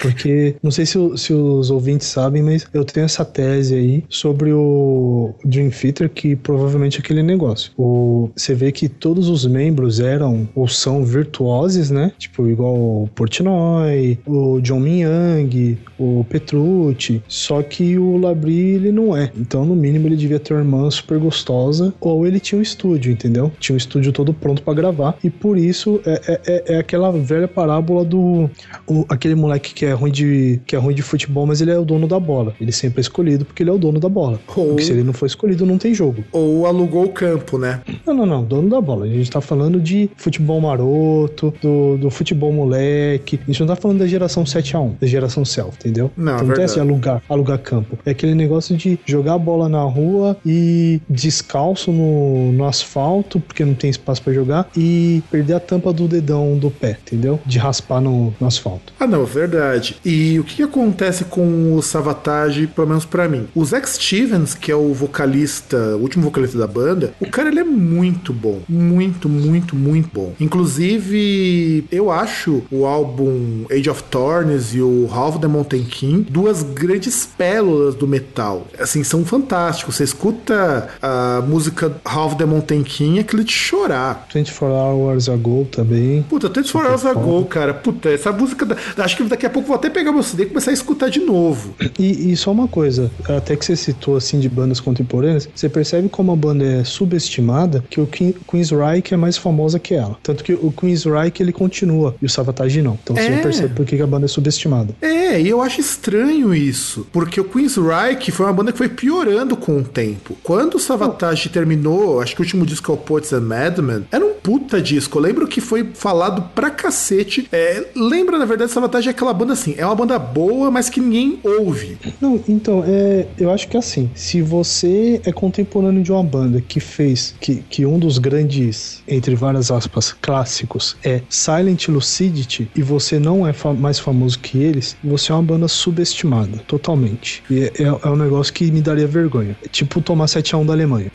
Porque, 0.00 0.54
não 0.62 0.70
sei 0.70 0.86
se, 0.86 0.96
se, 1.16 1.32
os 1.32 1.72
ouvintes 1.72 2.06
sabem, 2.06 2.40
mas 2.40 2.64
eu 2.72 2.84
tenho 2.84 3.04
essa 3.04 3.24
tese 3.24 3.74
aí 3.74 4.04
sobre 4.08 4.52
o 4.52 5.34
Dream 5.44 5.68
Theater, 5.70 6.08
que 6.08 6.36
provavelmente 6.36 6.98
é 6.98 7.00
aquele 7.00 7.20
negócio. 7.20 7.72
O, 7.76 8.30
você 8.36 8.54
vê 8.54 8.70
que 8.70 8.88
todos 8.88 9.28
os 9.28 9.44
membros 9.44 9.98
eram 9.98 10.48
ou 10.54 10.68
são 10.68 11.04
virtuosos, 11.04 11.90
né? 11.90 12.12
Tipo, 12.16 12.46
igual 12.46 12.74
o 12.74 13.10
Portnoy, 13.12 14.20
o 14.24 14.60
John 14.60 14.86
Young, 14.86 15.78
o 15.98 16.24
Petrucci. 16.30 17.20
Só 17.26 17.60
que 17.60 17.98
o 17.98 18.18
Labrie, 18.18 18.76
ele 18.76 18.92
não 18.92 19.16
é. 19.16 19.32
Então, 19.36 19.64
no 19.64 19.74
mínimo, 19.74 20.06
ele 20.06 20.16
devia 20.16 20.38
ter 20.38 20.54
uma 20.54 20.60
irmã 20.60 20.90
super 20.92 21.18
gostosa, 21.18 21.92
ou 22.00 22.24
ele 22.24 22.38
tinha 22.38 22.56
um 22.56 22.62
estúdio, 22.62 23.10
entendeu? 23.10 23.50
Tinha 23.58 23.74
um 23.74 23.78
estúdio 23.78 24.12
todo 24.12 24.32
pronto 24.32 24.62
para 24.62 24.74
gravar. 24.74 25.18
E 25.24 25.28
por 25.28 25.58
isso 25.58 26.00
é, 26.06 26.20
é, 26.28 26.40
é, 26.46 26.74
é 26.74 26.78
aquela 26.78 27.10
velha 27.10 27.47
parábola 27.48 28.04
do 28.04 28.50
o, 28.86 29.04
aquele 29.08 29.34
moleque 29.34 29.74
que 29.74 29.84
é 29.84 29.92
ruim 29.92 30.12
de 30.12 30.60
que 30.66 30.76
é 30.76 30.78
ruim 30.78 30.94
de 30.94 31.02
futebol, 31.02 31.46
mas 31.46 31.60
ele 31.60 31.70
é 31.70 31.78
o 31.78 31.84
dono 31.84 32.06
da 32.06 32.20
bola. 32.20 32.54
Ele 32.60 32.72
sempre 32.72 33.00
é 33.00 33.02
escolhido 33.02 33.44
porque 33.44 33.62
ele 33.62 33.70
é 33.70 33.72
o 33.72 33.78
dono 33.78 33.98
da 33.98 34.08
bola. 34.08 34.38
Ou, 34.54 34.68
porque 34.68 34.82
se 34.82 34.92
ele 34.92 35.02
não 35.02 35.12
for 35.12 35.26
escolhido, 35.26 35.64
não 35.66 35.78
tem 35.78 35.94
jogo. 35.94 36.24
Ou 36.32 36.66
alugou 36.66 37.04
o 37.04 37.08
campo, 37.08 37.58
né? 37.58 37.80
Não, 38.06 38.14
não, 38.14 38.26
não. 38.26 38.44
Dono 38.44 38.68
da 38.68 38.80
bola. 38.80 39.06
A 39.06 39.08
gente 39.08 39.30
tá 39.30 39.40
falando 39.40 39.80
de 39.80 40.10
futebol 40.16 40.60
maroto, 40.60 41.52
do, 41.60 41.96
do 41.96 42.10
futebol 42.10 42.52
moleque. 42.52 43.40
A 43.42 43.46
gente 43.46 43.60
não 43.60 43.66
tá 43.66 43.76
falando 43.76 43.98
da 43.98 44.06
geração 44.06 44.44
7 44.44 44.76
a 44.76 44.80
1 44.80 44.96
da 45.00 45.06
geração 45.06 45.44
self, 45.44 45.76
entendeu? 45.78 46.10
Não, 46.16 46.34
então, 46.34 46.46
não 46.46 46.54
tem 46.54 46.64
assim 46.64 46.80
alugar, 46.80 47.22
alugar 47.28 47.58
campo. 47.58 47.98
É 48.04 48.10
aquele 48.10 48.34
negócio 48.34 48.76
de 48.76 48.98
jogar 49.06 49.34
a 49.34 49.38
bola 49.38 49.68
na 49.68 49.82
rua 49.82 50.36
e 50.44 51.00
descalço 51.08 51.92
no, 51.92 52.52
no 52.52 52.64
asfalto, 52.64 53.40
porque 53.40 53.64
não 53.64 53.74
tem 53.74 53.90
espaço 53.90 54.22
para 54.22 54.32
jogar, 54.32 54.68
e 54.76 55.22
perder 55.30 55.54
a 55.54 55.60
tampa 55.60 55.92
do 55.92 56.06
dedão 56.06 56.56
do 56.56 56.70
pé, 56.70 56.98
entendeu? 57.02 57.37
De 57.44 57.58
raspar 57.58 58.00
no, 58.00 58.34
no 58.40 58.46
asfalto. 58.46 58.92
Ah, 58.98 59.06
não, 59.06 59.24
verdade. 59.24 59.96
E 60.04 60.38
o 60.38 60.44
que, 60.44 60.62
acontece 60.62 61.24
com 61.24 61.74
o 61.74 61.82
Savatage, 61.82 62.66
pelo 62.66 62.88
menos 62.88 63.04
para 63.04 63.28
mim? 63.28 63.46
O 63.54 63.64
Zack 63.64 63.88
Stevens, 63.88 64.54
que 64.54 64.70
é 64.70 64.74
o 64.74 64.92
vocalista, 64.92 65.76
o 65.96 66.00
último 66.00 66.24
vocalista 66.24 66.58
da 66.58 66.66
banda, 66.66 67.14
o 67.20 67.30
cara 67.30 67.48
ele 67.48 67.60
é 67.60 67.64
muito 67.64 68.32
bom. 68.32 68.60
Muito, 68.68 69.28
muito, 69.28 69.74
muito 69.74 70.10
bom. 70.12 70.34
Inclusive, 70.38 71.84
eu 71.90 72.10
acho 72.10 72.62
o 72.70 72.86
álbum 72.86 73.64
Age 73.70 73.88
of 73.88 74.02
Thorns 74.04 74.74
e 74.74 74.80
o 74.80 75.08
Half 75.10 75.38
the 75.38 75.46
Mountain 75.46 75.84
King 75.84 76.28
duas 76.30 76.62
grandes 76.62 77.26
pérolas 77.26 77.94
do 77.94 78.06
metal. 78.06 78.66
Assim, 78.78 79.02
são 79.02 79.24
fantásticos. 79.24 79.96
Você 79.96 80.04
escuta 80.04 80.88
a 81.00 81.42
música 81.46 81.94
Half 82.04 82.36
the 82.36 82.44
Mountain 82.44 82.82
King, 82.82 83.18
é 83.18 83.20
aquele 83.22 83.44
de 83.44 83.52
chorar. 83.52 84.26
24 84.32 84.74
Hours 84.74 85.28
Ago 85.28 85.66
também. 85.70 86.22
Puta, 86.22 86.48
24 86.48 86.90
Hours 86.90 87.06
Ago 87.06 87.27
Gol, 87.28 87.44
cara. 87.46 87.74
Puta, 87.74 88.10
essa 88.10 88.32
música. 88.32 88.66
Acho 88.96 89.16
que 89.16 89.24
daqui 89.24 89.46
a 89.46 89.50
pouco 89.50 89.68
vou 89.68 89.76
até 89.76 89.90
pegar 89.90 90.12
meu 90.12 90.22
CD 90.22 90.44
e 90.44 90.46
começar 90.46 90.70
a 90.70 90.74
escutar 90.74 91.08
de 91.08 91.20
novo. 91.20 91.74
E, 91.98 92.32
e 92.32 92.36
só 92.36 92.50
uma 92.52 92.68
coisa, 92.68 93.10
até 93.28 93.56
que 93.56 93.64
você 93.64 93.76
citou 93.76 94.16
assim 94.16 94.38
de 94.38 94.48
bandas 94.48 94.80
contemporâneas, 94.80 95.48
você 95.54 95.68
percebe 95.68 96.08
como 96.08 96.32
a 96.32 96.36
banda 96.36 96.64
é 96.64 96.84
subestimada, 96.84 97.84
que 97.88 98.00
o 98.00 98.06
Queensryche 98.06 99.14
é 99.14 99.16
mais 99.16 99.36
famosa 99.36 99.78
que 99.78 99.94
ela. 99.94 100.16
Tanto 100.22 100.44
que 100.44 100.52
o 100.52 100.72
Queensryche 100.72 101.42
ele 101.42 101.52
continua 101.52 102.14
e 102.20 102.26
o 102.26 102.28
Savatage 102.28 102.82
não. 102.82 102.98
Então 103.02 103.16
é. 103.16 103.22
você 103.22 103.42
percebe 103.42 103.74
por 103.74 103.86
que 103.86 104.00
a 104.00 104.06
banda 104.06 104.26
é 104.26 104.28
subestimada. 104.28 104.94
É, 105.00 105.40
e 105.40 105.48
eu 105.48 105.60
acho 105.60 105.80
estranho 105.80 106.54
isso, 106.54 107.06
porque 107.12 107.40
o 107.40 107.44
Queensryche 107.44 108.30
foi 108.30 108.46
uma 108.46 108.52
banda 108.52 108.72
que 108.72 108.78
foi 108.78 108.88
piorando 108.88 109.56
com 109.56 109.78
o 109.78 109.84
tempo. 109.84 110.36
Quando 110.42 110.74
o 110.74 110.78
Savatage 110.78 111.48
oh. 111.48 111.52
terminou, 111.52 112.20
acho 112.20 112.34
que 112.34 112.40
o 112.40 112.44
último 112.44 112.64
disco 112.64 112.90
é 112.90 112.94
o 112.94 112.98
Poets 112.98 113.32
and 113.32 113.40
Madmen, 113.40 114.06
era 114.10 114.24
um 114.24 114.34
puta 114.34 114.80
disco. 114.80 115.18
Eu 115.18 115.22
lembro 115.22 115.46
que 115.46 115.60
foi 115.60 115.90
falado 115.94 116.42
pra 116.54 116.70
cacete 116.70 117.17
cacete. 117.18 117.48
É, 117.52 117.84
lembra, 117.94 118.38
na 118.38 118.44
verdade, 118.44 118.70
Sabotage 118.70 119.08
é 119.08 119.10
aquela 119.10 119.32
banda 119.32 119.52
assim, 119.52 119.74
é 119.76 119.84
uma 119.84 119.94
banda 119.94 120.18
boa, 120.18 120.70
mas 120.70 120.88
que 120.88 121.00
ninguém 121.00 121.38
ouve. 121.42 121.98
Não, 122.20 122.40
então, 122.48 122.84
é, 122.86 123.26
eu 123.38 123.50
acho 123.50 123.68
que 123.68 123.76
é 123.76 123.80
assim, 123.80 124.10
se 124.14 124.42
você 124.42 125.20
é 125.24 125.32
contemporâneo 125.32 126.02
de 126.02 126.12
uma 126.12 126.22
banda 126.22 126.60
que 126.60 126.80
fez, 126.80 127.34
que, 127.40 127.56
que 127.68 127.86
um 127.86 127.98
dos 127.98 128.18
grandes, 128.18 129.02
entre 129.06 129.34
várias 129.34 129.70
aspas, 129.70 130.12
clássicos 130.12 130.96
é 131.04 131.22
Silent 131.28 131.88
Lucidity 131.88 132.70
e 132.74 132.82
você 132.82 133.18
não 133.18 133.46
é 133.46 133.52
fa 133.52 133.72
mais 133.72 133.98
famoso 133.98 134.38
que 134.38 134.58
eles, 134.62 134.96
você 135.02 135.32
é 135.32 135.34
uma 135.34 135.42
banda 135.42 135.68
subestimada, 135.68 136.58
totalmente. 136.66 137.42
E 137.50 137.64
é, 137.64 137.72
é, 137.78 137.84
é 137.84 138.08
um 138.08 138.16
negócio 138.16 138.52
que 138.52 138.70
me 138.70 138.80
daria 138.80 139.06
vergonha. 139.06 139.56
É 139.64 139.68
tipo 139.68 140.00
tomar 140.00 140.26
7x1 140.26 140.66
da 140.66 140.72
Alemanha. 140.72 141.10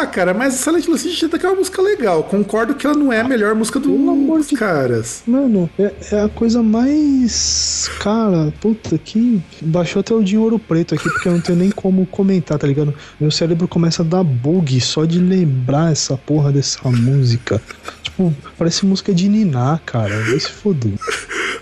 Ah, 0.00 0.06
cara, 0.06 0.32
mas 0.32 0.54
Silent 0.54 0.84
que 0.84 1.44
é 1.44 1.48
uma 1.48 1.56
música 1.56 1.82
legal. 1.82 2.22
Concordo 2.22 2.72
que 2.72 2.86
ela 2.86 2.94
não 2.94 3.12
é 3.12 3.20
a 3.20 3.24
melhor 3.24 3.52
música 3.56 3.80
dos 3.80 4.46
de... 4.46 4.54
caras. 4.54 5.24
Mano, 5.26 5.68
é, 5.76 5.92
é, 6.12 6.20
a 6.20 6.28
coisa 6.28 6.62
mais. 6.62 7.90
Cara, 7.98 8.54
puta, 8.60 8.96
que. 8.96 9.42
Baixou 9.60 9.98
até 9.98 10.14
o 10.14 10.22
dinheiro 10.22 10.44
ouro 10.44 10.58
preto 10.60 10.94
aqui, 10.94 11.10
porque 11.10 11.26
eu 11.26 11.32
não 11.32 11.40
tenho 11.40 11.58
nem 11.58 11.72
como 11.72 12.06
comentar, 12.06 12.56
tá 12.58 12.66
ligado? 12.68 12.94
Meu 13.18 13.32
cérebro 13.32 13.66
começa 13.66 14.02
a 14.02 14.04
dar 14.04 14.22
bug 14.22 14.80
só 14.80 15.04
de 15.04 15.18
lembrar 15.18 15.90
essa 15.90 16.16
porra 16.16 16.52
dessa 16.52 16.88
música. 16.88 17.60
Tipo, 18.04 18.32
parece 18.56 18.86
música 18.86 19.12
de 19.12 19.28
Niná, 19.28 19.80
cara. 19.84 20.16
Vai 20.26 20.38
se 20.38 20.50
foder. 20.52 20.92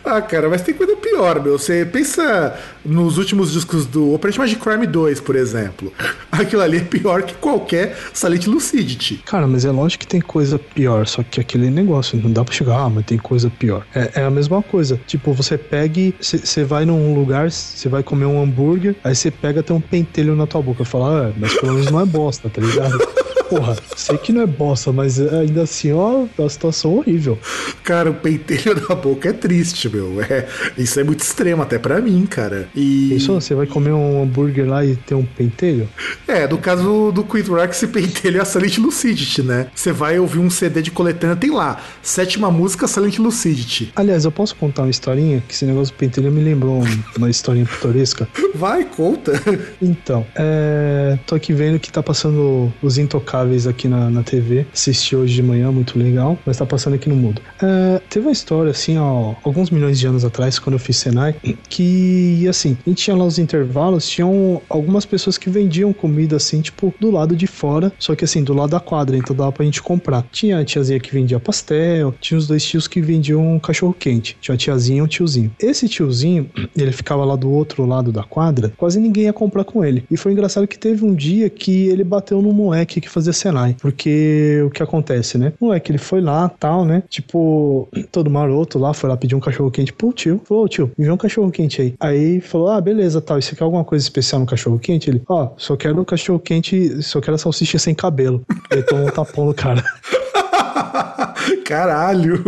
Ah, 0.06 0.22
cara, 0.22 0.48
mas 0.48 0.62
tem 0.62 0.72
coisa 0.72 0.94
pior, 0.96 1.42
meu. 1.42 1.58
Você 1.58 1.84
pensa 1.84 2.56
nos 2.84 3.18
últimos 3.18 3.52
discos 3.52 3.86
do 3.86 4.14
Operation 4.14 4.40
Magic 4.40 4.60
Crime 4.60 4.86
2, 4.86 5.20
por 5.20 5.34
exemplo. 5.34 5.92
Aquilo 6.30 6.62
ali 6.62 6.76
é 6.76 6.80
pior 6.80 7.22
que 7.22 7.34
qualquer 7.34 7.96
Silent 8.14 8.46
Lucidity. 8.46 9.22
Cara, 9.26 9.48
mas 9.48 9.64
é 9.64 9.70
lógico 9.70 10.02
que 10.02 10.06
tem 10.06 10.20
coisa 10.20 10.58
pior, 10.58 11.06
só 11.08 11.24
que 11.24 11.40
aquele 11.40 11.70
negócio, 11.70 12.16
não 12.22 12.30
dá 12.30 12.44
pra 12.44 12.54
chegar, 12.54 12.78
ah, 12.78 12.88
mas 12.88 13.04
tem 13.04 13.18
coisa 13.18 13.50
pior. 13.50 13.84
É, 13.92 14.20
é 14.20 14.24
a 14.24 14.30
mesma 14.30 14.62
coisa. 14.62 15.00
Tipo, 15.06 15.32
você 15.32 15.58
pega 15.58 15.86
você 16.20 16.64
vai 16.64 16.84
num 16.84 17.14
lugar, 17.14 17.50
você 17.50 17.88
vai 17.88 18.02
comer 18.02 18.26
um 18.26 18.42
hambúrguer, 18.42 18.94
aí 19.02 19.14
você 19.14 19.30
pega 19.30 19.62
tem 19.62 19.74
um 19.74 19.80
pentelho 19.80 20.36
na 20.36 20.46
tua 20.46 20.62
boca 20.62 20.82
e 20.82 20.86
fala, 20.86 21.28
ah, 21.28 21.32
mas 21.36 21.54
pelo 21.54 21.72
menos 21.72 21.90
não 21.90 22.00
é 22.00 22.04
bosta, 22.04 22.48
tá 22.48 22.60
ligado? 22.60 22.98
Porra, 23.48 23.76
sei 23.96 24.18
que 24.18 24.32
não 24.32 24.42
é 24.42 24.46
bosta, 24.46 24.92
mas 24.92 25.20
ainda 25.20 25.62
assim, 25.62 25.92
ó, 25.92 26.24
é 26.38 26.42
uma 26.42 26.48
situação 26.48 26.94
horrível. 26.96 27.38
Cara, 27.84 28.10
o 28.10 28.14
pentelho 28.14 28.82
na 28.88 28.94
boca 28.94 29.28
é 29.28 29.32
triste, 29.32 29.88
meu. 29.88 30.20
É, 30.22 30.46
isso 30.76 30.98
é 30.98 31.04
muito 31.04 31.20
extremo 31.20 31.62
até 31.62 31.78
para 31.78 32.00
mim, 32.00 32.26
cara. 32.26 32.68
E. 32.74 33.14
Isso, 33.14 33.32
você 33.32 33.54
vai 33.54 33.66
comer 33.66 33.92
um 33.92 34.22
hambúrguer 34.22 34.68
lá 34.68 34.84
e 34.84 34.96
ter 34.96 35.14
um 35.14 35.24
pentelho? 35.24 35.88
É, 36.26 36.46
no 36.48 36.58
caso 36.58 37.12
do 37.12 37.22
Queen 37.22 37.44
Rock, 37.44 37.74
esse 37.74 37.86
pentelho 37.86 38.38
é 38.38 38.40
a 38.40 38.44
Silent 38.44 38.78
Lucidity, 38.78 39.42
né? 39.42 39.68
Você 39.74 39.92
vai 39.92 40.18
ouvir 40.18 40.38
um 40.38 40.50
CD 40.50 40.82
de 40.82 40.90
coletânea, 40.90 41.36
tem 41.36 41.50
lá, 41.50 41.80
sétima 42.02 42.50
música 42.50 42.88
Silent 42.88 43.18
Lucidity. 43.18 43.92
Aliás, 43.94 44.24
eu 44.24 44.32
posso 44.32 44.56
contar 44.56 44.82
uma 44.82 44.90
historinha? 44.90 45.42
Que 45.46 45.54
esse 45.54 45.64
negócio 45.64 45.94
do 45.94 45.96
pentelho 45.96 46.32
me 46.32 46.42
lembrou 46.42 46.82
uma 47.16 47.30
historinha 47.30 47.66
pitoresca. 47.66 48.28
Vai, 48.54 48.84
conta. 48.84 49.32
Então, 49.80 50.26
é... 50.34 51.18
tô 51.26 51.34
aqui 51.34 51.52
vendo 51.52 51.78
que 51.78 51.92
tá 51.92 52.02
passando 52.02 52.72
os 52.82 52.98
intocados 52.98 53.35
intocáveis 53.36 53.66
aqui 53.66 53.88
na, 53.88 54.08
na 54.08 54.22
TV. 54.22 54.66
Assisti 54.72 55.14
hoje 55.14 55.34
de 55.34 55.42
manhã, 55.42 55.70
muito 55.70 55.98
legal, 55.98 56.38
mas 56.46 56.56
tá 56.56 56.64
passando 56.64 56.94
aqui 56.94 57.08
no 57.08 57.16
mudo. 57.16 57.42
É, 57.60 58.00
teve 58.08 58.26
uma 58.26 58.32
história, 58.32 58.70
assim, 58.70 58.96
ó, 58.98 59.34
alguns 59.44 59.70
milhões 59.70 59.98
de 59.98 60.06
anos 60.06 60.24
atrás, 60.24 60.58
quando 60.58 60.74
eu 60.74 60.78
fiz 60.78 60.96
Senai, 60.96 61.34
que, 61.68 62.46
assim, 62.48 62.76
a 62.86 62.88
gente 62.88 63.04
tinha 63.04 63.16
lá 63.16 63.24
os 63.24 63.38
intervalos, 63.38 64.08
tinham 64.08 64.60
algumas 64.68 65.04
pessoas 65.04 65.36
que 65.36 65.50
vendiam 65.50 65.92
comida, 65.92 66.36
assim, 66.36 66.60
tipo, 66.60 66.94
do 66.98 67.10
lado 67.10 67.36
de 67.36 67.46
fora, 67.46 67.92
só 67.98 68.14
que, 68.14 68.24
assim, 68.24 68.42
do 68.42 68.54
lado 68.54 68.70
da 68.70 68.80
quadra, 68.80 69.16
então 69.16 69.36
dava 69.36 69.52
pra 69.52 69.64
gente 69.64 69.82
comprar. 69.82 70.26
Tinha 70.32 70.58
a 70.58 70.64
tiazinha 70.64 70.98
que 70.98 71.12
vendia 71.12 71.38
pastel, 71.38 72.14
tinha 72.20 72.38
os 72.38 72.46
dois 72.46 72.64
tios 72.64 72.88
que 72.88 73.00
vendiam 73.00 73.58
cachorro 73.58 73.94
quente. 73.98 74.36
Tinha 74.40 74.54
a 74.54 74.58
tiazinha 74.58 74.98
e 74.98 75.02
um 75.02 75.06
tiozinho. 75.06 75.50
Esse 75.58 75.88
tiozinho, 75.88 76.48
ele 76.76 76.92
ficava 76.92 77.24
lá 77.24 77.36
do 77.36 77.50
outro 77.50 77.84
lado 77.84 78.10
da 78.10 78.22
quadra, 78.22 78.72
quase 78.76 78.98
ninguém 78.98 79.24
ia 79.24 79.32
comprar 79.32 79.64
com 79.64 79.84
ele. 79.84 80.04
E 80.10 80.16
foi 80.16 80.32
engraçado 80.32 80.66
que 80.66 80.78
teve 80.78 81.04
um 81.04 81.14
dia 81.14 81.50
que 81.50 81.88
ele 81.88 82.04
bateu 82.04 82.40
no 82.40 82.52
moleque 82.52 83.00
que 83.00 83.08
fazia 83.08 83.25
Senai. 83.32 83.76
Porque 83.80 84.62
o 84.66 84.70
que 84.70 84.82
acontece, 84.82 85.38
né? 85.38 85.52
O 85.60 85.66
moleque, 85.66 85.90
ele 85.90 85.98
foi 85.98 86.20
lá, 86.20 86.48
tal, 86.48 86.84
né? 86.84 87.02
Tipo, 87.08 87.88
todo 88.10 88.30
maroto 88.30 88.78
lá, 88.78 88.92
foi 88.92 89.08
lá 89.08 89.16
pedir 89.16 89.34
um 89.34 89.40
cachorro 89.40 89.70
quente 89.70 89.92
pro 89.92 90.12
tio. 90.12 90.40
Falou, 90.44 90.68
tio, 90.68 90.90
me 90.96 91.04
vê 91.04 91.10
um 91.10 91.16
cachorro 91.16 91.50
quente 91.50 91.80
aí. 91.80 91.94
Aí 92.00 92.40
falou, 92.40 92.68
ah, 92.68 92.80
beleza, 92.80 93.20
tal. 93.20 93.38
E 93.38 93.42
você 93.42 93.54
quer 93.54 93.64
alguma 93.64 93.84
coisa 93.84 94.02
especial 94.02 94.40
no 94.40 94.46
cachorro 94.46 94.78
quente? 94.78 95.10
Ele, 95.10 95.22
ó, 95.28 95.44
oh, 95.44 95.50
só 95.56 95.76
quero 95.76 96.00
um 96.00 96.04
cachorro 96.04 96.38
quente, 96.38 97.02
só 97.02 97.20
quero 97.20 97.34
a 97.34 97.38
salsicha 97.38 97.78
sem 97.78 97.94
cabelo. 97.94 98.44
Ele 98.70 98.82
tomou 98.82 99.06
um 99.06 99.10
tapão 99.10 99.46
no 99.46 99.54
cara. 99.54 99.84
Caralho! 101.64 102.42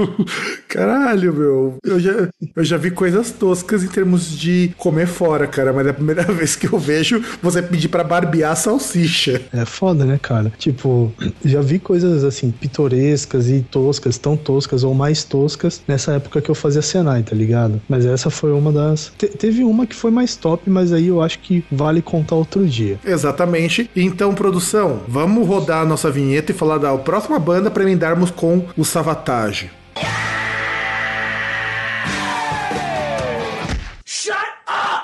Caralho, 0.69 1.33
meu. 1.33 1.75
Eu 1.83 1.99
já, 1.99 2.29
eu 2.55 2.65
já 2.65 2.77
vi 2.77 2.91
coisas 2.91 3.31
toscas 3.31 3.83
em 3.83 3.89
termos 3.89 4.31
de 4.31 4.73
comer 4.77 5.07
fora, 5.07 5.47
cara, 5.47 5.73
mas 5.73 5.87
é 5.87 5.91
a 5.91 5.95
primeira 5.95 6.23
vez 6.33 6.55
que 6.55 6.67
eu 6.67 6.79
vejo 6.79 7.23
você 7.43 7.63
pedir 7.63 7.89
para 7.89 8.05
barbear 8.05 8.57
salsicha. 8.57 9.41
É 9.53 9.65
foda, 9.65 10.05
né, 10.05 10.19
cara? 10.21 10.53
Tipo, 10.59 11.13
já 11.45 11.61
vi 11.61 11.79
coisas 11.79 12.25
assim, 12.25 12.51
pitorescas 12.51 13.49
e 13.49 13.61
toscas, 13.61 14.19
tão 14.19 14.37
toscas 14.37 14.85
ou 14.85 14.95
mais 14.95 15.25
toscas 15.25 15.83
nessa 15.89 16.13
época 16.13 16.41
que 16.41 16.51
eu 16.51 16.55
fazia 16.55 16.83
Senai, 16.83 17.23
tá 17.23 17.35
ligado? 17.35 17.81
Mas 17.89 18.05
essa 18.05 18.31
foi 18.31 18.53
uma 18.53 18.73
das. 18.73 19.13
Te 19.17 19.27
teve 19.27 19.65
uma 19.65 19.87
que 19.87 19.95
foi 19.95 20.11
mais 20.11 20.37
top, 20.37 20.69
mas 20.69 20.93
aí 20.93 21.09
eu 21.09 21.23
acho 21.23 21.39
que 21.41 21.65
vale 21.71 22.03
contar 22.03 22.37
outro 22.37 22.67
dia. 22.67 22.99
Exatamente. 23.05 23.91
Então, 23.97 24.35
produção, 24.35 25.01
vamos 25.09 25.47
rodar 25.47 25.83
a 25.83 25.87
nossa 25.87 26.11
vinheta 26.11 26.53
e 26.53 26.55
falar 26.55 26.79
da 26.79 26.97
próxima 26.99 27.39
banda 27.39 27.71
para 27.71 27.83
emendarmos 27.83 28.31
com 28.31 28.65
o 28.77 28.85
Savatage. 28.89 29.69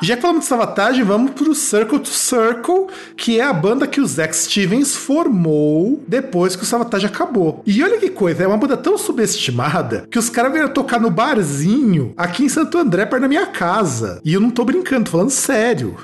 Já 0.05 0.17
que 0.17 0.21
falamos 0.21 0.43
de 0.43 0.49
Savatage, 0.51 1.03
vamos 1.03 1.31
pro 1.31 1.55
Circle 1.55 1.99
to 1.99 2.11
Circle, 2.11 2.89
que 3.17 3.41
é 3.41 3.43
a 3.43 3.55
banda 3.55 3.87
que 3.87 4.03
o 4.03 4.07
Zack 4.07 4.37
Stevens 4.37 4.95
formou 4.95 6.05
depois 6.07 6.55
que 6.55 6.63
o 6.63 6.67
Savatage 6.67 7.07
acabou. 7.07 7.63
E 7.65 7.83
olha 7.83 7.97
que 7.97 8.11
coisa, 8.11 8.43
é 8.43 8.47
uma 8.47 8.59
banda 8.59 8.77
tão 8.77 8.99
subestimada 8.99 10.07
que 10.11 10.19
os 10.19 10.29
caras 10.29 10.53
vieram 10.53 10.69
tocar 10.69 11.01
no 11.01 11.09
barzinho 11.09 12.13
aqui 12.19 12.45
em 12.45 12.51
Santo 12.51 12.77
André, 12.77 13.07
perto 13.07 13.23
da 13.23 13.29
minha 13.29 13.47
casa. 13.47 14.21
E 14.23 14.35
eu 14.35 14.43
não 14.43 14.51
tô 14.51 14.63
brincando, 14.63 15.07
tô 15.07 15.13
falando 15.13 15.31
sério. 15.31 15.97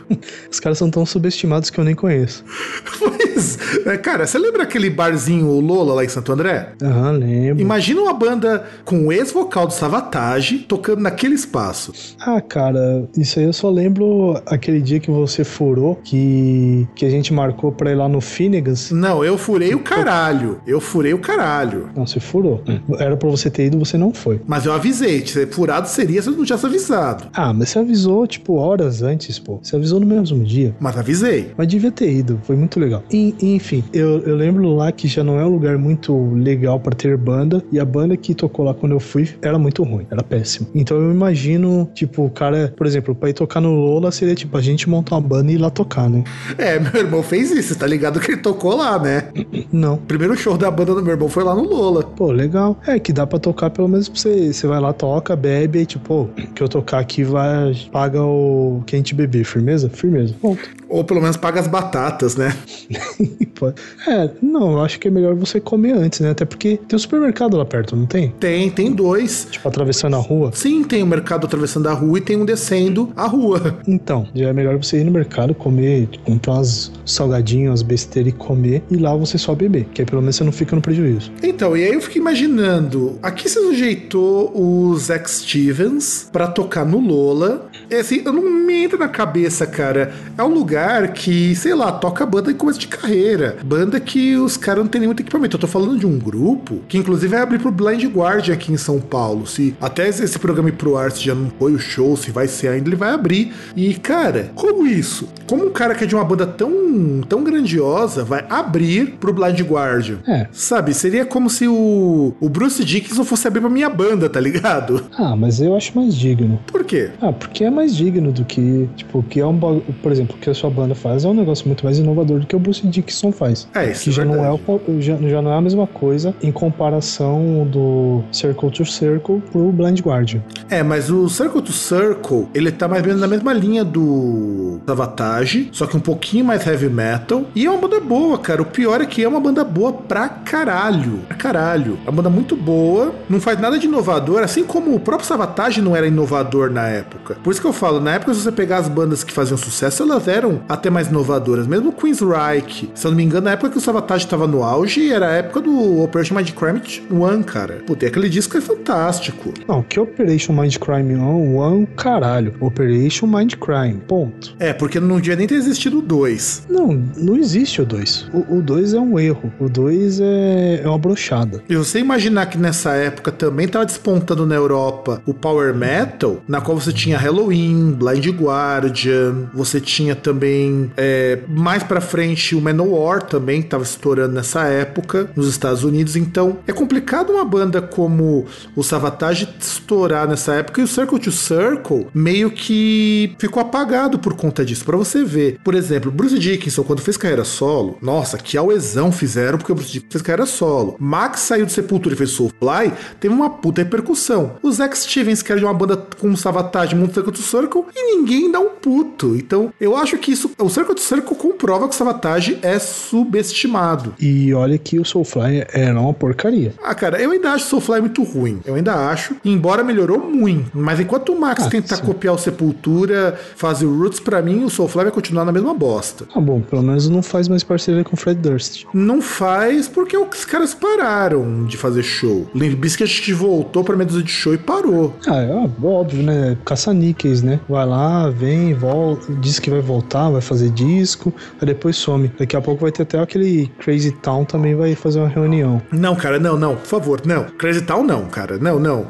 os 0.51 0.59
caras 0.59 0.79
são 0.79 0.91
tão 0.91 1.05
subestimados 1.05 1.69
que 1.69 1.79
eu 1.79 1.85
nem 1.85 1.95
conheço. 1.95 2.43
pois, 2.99 3.59
é, 3.85 3.99
cara, 3.99 4.27
você 4.27 4.39
lembra 4.39 4.63
aquele 4.63 4.89
barzinho 4.89 5.61
Lola 5.61 5.93
lá 5.93 6.05
em 6.07 6.09
Santo 6.09 6.33
André? 6.33 6.73
Aham, 6.83 7.13
lembro. 7.19 7.61
Imagina 7.61 8.01
uma 8.01 8.15
banda 8.15 8.65
com 8.83 9.09
o 9.09 9.13
ex-vocal 9.13 9.67
do 9.67 9.75
Savatage 9.75 10.61
tocando 10.61 11.03
naquele 11.03 11.35
espaço. 11.35 12.17
Ah, 12.19 12.41
cara, 12.41 13.07
isso 13.15 13.39
aí 13.39 13.45
eu 13.45 13.53
só 13.53 13.69
lembro 13.69 13.90
lembro 13.91 14.41
aquele 14.47 14.81
dia 14.81 15.01
que 15.01 15.11
você 15.11 15.43
furou, 15.43 15.97
que, 15.97 16.87
que 16.95 17.05
a 17.05 17.11
gente 17.11 17.33
marcou 17.33 17.73
pra 17.73 17.91
ir 17.91 17.97
lá 17.97 18.09
no 18.09 18.21
Finnegan's. 18.21 18.91
Não, 18.93 19.25
eu 19.25 19.37
furei 19.37 19.75
o 19.75 19.81
caralho. 19.81 20.61
Eu 20.67 20.81
furei 20.81 21.13
o 21.13 21.19
caralho. 21.19 21.91
Não, 21.95 22.07
você 22.07 22.21
furou. 22.21 22.63
Era 22.99 23.17
pra 23.17 23.29
você 23.29 23.51
ter 23.51 23.67
ido, 23.67 23.79
você 23.79 23.99
não 23.99 24.15
foi. 24.15 24.41
Mas 24.47 24.65
eu 24.65 24.73
avisei. 24.73 25.25
Furado 25.51 25.89
seria 25.89 26.23
se 26.23 26.29
eu 26.29 26.37
não 26.37 26.45
tivesse 26.45 26.67
avisado. 26.67 27.25
Ah, 27.33 27.53
mas 27.53 27.71
você 27.71 27.81
avisou, 27.81 28.27
tipo, 28.27 28.55
horas 28.55 29.03
antes, 29.03 29.39
pô. 29.39 29.59
Você 29.63 29.75
avisou 29.75 29.99
no 29.99 30.07
mesmo 30.07 30.45
dia. 30.45 30.75
Mas 30.79 30.97
avisei. 30.97 31.51
Mas 31.57 31.67
devia 31.67 31.91
ter 31.91 32.13
ido. 32.13 32.41
Foi 32.45 32.55
muito 32.55 32.79
legal. 32.79 33.03
E, 33.11 33.35
enfim, 33.43 33.83
eu, 33.93 34.21
eu 34.21 34.37
lembro 34.37 34.75
lá 34.75 34.93
que 34.93 35.09
já 35.09 35.25
não 35.25 35.39
é 35.41 35.45
um 35.45 35.51
lugar 35.51 35.77
muito 35.77 36.33
legal 36.35 36.79
para 36.79 36.95
ter 36.95 37.17
banda. 37.17 37.63
E 37.73 37.81
a 37.81 37.85
banda 37.85 38.17
que 38.17 38.35
tocou 38.35 38.65
lá 38.65 38.73
quando 38.73 38.93
eu 38.93 39.01
fui 39.01 39.29
era 39.43 39.59
muito 39.59 39.83
ruim. 39.83 40.07
Era 40.11 40.23
péssimo. 40.23 40.69
Então 40.75 40.97
eu 40.97 41.11
imagino, 41.11 41.91
tipo, 41.93 42.25
o 42.25 42.31
cara, 42.31 42.73
por 42.77 42.87
exemplo, 42.87 43.15
pra 43.15 43.31
ir 43.31 43.35
tocar 43.35 43.61
no 43.61 43.80
Lola 43.81 44.11
seria 44.11 44.35
tipo 44.35 44.57
a 44.57 44.61
gente 44.61 44.89
montar 44.89 45.17
uma 45.17 45.21
banda 45.21 45.51
e 45.53 45.55
ir 45.55 45.59
lá 45.59 45.71
tocar, 45.71 46.09
né? 46.09 46.25
É, 46.59 46.79
meu 46.79 46.95
irmão 46.97 47.23
fez 47.23 47.51
isso, 47.51 47.77
tá 47.77 47.87
ligado 47.87 48.21
que 48.21 48.33
ele 48.33 48.41
tocou 48.41 48.77
lá, 48.77 48.99
né? 48.99 49.29
Não. 49.73 49.95
O 49.95 49.99
primeiro 49.99 50.37
show 50.37 50.57
da 50.57 50.71
banda 50.71 50.95
do 50.95 51.03
meu 51.03 51.13
irmão 51.13 51.29
foi 51.29 51.45
lá 51.45 51.55
no 51.55 51.63
Lola. 51.63 52.03
Pô, 52.03 52.31
legal. 52.31 52.79
É 52.87 52.99
que 52.99 53.13
dá 53.13 53.27
pra 53.27 53.39
tocar 53.39 53.71
pelo 53.71 53.89
menos 53.89 54.09
pra 54.09 54.21
você. 54.21 54.53
Você 54.53 54.67
vai 54.67 54.81
lá, 54.81 54.93
toca, 54.93 55.35
bebe, 55.37 55.81
e 55.81 55.87
tipo, 55.87 56.29
que 56.55 56.63
eu 56.63 56.69
tocar 56.69 56.99
aqui 57.01 57.25
vai, 57.25 57.75
paga 57.93 58.23
o 58.23 58.83
quente 58.87 59.15
beber, 59.15 59.45
firmeza? 59.45 59.89
Firmeza. 59.89 60.35
Ponto. 60.41 60.61
Ou 60.89 61.05
pelo 61.05 61.21
menos 61.21 61.37
paga 61.37 61.61
as 61.61 61.69
batatas, 61.69 62.37
né? 62.37 62.53
é, 64.09 64.31
não, 64.43 64.73
eu 64.73 64.81
acho 64.81 64.99
que 64.99 65.09
é 65.09 65.11
melhor 65.11 65.35
você 65.35 65.61
comer 65.61 65.93
antes, 65.93 66.21
né? 66.21 66.31
Até 66.31 66.45
porque 66.45 66.79
tem 66.89 66.97
um 66.97 66.99
supermercado 66.99 67.57
lá 67.57 67.65
perto, 67.65 67.95
não 67.95 68.07
tem? 68.07 68.31
Tem, 68.41 68.69
tem 68.71 68.93
dois. 68.93 69.47
Tipo, 69.51 69.69
atravessando 69.69 70.17
a 70.17 70.19
rua? 70.19 70.51
Sim, 70.53 70.83
tem 70.83 71.03
um 71.03 71.07
mercado 71.07 71.47
atravessando 71.47 71.89
a 71.89 71.93
rua 71.93 72.19
e 72.19 72.21
tem 72.21 72.37
um 72.37 72.45
descendo 72.45 73.13
a 73.17 73.27
rua. 73.27 73.60
Então, 73.87 74.27
já 74.35 74.49
é 74.49 74.53
melhor 74.53 74.77
você 74.77 75.01
ir 75.01 75.05
no 75.05 75.11
mercado, 75.11 75.55
comer, 75.55 76.09
comprar 76.25 76.61
uns 76.61 76.93
salgadinhos, 77.05 77.71
umas 77.71 77.83
besteiras 77.83 78.33
e 78.33 78.37
comer, 78.37 78.83
e 78.91 78.97
lá 78.97 79.15
você 79.17 79.37
só 79.37 79.55
beber, 79.55 79.87
que 79.93 80.03
aí 80.03 80.07
pelo 80.07 80.23
menos 80.23 80.37
você 80.37 80.45
não 80.45 80.53
fica 80.53 80.77
no 80.77 80.83
prejuízo. 80.83 81.33
Então, 81.43 81.77
e 81.77 81.85
aí 81.85 81.93
eu 81.93 82.01
fico 82.01 82.19
imaginando, 82.19 83.19
aqui 83.23 83.49
se 83.49 83.61
sujeitou 83.61 84.53
o 84.55 84.97
Zack 84.97 85.31
Stevens 85.31 86.29
para 86.33 86.47
tocar 86.47 86.85
no 86.85 86.99
Lola. 86.99 87.69
É 87.89 88.01
assim, 88.01 88.23
eu 88.25 88.33
não 88.33 88.43
me 88.43 88.85
entra 88.85 88.99
na 88.99 89.09
cabeça, 89.09 89.67
cara. 89.67 90.13
É 90.37 90.43
um 90.43 90.53
lugar 90.53 91.13
que, 91.13 91.55
sei 91.57 91.75
lá, 91.75 91.93
toca 91.93 92.25
banda 92.27 92.51
em 92.51 92.55
começo 92.55 92.79
de 92.79 92.89
carreira. 92.89 93.57
Banda 93.65 93.99
que 93.99 94.37
os 94.37 94.57
caras 94.57 94.85
não 94.85 94.91
tem 94.91 95.01
nenhum 95.01 95.13
equipamento. 95.13 95.57
Eu 95.57 95.61
tô 95.61 95.67
falando 95.67 95.99
de 95.99 96.07
um 96.07 96.19
grupo 96.19 96.81
que, 96.89 96.99
inclusive, 96.99 97.29
vai 97.29 97.43
abrir 97.43 97.59
pro 97.59 97.71
Blind 97.71 98.05
Guardian 98.05 98.55
aqui 98.55 98.73
em 98.73 98.77
São 98.77 99.01
Paulo. 99.01 99.47
Se 99.47 99.75
até 99.81 100.09
esse 100.09 100.39
programa 100.39 100.69
ir 100.69 100.73
pro 100.73 100.97
ar, 100.97 101.11
se 101.11 101.25
já 101.25 101.35
não 101.35 101.51
foi 101.59 101.73
o 101.73 101.79
show, 101.79 102.17
se 102.17 102.31
vai 102.31 102.47
ser 102.49 102.69
ainda, 102.69 102.89
ele 102.89 102.97
vai 102.97 103.11
abrir. 103.11 103.50
E, 103.77 103.95
cara, 103.95 104.51
como 104.55 104.87
isso? 104.87 105.29
Como 105.47 105.67
um 105.67 105.71
cara 105.71 105.95
que 105.95 106.05
é 106.05 106.07
de 106.07 106.15
uma 106.15 106.25
banda 106.25 106.47
tão, 106.47 107.21
tão 107.29 107.43
grandiosa 107.43 108.25
vai 108.25 108.45
abrir 108.49 109.17
pro 109.19 109.33
Blind 109.33 109.61
Guardian? 109.61 110.19
É. 110.27 110.47
Sabe? 110.53 110.95
Seria 110.95 111.25
como 111.25 111.51
se 111.51 111.67
o, 111.67 112.35
o 112.41 112.49
Bruce 112.49 112.85
Dickinson 112.85 113.25
fosse 113.25 113.47
abrir 113.49 113.61
pra 113.61 113.71
minha 113.71 113.91
banda, 113.91 114.29
tá 114.29 114.41
ligado? 114.41 115.05
Ah, 115.17 115.35
mas 115.37 115.61
eu 115.61 115.77
acho 115.77 115.97
mais 115.97 116.15
digno. 116.15 116.61
Por 116.67 116.85
quê? 116.85 117.11
Ah, 117.21 117.33
porque 117.33 117.65
é 117.65 117.71
mais 117.71 117.95
digno 117.95 118.33
do 118.33 118.45
que, 118.45 118.89
tipo, 118.97 119.23
que 119.25 119.41
é 119.41 119.47
um. 119.47 119.59
Por 119.59 120.13
exemplo, 120.13 120.37
o 120.37 120.39
que 120.39 120.51
a 120.51 120.55
sua 120.55 120.71
banda 120.71 120.95
faz 120.95 121.25
é 121.25 121.29
um 121.29 121.35
negócio 121.35 121.67
muito 121.67 121.85
mais 121.85 121.99
inovador 121.99 122.41
do 122.41 122.47
que 122.47 122.57
o 122.57 122.59
Bruce 122.59 122.87
Dickinson 122.87 123.33
faz. 123.33 123.69
É, 123.75 123.91
isso 123.91 124.05
que 124.05 124.11
é 124.11 124.13
já 124.13 124.25
não 124.25 124.45
é, 124.45 124.53
o, 124.53 124.61
já, 125.01 125.17
já 125.17 125.43
não 125.43 125.53
é 125.53 125.57
a 125.57 125.61
mesma 125.61 125.87
coisa 125.87 126.35
em 126.43 126.53
comparação 126.53 127.67
do 127.71 128.23
Circle 128.33 128.71
to 128.71 128.85
Circle 128.85 129.43
pro 129.51 129.73
Blind 129.73 130.01
Guardian. 130.01 130.43
É, 130.69 130.83
mas 130.83 131.11
o 131.11 131.29
Circle 131.29 131.63
to 131.63 131.73
Circle, 131.73 132.49
ele 132.55 132.71
tá 132.71 132.87
mais 132.89 133.03
ou 133.03 133.09
menos 133.09 133.21
na 133.21 133.29
mesma 133.29 133.40
linha 133.53 133.85
do 133.85 134.81
Savatage, 134.87 135.69
só 135.73 135.87
que 135.87 135.97
um 135.97 136.01
pouquinho 136.01 136.45
mais 136.45 136.67
heavy 136.67 136.89
metal. 136.89 137.45
E 137.55 137.67
é 137.67 137.71
uma 137.71 137.81
banda 137.81 138.01
boa, 138.01 138.39
cara. 138.39 138.63
O 138.63 138.67
pior 138.67 139.01
é 139.01 139.07
que 139.07 139.23
é 139.23 139.29
uma 139.29 139.41
banda 139.41 139.65
boa 139.65 139.93
pra 139.93 140.29
caralho. 140.29 141.21
Pra 141.29 141.37
caralho. 141.37 141.99
É 142.07 142.11
uma 142.11 142.17
banda 142.17 142.31
muito 142.31 142.57
boa, 142.57 143.15
não 143.29 143.41
faz 143.41 143.59
nada 143.61 143.79
de 143.79 143.87
inovador, 143.87 144.43
assim 144.43 144.65
como 144.65 144.95
o 144.95 145.01
próprio 145.01 145.27
Savatage 145.27 145.81
não 145.81 145.97
era 145.97 146.07
inovador 146.07 146.71
na 146.71 146.89
época. 146.89 147.37
Por 147.43 147.51
isso 147.51 147.61
que 147.61 147.67
eu 147.67 147.73
falo, 147.73 148.01
na 148.01 148.15
época, 148.15 148.35
se 148.35 148.41
você 148.43 148.53
pegar 148.53 148.79
as 148.79 148.89
bandas 148.89 149.25
que 149.25 149.33
faziam 149.33 149.57
sucesso, 149.57 150.03
elas 150.03 150.29
eram 150.29 150.61
até 150.69 150.91
mais 150.91 151.09
inovadoras. 151.09 151.67
Mesmo 151.67 151.91
o 151.91 151.93
Queensryche, 151.93 152.91
se 152.95 153.07
eu 153.07 153.11
não 153.11 153.17
me 153.17 153.25
engano, 153.25 153.45
na 153.45 153.53
época 153.53 153.71
que 153.71 153.79
o 153.79 153.81
Savatage 153.81 154.27
tava 154.27 154.47
no 154.47 154.63
auge, 154.63 155.11
era 155.13 155.29
a 155.29 155.33
época 155.33 155.61
do 155.61 156.03
Operation 156.03 156.35
Mindcrime 156.35 156.81
One, 157.11 157.45
cara. 157.45 157.83
Tem 157.99 158.09
aquele 158.09 158.29
disco 158.29 158.57
é 158.57 158.61
fantástico. 158.61 159.53
Não, 159.69 159.83
que 159.83 160.01
Operation 160.01 160.55
Mind 160.55 160.77
Crime 160.77 161.17
1, 161.17 161.57
One, 161.57 161.87
caralho. 161.97 162.55
Operation 162.61 163.27
Mind 163.31 163.55
Crime, 163.55 164.01
ponto. 164.07 164.55
É, 164.59 164.73
porque 164.73 164.99
não 165.01 165.17
devia 165.17 165.37
nem 165.37 165.47
ter 165.47 165.55
existido 165.55 165.99
o 165.99 166.03
2. 166.03 166.67
Não, 166.69 166.89
não 167.17 167.37
existe 167.37 167.81
o 167.81 167.87
2. 167.87 168.29
O 168.49 168.61
2 168.61 168.95
é 168.95 169.01
um 169.01 169.19
erro. 169.19 169.53
O 169.59 169.69
2 169.69 170.21
é, 170.21 170.81
é 170.85 170.89
uma 170.89 170.99
brochada. 170.99 171.63
E 171.69 171.77
você 171.77 171.99
imaginar 171.99 172.47
que 172.47 172.59
nessa 172.59 172.93
época 172.95 173.31
também 173.31 173.69
tava 173.69 173.87
despontando 173.87 174.47
na 174.47 174.55
Europa 174.55 175.23
o 175.27 175.35
Power 175.35 175.75
Metal, 175.75 176.43
na 176.49 176.61
qual 176.61 176.79
você 176.79 176.93
tinha 176.93 177.19
Halloween, 177.19 177.93
Blind 177.93 178.27
Guardian, 178.29 179.51
você 179.55 179.81
tinha 179.81 180.15
também 180.15 180.91
é, 180.97 181.39
mais 181.49 181.83
pra 181.83 182.01
frente 182.01 182.55
o 182.55 182.61
Manowar 182.61 183.23
também, 183.23 183.63
que 183.63 183.69
tava 183.69 183.83
estourando 183.83 184.35
nessa 184.35 184.65
época 184.65 185.31
nos 185.37 185.49
Estados 185.49 185.85
Unidos. 185.85 186.17
Então 186.17 186.59
é 186.67 186.73
complicado 186.73 187.31
uma 187.31 187.45
banda 187.45 187.81
como 187.81 188.47
o 188.75 188.83
Savatage 188.83 189.49
estourar 189.59 190.29
nessa 190.29 190.55
época 190.55 190.81
e 190.81 190.85
o 190.85 190.89
Circle 190.89 191.19
to 191.19 191.33
Circle 191.33 192.07
meio 192.15 192.51
que 192.51 193.20
ficou 193.39 193.61
apagado 193.63 194.19
por 194.19 194.35
conta 194.35 194.65
disso. 194.65 194.85
Pra 194.85 194.97
você 194.97 195.25
vê, 195.25 195.59
por 195.65 195.75
exemplo, 195.75 196.11
Bruce 196.11 196.39
Dickinson, 196.39 196.83
quando 196.83 197.01
fez 197.01 197.17
carreira 197.17 197.45
solo, 197.45 197.99
nossa, 198.01 198.39
que 198.39 198.57
auezão 198.57 199.11
fizeram 199.13 199.59
porque 199.59 199.73
o 199.73 199.75
Bruce 199.75 199.91
Dickinson 199.93 200.11
fez 200.13 200.23
carreira 200.23 200.47
solo. 200.47 200.97
Max 200.99 201.41
saiu 201.41 201.67
de 201.67 201.73
Sepultura 201.73 202.15
e 202.15 202.19
fez 202.19 202.31
Soulfly, 202.31 202.93
teve 203.19 203.35
uma 203.35 203.51
puta 203.51 203.83
repercussão. 203.83 204.53
O 204.63 204.71
Zack 204.73 204.97
Stevens, 204.99 205.43
que 205.43 205.51
era 205.53 205.59
de 205.59 205.65
uma 205.65 205.75
banda 205.75 205.97
com 205.97 206.35
Savatage, 206.37 206.95
Mundo 206.95 207.13
Circle 207.15 207.33
to 207.33 207.43
Circle, 207.43 207.85
e 207.95 208.17
ninguém 208.17 208.51
dá 208.51 208.61
um 208.61 208.71
puto. 208.71 209.37
Então, 209.37 209.73
eu 209.81 209.97
acho 209.97 210.17
que 210.19 210.33
isso, 210.33 210.51
o 210.59 210.69
Circle 210.69 210.95
to 210.95 211.01
Circle 211.01 211.37
comprova 211.37 211.89
que 211.89 211.95
o 211.95 211.97
Savatage 211.97 212.59
é 212.63 212.79
subestimado. 212.79 214.15
E 214.19 214.53
olha 214.55 214.79
que 214.79 214.99
o 214.99 215.05
Soulfly 215.05 215.65
era 215.73 215.99
uma 216.01 216.13
porcaria. 216.15 216.75
Ah, 216.83 216.95
cara, 216.95 217.21
eu 217.21 217.31
ainda 217.31 217.53
acho 217.53 217.67
o 217.67 217.69
Soulfly 217.69 218.01
muito 218.01 218.23
ruim. 218.23 218.61
Eu 218.65 218.75
ainda 218.75 218.95
acho, 219.11 219.37
embora 219.45 219.83
melhorou 219.85 220.19
muito. 220.19 220.71
Mas 220.75 221.01
enquanto 221.01 221.33
o 221.33 221.41
Max 221.41 221.65
Ah, 221.67 221.71
tentar 221.71 221.97
sim. 221.97 222.03
copiar 222.05 222.35
o 222.35 222.39
Sepultura, 222.39 223.10
fazer 223.57 223.87
o 223.87 223.99
Roots, 223.99 224.21
pra 224.21 224.43
mim, 224.43 224.65
o 224.65 224.71
Soulfly 224.71 225.05
vai 225.05 225.13
continuar 225.13 225.45
na 225.45 225.53
mesma 225.53 225.75
bosta. 225.75 226.27
Ah, 226.35 226.41
bom, 226.41 226.61
pelo 226.61 226.83
menos 226.83 227.09
não 227.09 227.23
faz 227.23 227.49
mais 227.49 227.63
parceria 227.63 228.05
com 228.05 228.15
o 228.15 228.19
Fred 228.19 228.41
Durst. 228.41 228.85
Não 228.93 229.21
faz 229.21 229.89
porque 229.89 230.17
os 230.17 230.45
caras 230.45 230.75
pararam 230.75 231.65
de 231.65 231.77
fazer 231.77 232.03
show. 232.03 232.49
O 232.55 232.59
Limp 232.59 232.79
Bizkit 232.79 233.33
voltou 233.33 233.85
pra 233.85 233.97
mesa 233.97 234.23
de 234.23 234.31
show 234.31 234.55
e 234.55 234.59
parou. 234.59 235.15
Ah, 235.27 235.37
é 235.37 235.71
óbvio, 235.83 236.23
né? 236.23 236.57
Caça-níqueis, 236.65 237.43
né? 237.43 237.61
Vai 237.69 237.87
lá, 237.87 238.31
vem, 238.31 238.75
volta, 238.75 239.33
diz 239.35 239.59
que 239.59 239.71
vai 239.71 239.81
voltar, 239.81 240.31
vai 240.31 240.41
fazer 240.41 240.71
disco, 240.71 241.33
aí 241.61 241.67
depois 241.67 241.97
some. 241.97 242.31
Daqui 242.39 242.57
a 242.57 242.61
pouco 242.61 242.83
vai 242.83 242.93
ter 242.93 243.03
até 243.03 243.19
aquele 243.19 243.71
Crazy 243.79 244.13
Town 244.13 244.45
também 244.45 244.75
vai 244.75 244.95
fazer 244.95 245.21
uma 245.21 245.29
reunião. 245.29 245.81
Não, 245.93 246.15
cara, 246.17 246.39
não, 246.39 246.59
não, 246.59 246.77
por 246.77 246.87
favor, 246.87 247.23
não. 247.25 247.45
Crazy 247.45 247.83
Town 247.83 248.03
não, 248.03 248.27
cara, 248.27 248.59
não, 248.59 248.79
não. 248.79 249.07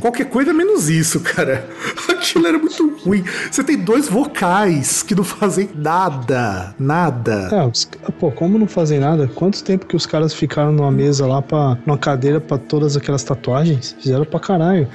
Qualquer 0.00 0.26
coisa 0.26 0.52
menos 0.52 0.88
isso, 0.88 1.20
cara. 1.20 1.68
Aquilo 2.24 2.46
era 2.46 2.58
muito 2.58 2.96
ruim. 3.04 3.22
Você 3.50 3.62
tem 3.62 3.76
dois 3.76 4.08
vocais 4.08 5.02
que 5.02 5.14
não 5.14 5.24
fazem 5.24 5.68
nada, 5.74 6.74
nada. 6.78 7.48
Ah, 7.52 7.66
os- 7.66 7.88
pô, 8.18 8.30
como 8.30 8.58
não 8.58 8.66
fazem 8.66 8.98
nada? 8.98 9.28
Quanto 9.34 9.62
tempo 9.62 9.86
que 9.86 9.94
os 9.94 10.06
caras 10.06 10.32
ficaram 10.32 10.72
numa 10.72 10.90
mesa 10.90 11.26
lá, 11.26 11.42
pra, 11.42 11.76
numa 11.86 11.98
cadeira 11.98 12.40
pra 12.40 12.56
todas 12.58 12.96
aquelas 12.96 13.22
tatuagens? 13.22 13.94
Fizeram 14.00 14.24
pra 14.24 14.40
caralho. 14.40 14.88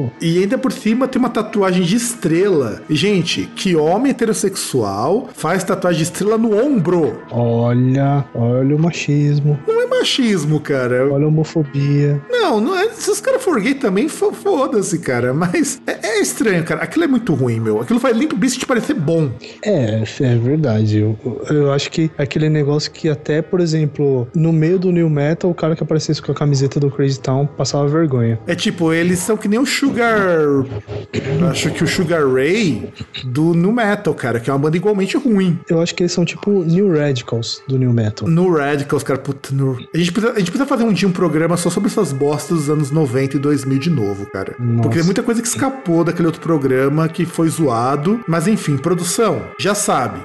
Pô, 0.00 0.10
E 0.20 0.38
ainda 0.38 0.56
por 0.58 0.72
cima 0.72 1.06
tem 1.08 1.18
uma 1.18 1.28
tatuagem 1.30 1.82
de 1.82 1.96
estrela. 1.96 2.82
Gente, 2.88 3.48
que 3.56 3.74
homem 3.76 4.10
heterossexual 4.10 5.28
faz 5.34 5.64
tatuagem 5.64 5.98
de 5.98 6.04
estrela 6.04 6.36
no 6.38 6.56
ombro? 6.56 7.20
olha, 7.30 8.24
olha 8.34 8.76
o 8.76 8.78
machismo, 8.78 9.58
Não 9.66 9.80
é 9.82 9.86
machismo, 9.86 10.60
cara. 10.60 11.08
olha 11.12 11.24
a 11.24 11.28
homofobia. 11.28 12.20
Não, 12.30 12.60
não 12.60 12.76
é. 12.78 12.88
Se 12.90 13.10
os 13.10 13.20
caras 13.20 13.42
for 13.42 13.60
gay 13.60 13.74
também, 13.74 14.08
fo- 14.08 14.32
foda-se, 14.32 14.98
cara. 14.98 15.32
Mas 15.34 15.80
é, 15.86 15.98
é 16.18 16.20
estranho, 16.20 16.64
cara. 16.64 16.82
Aquilo 16.82 17.04
é 17.04 17.08
muito 17.08 17.34
ruim, 17.34 17.60
meu. 17.60 17.80
Aquilo 17.80 18.00
faz 18.00 18.16
Limp 18.16 18.32
Bizkit 18.34 18.66
parecer 18.66 18.94
bom. 18.94 19.30
É, 19.64 20.02
é 20.20 20.36
verdade. 20.36 20.98
Eu, 20.98 21.16
eu 21.50 21.72
acho 21.72 21.90
que 21.90 22.10
é 22.18 22.22
aquele 22.22 22.48
negócio 22.48 22.90
que 22.90 23.08
até, 23.08 23.42
por 23.42 23.60
exemplo, 23.60 24.26
no 24.34 24.52
meio 24.52 24.78
do 24.78 24.90
New 24.90 25.08
Metal, 25.10 25.50
o 25.50 25.54
cara 25.54 25.76
que 25.76 25.82
aparecesse 25.82 26.20
com 26.22 26.32
a 26.32 26.34
camiseta 26.34 26.78
do 26.80 26.90
Crazy 26.90 27.20
Town 27.20 27.46
passava 27.46 27.86
vergonha. 27.88 28.38
É 28.46 28.54
tipo, 28.54 28.92
eles 28.92 29.18
são 29.18 29.36
que 29.36 29.48
nem 29.48 29.58
o 29.58 29.66
Sugar. 29.66 29.89
Acho 31.50 31.70
que 31.70 31.84
o 31.84 31.86
Sugar 31.86 32.26
Ray 32.26 32.88
do 33.24 33.54
New 33.54 33.72
Metal, 33.72 34.14
cara, 34.14 34.40
que 34.40 34.50
é 34.50 34.52
uma 34.52 34.58
banda 34.58 34.76
igualmente 34.76 35.16
ruim. 35.16 35.58
Eu 35.68 35.80
acho 35.80 35.94
que 35.94 36.02
eles 36.02 36.12
são 36.12 36.24
tipo 36.24 36.64
New 36.64 36.92
Radicals 36.96 37.62
do 37.66 37.78
New 37.78 37.92
Metal. 37.92 38.28
No 38.28 38.52
Radicals, 38.54 39.02
cara, 39.02 39.18
puta. 39.18 39.50
A, 39.94 39.98
gente 39.98 40.12
precisa, 40.12 40.34
a 40.34 40.38
gente 40.38 40.50
precisa 40.50 40.66
fazer 40.66 40.84
um 40.84 40.92
dia 40.92 41.08
um 41.08 41.12
programa 41.12 41.56
só 41.56 41.70
sobre 41.70 41.88
essas 41.88 42.12
bostas 42.12 42.58
dos 42.58 42.70
anos 42.70 42.90
90 42.90 43.36
e 43.36 43.40
2000 43.40 43.78
de 43.78 43.90
novo, 43.90 44.26
cara. 44.26 44.54
Nossa. 44.58 44.82
Porque 44.82 44.98
tem 44.98 45.04
muita 45.04 45.22
coisa 45.22 45.42
que 45.42 45.48
escapou 45.48 46.04
daquele 46.04 46.26
outro 46.26 46.40
programa 46.40 47.08
que 47.08 47.24
foi 47.24 47.48
zoado. 47.48 48.20
Mas 48.26 48.46
enfim, 48.46 48.76
produção, 48.76 49.42
já 49.58 49.74
sabe. 49.74 50.20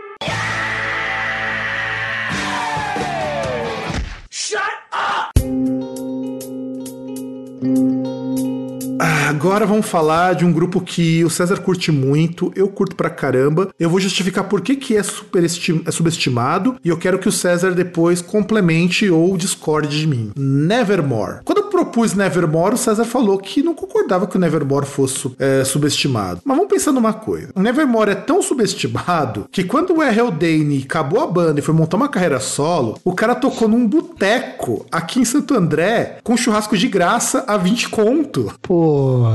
Agora 9.45 9.67
vamos 9.67 9.85
falar 9.85 10.33
de 10.33 10.43
um 10.43 10.51
grupo 10.51 10.81
que 10.81 11.23
o 11.23 11.29
César 11.29 11.57
curte 11.57 11.91
muito, 11.91 12.51
eu 12.55 12.67
curto 12.67 12.95
pra 12.95 13.11
caramba. 13.11 13.69
Eu 13.79 13.91
vou 13.91 13.99
justificar 13.99 14.45
por 14.45 14.59
que, 14.59 14.75
que 14.75 14.97
é, 14.97 15.01
é 15.01 15.91
subestimado 15.91 16.77
e 16.83 16.89
eu 16.89 16.97
quero 16.97 17.19
que 17.19 17.29
o 17.29 17.31
César 17.31 17.69
depois 17.69 18.23
complemente 18.23 19.07
ou 19.07 19.37
discorde 19.37 19.99
de 19.99 20.07
mim. 20.07 20.31
Nevermore. 20.35 21.41
Quando 21.45 21.59
eu 21.59 21.65
propus 21.65 22.15
Nevermore, 22.15 22.73
o 22.73 22.77
César 22.77 23.05
falou 23.05 23.37
que 23.37 23.61
não 23.61 23.75
concordava 23.75 24.25
que 24.25 24.35
o 24.35 24.39
Nevermore 24.39 24.87
fosse 24.87 25.29
é, 25.37 25.63
subestimado. 25.63 26.41
Mas 26.43 26.57
vamos 26.57 26.73
pensar 26.73 26.91
numa 26.91 27.13
coisa. 27.13 27.49
O 27.53 27.61
Nevermore 27.61 28.09
é 28.09 28.15
tão 28.15 28.41
subestimado 28.41 29.45
que 29.51 29.63
quando 29.63 29.93
o 29.93 30.01
R.L. 30.01 30.31
Dane 30.31 30.83
acabou 30.83 31.21
a 31.21 31.27
banda 31.27 31.59
e 31.59 31.63
foi 31.63 31.75
montar 31.75 31.97
uma 31.97 32.09
carreira 32.09 32.39
solo, 32.39 32.97
o 33.05 33.13
cara 33.13 33.35
tocou 33.35 33.67
num 33.67 33.87
boteco 33.87 34.87
aqui 34.91 35.19
em 35.19 35.25
Santo 35.25 35.53
André 35.53 36.17
com 36.23 36.35
churrasco 36.35 36.75
de 36.75 36.87
graça 36.87 37.45
a 37.47 37.57
20 37.57 37.89
conto. 37.89 38.51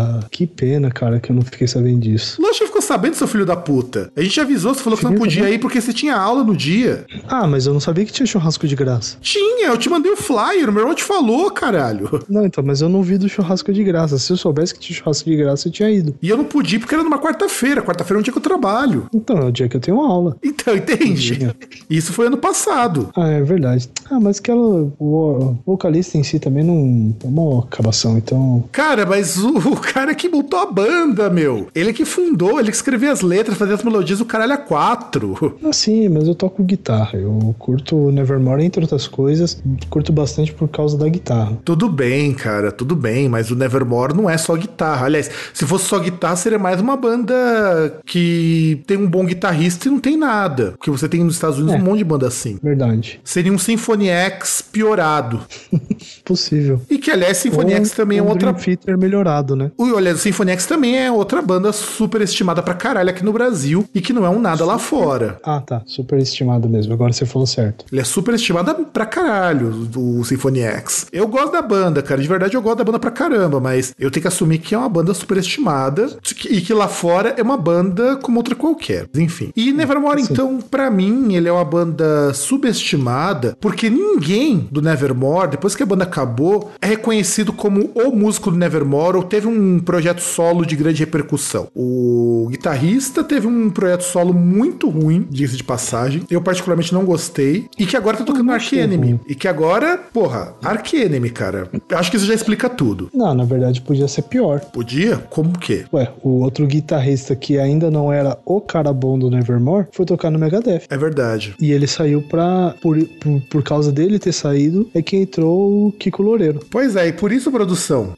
Porra, 0.00 0.26
que 0.30 0.46
pena, 0.46 0.90
cara, 0.90 1.20
que 1.20 1.30
eu 1.30 1.36
não 1.36 1.42
fiquei 1.42 1.66
sabendo 1.66 2.00
disso. 2.00 2.40
Lógico 2.40 2.60
que 2.60 2.66
ficou 2.66 2.82
sabendo, 2.82 3.14
seu 3.14 3.28
filho 3.28 3.44
da 3.44 3.56
puta. 3.56 4.10
A 4.16 4.22
gente 4.22 4.40
avisou, 4.40 4.74
você 4.74 4.82
falou 4.82 4.98
que 4.98 5.04
não 5.04 5.12
Fiquei 5.12 5.26
podia 5.26 5.50
ir 5.50 5.58
porque 5.58 5.80
você 5.80 5.92
tinha 5.92 6.16
aula 6.16 6.42
no 6.42 6.56
dia. 6.56 7.04
Ah, 7.28 7.46
mas 7.46 7.66
eu 7.66 7.72
não 7.72 7.80
sabia 7.80 8.04
que 8.04 8.12
tinha 8.12 8.26
churrasco 8.26 8.66
de 8.66 8.74
graça. 8.74 9.16
Tinha, 9.20 9.68
eu 9.68 9.76
te 9.76 9.88
mandei 9.88 10.10
o 10.10 10.16
flyer, 10.16 10.68
o 10.68 10.72
meu 10.72 10.82
irmão 10.82 10.94
te 10.94 11.04
falou, 11.04 11.50
caralho. 11.50 12.24
Não, 12.28 12.44
então, 12.46 12.62
mas 12.64 12.80
eu 12.80 12.88
não 12.88 13.02
vi 13.02 13.18
do 13.18 13.28
churrasco 13.28 13.72
de 13.72 13.84
graça. 13.84 14.18
Se 14.18 14.32
eu 14.32 14.36
soubesse 14.36 14.74
que 14.74 14.80
tinha 14.80 14.96
churrasco 14.96 15.28
de 15.28 15.36
graça, 15.36 15.68
eu 15.68 15.72
tinha 15.72 15.90
ido. 15.90 16.14
E 16.22 16.28
eu 16.28 16.36
não 16.36 16.44
podia 16.44 16.78
porque 16.78 16.94
era 16.94 17.04
numa 17.04 17.18
quarta-feira. 17.18 17.82
Quarta-feira 17.82 18.18
é 18.18 18.20
um 18.20 18.22
dia 18.22 18.32
que 18.32 18.38
eu 18.38 18.42
trabalho. 18.42 19.06
Então, 19.12 19.38
é 19.38 19.44
o 19.44 19.52
dia 19.52 19.68
que 19.68 19.76
eu 19.76 19.80
tenho 19.80 20.00
aula. 20.00 20.36
Então, 20.42 20.76
entende? 20.76 21.54
Isso 21.88 22.12
foi 22.12 22.26
ano 22.26 22.36
passado. 22.36 23.10
Ah, 23.16 23.28
é 23.28 23.42
verdade. 23.42 23.88
Ah, 24.10 24.20
mas 24.20 24.38
aquela. 24.38 24.92
O 24.98 25.56
vocalista 25.64 26.18
em 26.18 26.22
si 26.22 26.38
também 26.38 26.64
não. 26.64 27.14
É 27.24 27.26
uma 27.26 27.60
acabação, 27.60 28.18
então. 28.18 28.64
Cara, 28.72 29.06
mas 29.06 29.38
o, 29.38 29.56
o 29.56 29.76
cara 29.92 30.14
que 30.14 30.28
montou 30.28 30.58
a 30.60 30.66
banda, 30.66 31.28
meu. 31.30 31.68
Ele 31.74 31.92
que 31.92 32.04
fundou, 32.04 32.58
ele 32.60 32.70
que 32.70 32.76
escreveu 32.76 33.10
as 33.12 33.20
letras, 33.22 33.56
fazia 33.58 33.74
as 33.74 33.82
melodias, 33.82 34.20
o 34.20 34.24
caralho 34.24 34.52
a 34.54 34.56
quatro. 34.58 35.58
Assim, 35.68 36.08
mas 36.08 36.26
eu 36.28 36.34
toco 36.34 36.62
guitarra. 36.62 37.18
Eu 37.18 37.54
curto 37.58 38.10
Nevermore, 38.10 38.64
entre 38.64 38.80
outras 38.82 39.06
coisas. 39.08 39.60
Curto 39.88 40.12
bastante 40.12 40.52
por 40.52 40.68
causa 40.68 40.96
da 40.96 41.08
guitarra. 41.08 41.58
Tudo 41.64 41.88
bem, 41.88 42.32
cara, 42.32 42.70
tudo 42.72 42.94
bem, 42.94 43.28
mas 43.28 43.50
o 43.50 43.56
Nevermore 43.56 44.14
não 44.16 44.28
é 44.28 44.36
só 44.38 44.54
guitarra. 44.56 45.06
Aliás, 45.06 45.30
se 45.52 45.66
fosse 45.66 45.86
só 45.86 45.98
guitarra, 45.98 46.36
seria 46.36 46.58
mais 46.58 46.80
uma 46.80 46.96
banda 46.96 48.00
que 48.06 48.82
tem 48.86 48.96
um 48.96 49.06
bom 49.08 49.24
guitarrista 49.24 49.88
e 49.88 49.90
não 49.90 49.98
tem 49.98 50.16
nada. 50.16 50.72
Porque 50.78 50.90
você 50.90 51.08
tem 51.08 51.22
nos 51.24 51.34
Estados 51.34 51.58
Unidos 51.58 51.74
É. 51.74 51.78
um 51.78 51.84
monte 51.84 51.98
de 51.98 52.04
banda 52.04 52.26
assim. 52.28 52.58
Verdade. 52.62 53.20
Seria 53.24 53.52
um 53.52 53.58
Symphony 53.58 54.08
X 54.08 54.62
piorado. 54.62 55.40
Possível. 56.24 56.80
E 56.90 56.98
que, 56.98 57.10
aliás, 57.10 57.38
Symphony 57.38 57.72
X 57.74 57.90
também 57.92 58.18
é 58.18 58.22
um 58.22 58.28
outra. 58.28 58.52
Dream 58.52 58.64
Theater 58.64 58.98
melhorado, 58.98 59.56
né? 59.56 59.70
O 59.80 60.16
Symphony 60.18 60.52
X 60.52 60.66
também 60.66 60.98
é 60.98 61.10
outra 61.10 61.40
banda 61.40 61.72
super 61.72 62.20
estimada 62.20 62.62
pra 62.62 62.74
caralho 62.74 63.08
aqui 63.08 63.24
no 63.24 63.32
Brasil 63.32 63.88
e 63.94 64.02
que 64.02 64.12
não 64.12 64.26
é 64.26 64.28
um 64.28 64.38
nada 64.38 64.62
lá 64.62 64.78
fora. 64.78 65.38
Ah, 65.42 65.58
tá. 65.58 65.80
Super 65.86 66.18
estimado 66.18 66.68
mesmo. 66.68 66.92
Agora 66.92 67.14
você 67.14 67.24
falou 67.24 67.46
certo. 67.46 67.86
Ele 67.90 68.02
é 68.02 68.04
super 68.04 68.34
estimado 68.34 68.74
pra 68.92 69.06
caralho, 69.06 69.88
o 69.96 70.22
Symphony 70.22 70.60
X. 70.60 71.06
Eu 71.10 71.26
gosto 71.26 71.52
da 71.52 71.62
banda, 71.62 72.02
cara. 72.02 72.20
De 72.20 72.28
verdade, 72.28 72.54
eu 72.54 72.60
gosto 72.60 72.76
da 72.76 72.84
banda 72.84 72.98
pra 72.98 73.10
caramba, 73.10 73.58
mas 73.58 73.94
eu 73.98 74.10
tenho 74.10 74.20
que 74.20 74.28
assumir 74.28 74.58
que 74.58 74.74
é 74.74 74.78
uma 74.78 74.86
banda 74.86 75.14
super 75.14 75.38
estimada 75.38 76.14
e 76.50 76.60
que 76.60 76.74
lá 76.74 76.86
fora 76.86 77.34
é 77.38 77.42
uma 77.42 77.56
banda 77.56 78.16
como 78.16 78.36
outra 78.36 78.54
qualquer. 78.54 79.08
Enfim. 79.14 79.50
E 79.56 79.72
Nevermore, 79.72 80.22
Sim. 80.22 80.28
então, 80.34 80.58
pra 80.60 80.90
mim, 80.90 81.32
ele 81.34 81.48
é 81.48 81.52
uma 81.52 81.64
banda 81.64 82.34
subestimada 82.34 83.56
porque 83.58 83.88
ninguém 83.88 84.68
do 84.70 84.82
Nevermore, 84.82 85.52
depois 85.52 85.74
que 85.74 85.82
a 85.82 85.86
banda 85.86 86.04
acabou, 86.04 86.70
é 86.82 86.86
reconhecido 86.86 87.50
como 87.50 87.90
o 87.94 88.10
músico 88.14 88.50
do 88.50 88.58
Nevermore 88.58 89.16
ou 89.16 89.22
teve 89.22 89.46
um 89.46 89.59
projeto 89.84 90.20
solo 90.20 90.64
de 90.64 90.76
grande 90.76 91.00
repercussão. 91.00 91.68
O 91.74 92.48
guitarrista 92.50 93.22
teve 93.22 93.46
um 93.46 93.70
projeto 93.70 94.02
solo 94.02 94.32
muito 94.32 94.88
ruim, 94.88 95.26
diga-se 95.30 95.56
de 95.56 95.64
passagem. 95.64 96.22
Eu 96.30 96.40
particularmente 96.40 96.92
não 96.92 97.04
gostei. 97.04 97.66
E 97.78 97.86
que 97.86 97.96
agora 97.96 98.16
tá 98.16 98.24
tocando 98.24 98.44
no 98.44 98.52
Ark 98.52 98.72
Enemy. 98.72 99.20
E 99.28 99.34
que 99.34 99.48
agora, 99.48 99.98
porra, 100.12 100.54
Ark 100.62 100.94
Enemy, 100.96 101.30
cara. 101.30 101.68
Acho 101.92 102.10
que 102.10 102.16
isso 102.16 102.26
já 102.26 102.34
explica 102.34 102.68
tudo. 102.68 103.10
Não, 103.12 103.34
na 103.34 103.44
verdade 103.44 103.80
podia 103.80 104.08
ser 104.08 104.22
pior. 104.22 104.60
Podia? 104.60 105.16
Como 105.16 105.58
que? 105.58 105.84
Ué, 105.92 106.12
o 106.22 106.40
outro 106.40 106.66
guitarrista 106.66 107.34
que 107.34 107.58
ainda 107.58 107.90
não 107.90 108.12
era 108.12 108.38
o 108.44 108.60
cara 108.60 108.92
bom 108.92 109.18
do 109.18 109.30
Nevermore 109.30 109.86
foi 109.92 110.06
tocar 110.06 110.30
no 110.30 110.38
Megadeth. 110.38 110.82
É 110.88 110.96
verdade. 110.96 111.54
E 111.60 111.72
ele 111.72 111.86
saiu 111.86 112.22
pra. 112.22 112.74
Por, 112.80 112.98
por, 113.20 113.40
por 113.50 113.62
causa 113.62 113.92
dele 113.92 114.18
ter 114.18 114.32
saído, 114.32 114.88
é 114.94 115.02
que 115.02 115.16
entrou 115.16 115.88
o 115.88 115.92
Kiko 115.92 116.22
Loureiro. 116.22 116.60
Pois 116.70 116.96
é, 116.96 117.08
e 117.08 117.12
por 117.12 117.32
isso, 117.32 117.50
produção, 117.50 118.14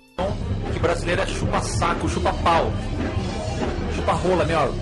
que 0.73 0.79
brasileiro 0.79 1.23
é 1.23 1.27
chupa-saco, 1.27 2.09
chupa-pau. 2.09 2.71
Chupa-rola, 3.95 4.45
meu. 4.45 4.75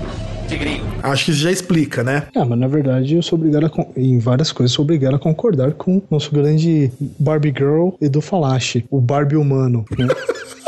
Tigrinho. 0.48 0.82
acho 1.04 1.26
que 1.26 1.30
isso 1.30 1.40
já 1.42 1.52
explica, 1.52 2.02
né? 2.02 2.24
Ah, 2.34 2.44
mas 2.44 2.58
na 2.58 2.66
verdade 2.66 3.14
eu 3.14 3.22
sou 3.22 3.38
obrigado 3.38 3.66
a. 3.66 3.70
con- 3.70 3.86
Em 3.96 4.18
várias 4.18 4.50
coisas, 4.50 4.74
sou 4.74 4.82
obrigado 4.84 5.14
a 5.14 5.18
concordar 5.18 5.70
com 5.74 5.98
o 5.98 6.02
nosso 6.10 6.32
grande 6.34 6.90
Barbie 7.20 7.54
Girl 7.56 7.90
Edu 8.00 8.20
Falache, 8.20 8.84
o 8.90 9.00
Barbie 9.00 9.36
humano. 9.36 9.84
Né? 9.96 10.08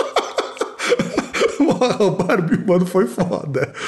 Porra, 1.82 2.04
o 2.06 2.10
Barbie 2.12 2.54
humano 2.54 2.86
foi 2.86 3.06
foda. 3.06 3.72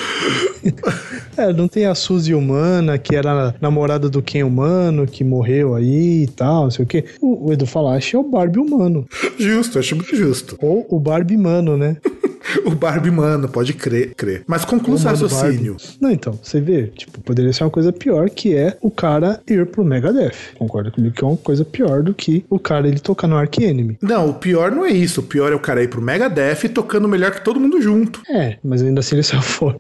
É, 1.36 1.53
não 1.53 1.66
tem 1.66 1.84
a 1.84 1.97
Suzy 1.97 2.32
humana, 2.32 2.97
que 2.97 3.16
era 3.16 3.57
namorada 3.61 4.09
do 4.09 4.22
Ken 4.22 4.45
humano, 4.45 5.05
que 5.05 5.24
morreu 5.24 5.74
aí 5.74 6.22
e 6.22 6.26
tal, 6.28 6.64
não 6.64 6.70
sei 6.70 6.84
o 6.84 6.88
quê. 6.88 7.05
O, 7.20 7.49
o 7.49 7.53
Edu 7.53 7.66
Falache 7.66 8.14
é 8.14 8.18
o 8.18 8.22
Barbie 8.22 8.61
humano. 8.61 9.05
Justo, 9.36 9.80
acho 9.80 9.97
muito 9.97 10.14
justo. 10.14 10.57
Ou 10.62 10.86
o 10.88 11.01
Barbie 11.01 11.36
mano, 11.36 11.76
né? 11.76 11.97
O 12.64 12.70
Barbie 12.70 13.11
mano, 13.11 13.49
pode 13.49 13.72
crer, 13.72 14.14
crer. 14.14 14.42
Mas 14.47 14.64
conclua 14.64 14.97
o 14.97 15.01
raciocínio. 15.01 15.72
Barbie. 15.76 15.97
Não, 16.01 16.11
então, 16.11 16.38
você 16.42 16.61
vê, 16.61 16.88
tipo, 16.88 17.20
poderia 17.20 17.53
ser 17.53 17.64
uma 17.64 17.70
coisa 17.70 17.92
pior 17.92 18.28
que 18.30 18.55
é 18.55 18.76
o 18.80 18.90
cara 18.90 19.40
ir 19.49 19.66
pro 19.66 19.84
Megadeth. 19.84 20.32
Concorda 20.59 20.90
comigo 20.90 21.14
que 21.14 21.24
é 21.24 21.26
uma 21.26 21.36
coisa 21.36 21.64
pior 21.64 22.03
do 22.03 22.12
que 22.14 22.45
o 22.51 22.59
cara 22.59 22.86
ele 22.88 22.99
tocar 23.01 23.26
no 23.26 23.36
Ark 23.36 23.62
Enemy. 23.62 23.99
Não, 24.03 24.30
o 24.30 24.34
pior 24.34 24.70
não 24.70 24.84
é 24.84 24.90
isso. 24.90 25.20
O 25.20 25.24
pior 25.24 25.53
é 25.53 25.55
o 25.55 25.59
cara 25.61 25.82
ir 25.82 25.88
pro 25.88 26.01
Megadeth 26.03 26.68
tocando 26.72 27.09
melhor 27.09 27.30
que 27.32 27.42
todo 27.45 27.59
mundo 27.61 27.80
junto. 27.80 28.20
É, 28.28 28.57
mas 28.62 28.82
ainda 28.82 29.01
assim 29.01 29.16
ele 29.16 29.22
saiu 29.22 29.42
fora. 29.42 29.76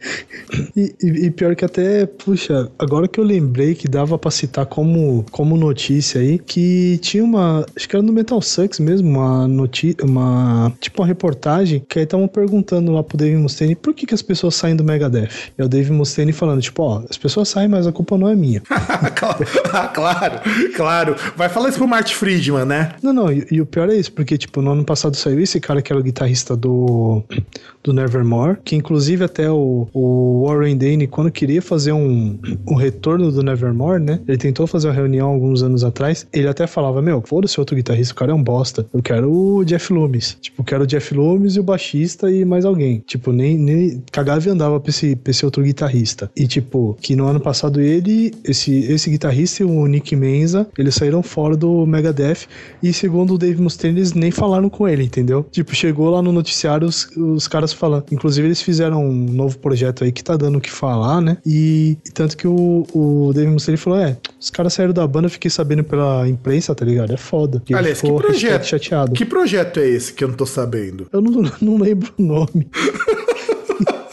E, 0.76 0.94
e- 1.02 1.26
e 1.26 1.30
pior 1.30 1.54
que 1.54 1.64
até, 1.64 2.06
puxa, 2.06 2.70
agora 2.78 3.08
que 3.08 3.18
eu 3.20 3.24
lembrei 3.24 3.74
que 3.74 3.88
dava 3.88 4.18
pra 4.18 4.30
citar 4.30 4.66
como, 4.66 5.24
como 5.30 5.56
notícia 5.56 6.20
aí, 6.20 6.38
que 6.38 6.98
tinha 7.02 7.22
uma, 7.24 7.64
acho 7.76 7.88
que 7.88 7.96
era 7.96 8.02
no 8.02 8.12
Metal 8.12 8.40
Sucks 8.40 8.78
mesmo, 8.80 9.08
uma 9.08 9.46
notícia, 9.48 10.04
uma, 10.04 10.72
tipo 10.80 11.02
uma 11.02 11.06
reportagem, 11.08 11.82
que 11.88 11.98
aí 11.98 12.04
estavam 12.04 12.26
perguntando 12.28 12.53
lá 12.92 13.02
pro 13.02 13.16
Dave 13.16 13.36
Mustaine 13.36 13.74
por 13.74 13.94
que 13.94 14.06
que 14.06 14.14
as 14.14 14.22
pessoas 14.22 14.54
saem 14.54 14.76
do 14.76 14.84
Megadeth. 14.84 15.28
E 15.58 15.62
é 15.62 15.64
o 15.64 15.68
Dave 15.68 15.90
Mustaine 15.90 16.32
falando, 16.32 16.60
tipo, 16.60 16.82
ó, 16.82 17.02
as 17.08 17.16
pessoas 17.16 17.48
saem, 17.48 17.68
mas 17.68 17.86
a 17.86 17.92
culpa 17.92 18.18
não 18.18 18.28
é 18.28 18.36
minha. 18.36 18.62
Claro, 19.94 20.40
claro. 20.76 21.16
Vai 21.36 21.48
falar 21.48 21.68
isso 21.68 21.78
pro 21.78 21.86
Marty 21.86 22.14
Friedman, 22.14 22.64
né? 22.64 22.92
Não, 23.02 23.12
não, 23.12 23.32
e, 23.32 23.46
e 23.50 23.60
o 23.60 23.66
pior 23.66 23.88
é 23.88 23.94
isso, 23.94 24.12
porque, 24.12 24.36
tipo, 24.36 24.60
no 24.60 24.72
ano 24.72 24.84
passado 24.84 25.16
saiu 25.16 25.40
esse 25.40 25.60
cara 25.60 25.82
que 25.82 25.92
era 25.92 26.00
o 26.00 26.02
guitarrista 26.02 26.56
do, 26.56 27.22
do 27.84 27.92
Nevermore, 27.92 28.56
que 28.64 28.74
inclusive 28.74 29.22
até 29.22 29.50
o, 29.50 29.86
o 29.92 30.46
Warren 30.46 30.76
Dane, 30.76 31.06
quando 31.06 31.30
queria 31.30 31.60
fazer 31.60 31.92
um, 31.92 32.38
um 32.66 32.74
retorno 32.74 33.30
do 33.30 33.42
Nevermore, 33.42 34.02
né, 34.02 34.20
ele 34.26 34.38
tentou 34.38 34.66
fazer 34.66 34.88
uma 34.88 34.94
reunião 34.94 35.28
alguns 35.28 35.62
anos 35.62 35.84
atrás, 35.84 36.26
ele 36.32 36.48
até 36.48 36.66
falava, 36.66 37.02
meu, 37.02 37.22
foda-se 37.26 37.60
outro 37.60 37.76
guitarrista, 37.76 38.14
o 38.14 38.16
cara 38.16 38.32
é 38.32 38.34
um 38.34 38.42
bosta, 38.42 38.86
eu 38.92 39.02
quero 39.02 39.30
o 39.30 39.64
Jeff 39.64 39.92
Loomis. 39.92 40.38
Tipo, 40.40 40.62
eu 40.62 40.64
quero 40.64 40.84
o 40.84 40.86
Jeff 40.86 41.14
Loomis 41.14 41.56
e 41.56 41.60
o 41.60 41.62
baixista 41.62 42.30
e 42.30 42.44
mais 42.44 42.64
alguém. 42.64 43.02
Tipo, 43.06 43.32
nem, 43.32 43.58
nem 43.58 44.02
cagava 44.10 44.48
e 44.48 44.50
andava 44.50 44.80
pra 44.80 44.90
esse, 44.90 45.14
pra 45.14 45.30
esse 45.30 45.44
outro 45.44 45.62
guitarrista. 45.62 46.30
E, 46.34 46.46
tipo, 46.46 46.96
que 47.02 47.14
no 47.14 47.26
ano 47.26 47.40
passado 47.40 47.80
ele, 47.80 48.32
esse, 48.44 48.72
esse 48.90 49.10
guitarrista 49.10 49.62
e 49.62 49.66
o 49.66 49.86
Nick 49.86 50.16
Menza, 50.16 50.66
eles 50.78 50.94
saíram 50.94 51.22
fora 51.22 51.54
do 51.54 51.84
Megadeth 51.84 52.46
e 52.82 52.92
segundo 52.92 53.34
o 53.34 53.38
Dave 53.38 53.60
Mustaine, 53.60 53.98
eles 53.98 54.14
nem 54.14 54.30
falaram 54.30 54.70
com 54.70 54.88
ele, 54.88 55.04
entendeu? 55.04 55.46
Tipo, 55.50 55.74
chegou 55.74 56.08
lá 56.08 56.22
no 56.22 56.32
noticiário 56.32 56.88
os, 56.88 57.06
os 57.16 57.46
caras 57.46 57.73
falando. 57.74 58.04
Inclusive, 58.10 58.46
eles 58.46 58.62
fizeram 58.62 59.04
um 59.04 59.12
novo 59.12 59.58
projeto 59.58 60.04
aí 60.04 60.12
que 60.12 60.22
tá 60.22 60.36
dando 60.36 60.58
o 60.58 60.60
que 60.60 60.70
falar, 60.70 61.20
né? 61.20 61.36
E, 61.44 61.98
e 62.04 62.10
tanto 62.10 62.36
que 62.36 62.46
o, 62.46 62.86
o 62.92 63.32
Dave 63.34 63.50
Mustaine 63.50 63.76
falou: 63.76 63.98
é, 63.98 64.16
os 64.40 64.50
caras 64.50 64.74
saíram 64.74 64.92
da 64.92 65.06
banda, 65.06 65.26
eu 65.26 65.30
fiquei 65.30 65.50
sabendo 65.50 65.84
pela 65.84 66.28
imprensa, 66.28 66.74
tá 66.74 66.84
ligado? 66.84 67.12
É 67.12 67.16
foda. 67.16 67.62
Aliás, 67.72 68.00
que 68.00 68.12
projeto? 68.12 68.64
chateado. 68.64 69.12
Que 69.12 69.24
projeto 69.24 69.80
é 69.80 69.88
esse 69.88 70.12
que 70.12 70.24
eu 70.24 70.28
não 70.28 70.36
tô 70.36 70.46
sabendo? 70.46 71.06
Eu 71.12 71.20
não, 71.20 71.50
não 71.60 71.78
lembro 71.78 72.12
o 72.18 72.22
nome. 72.22 72.68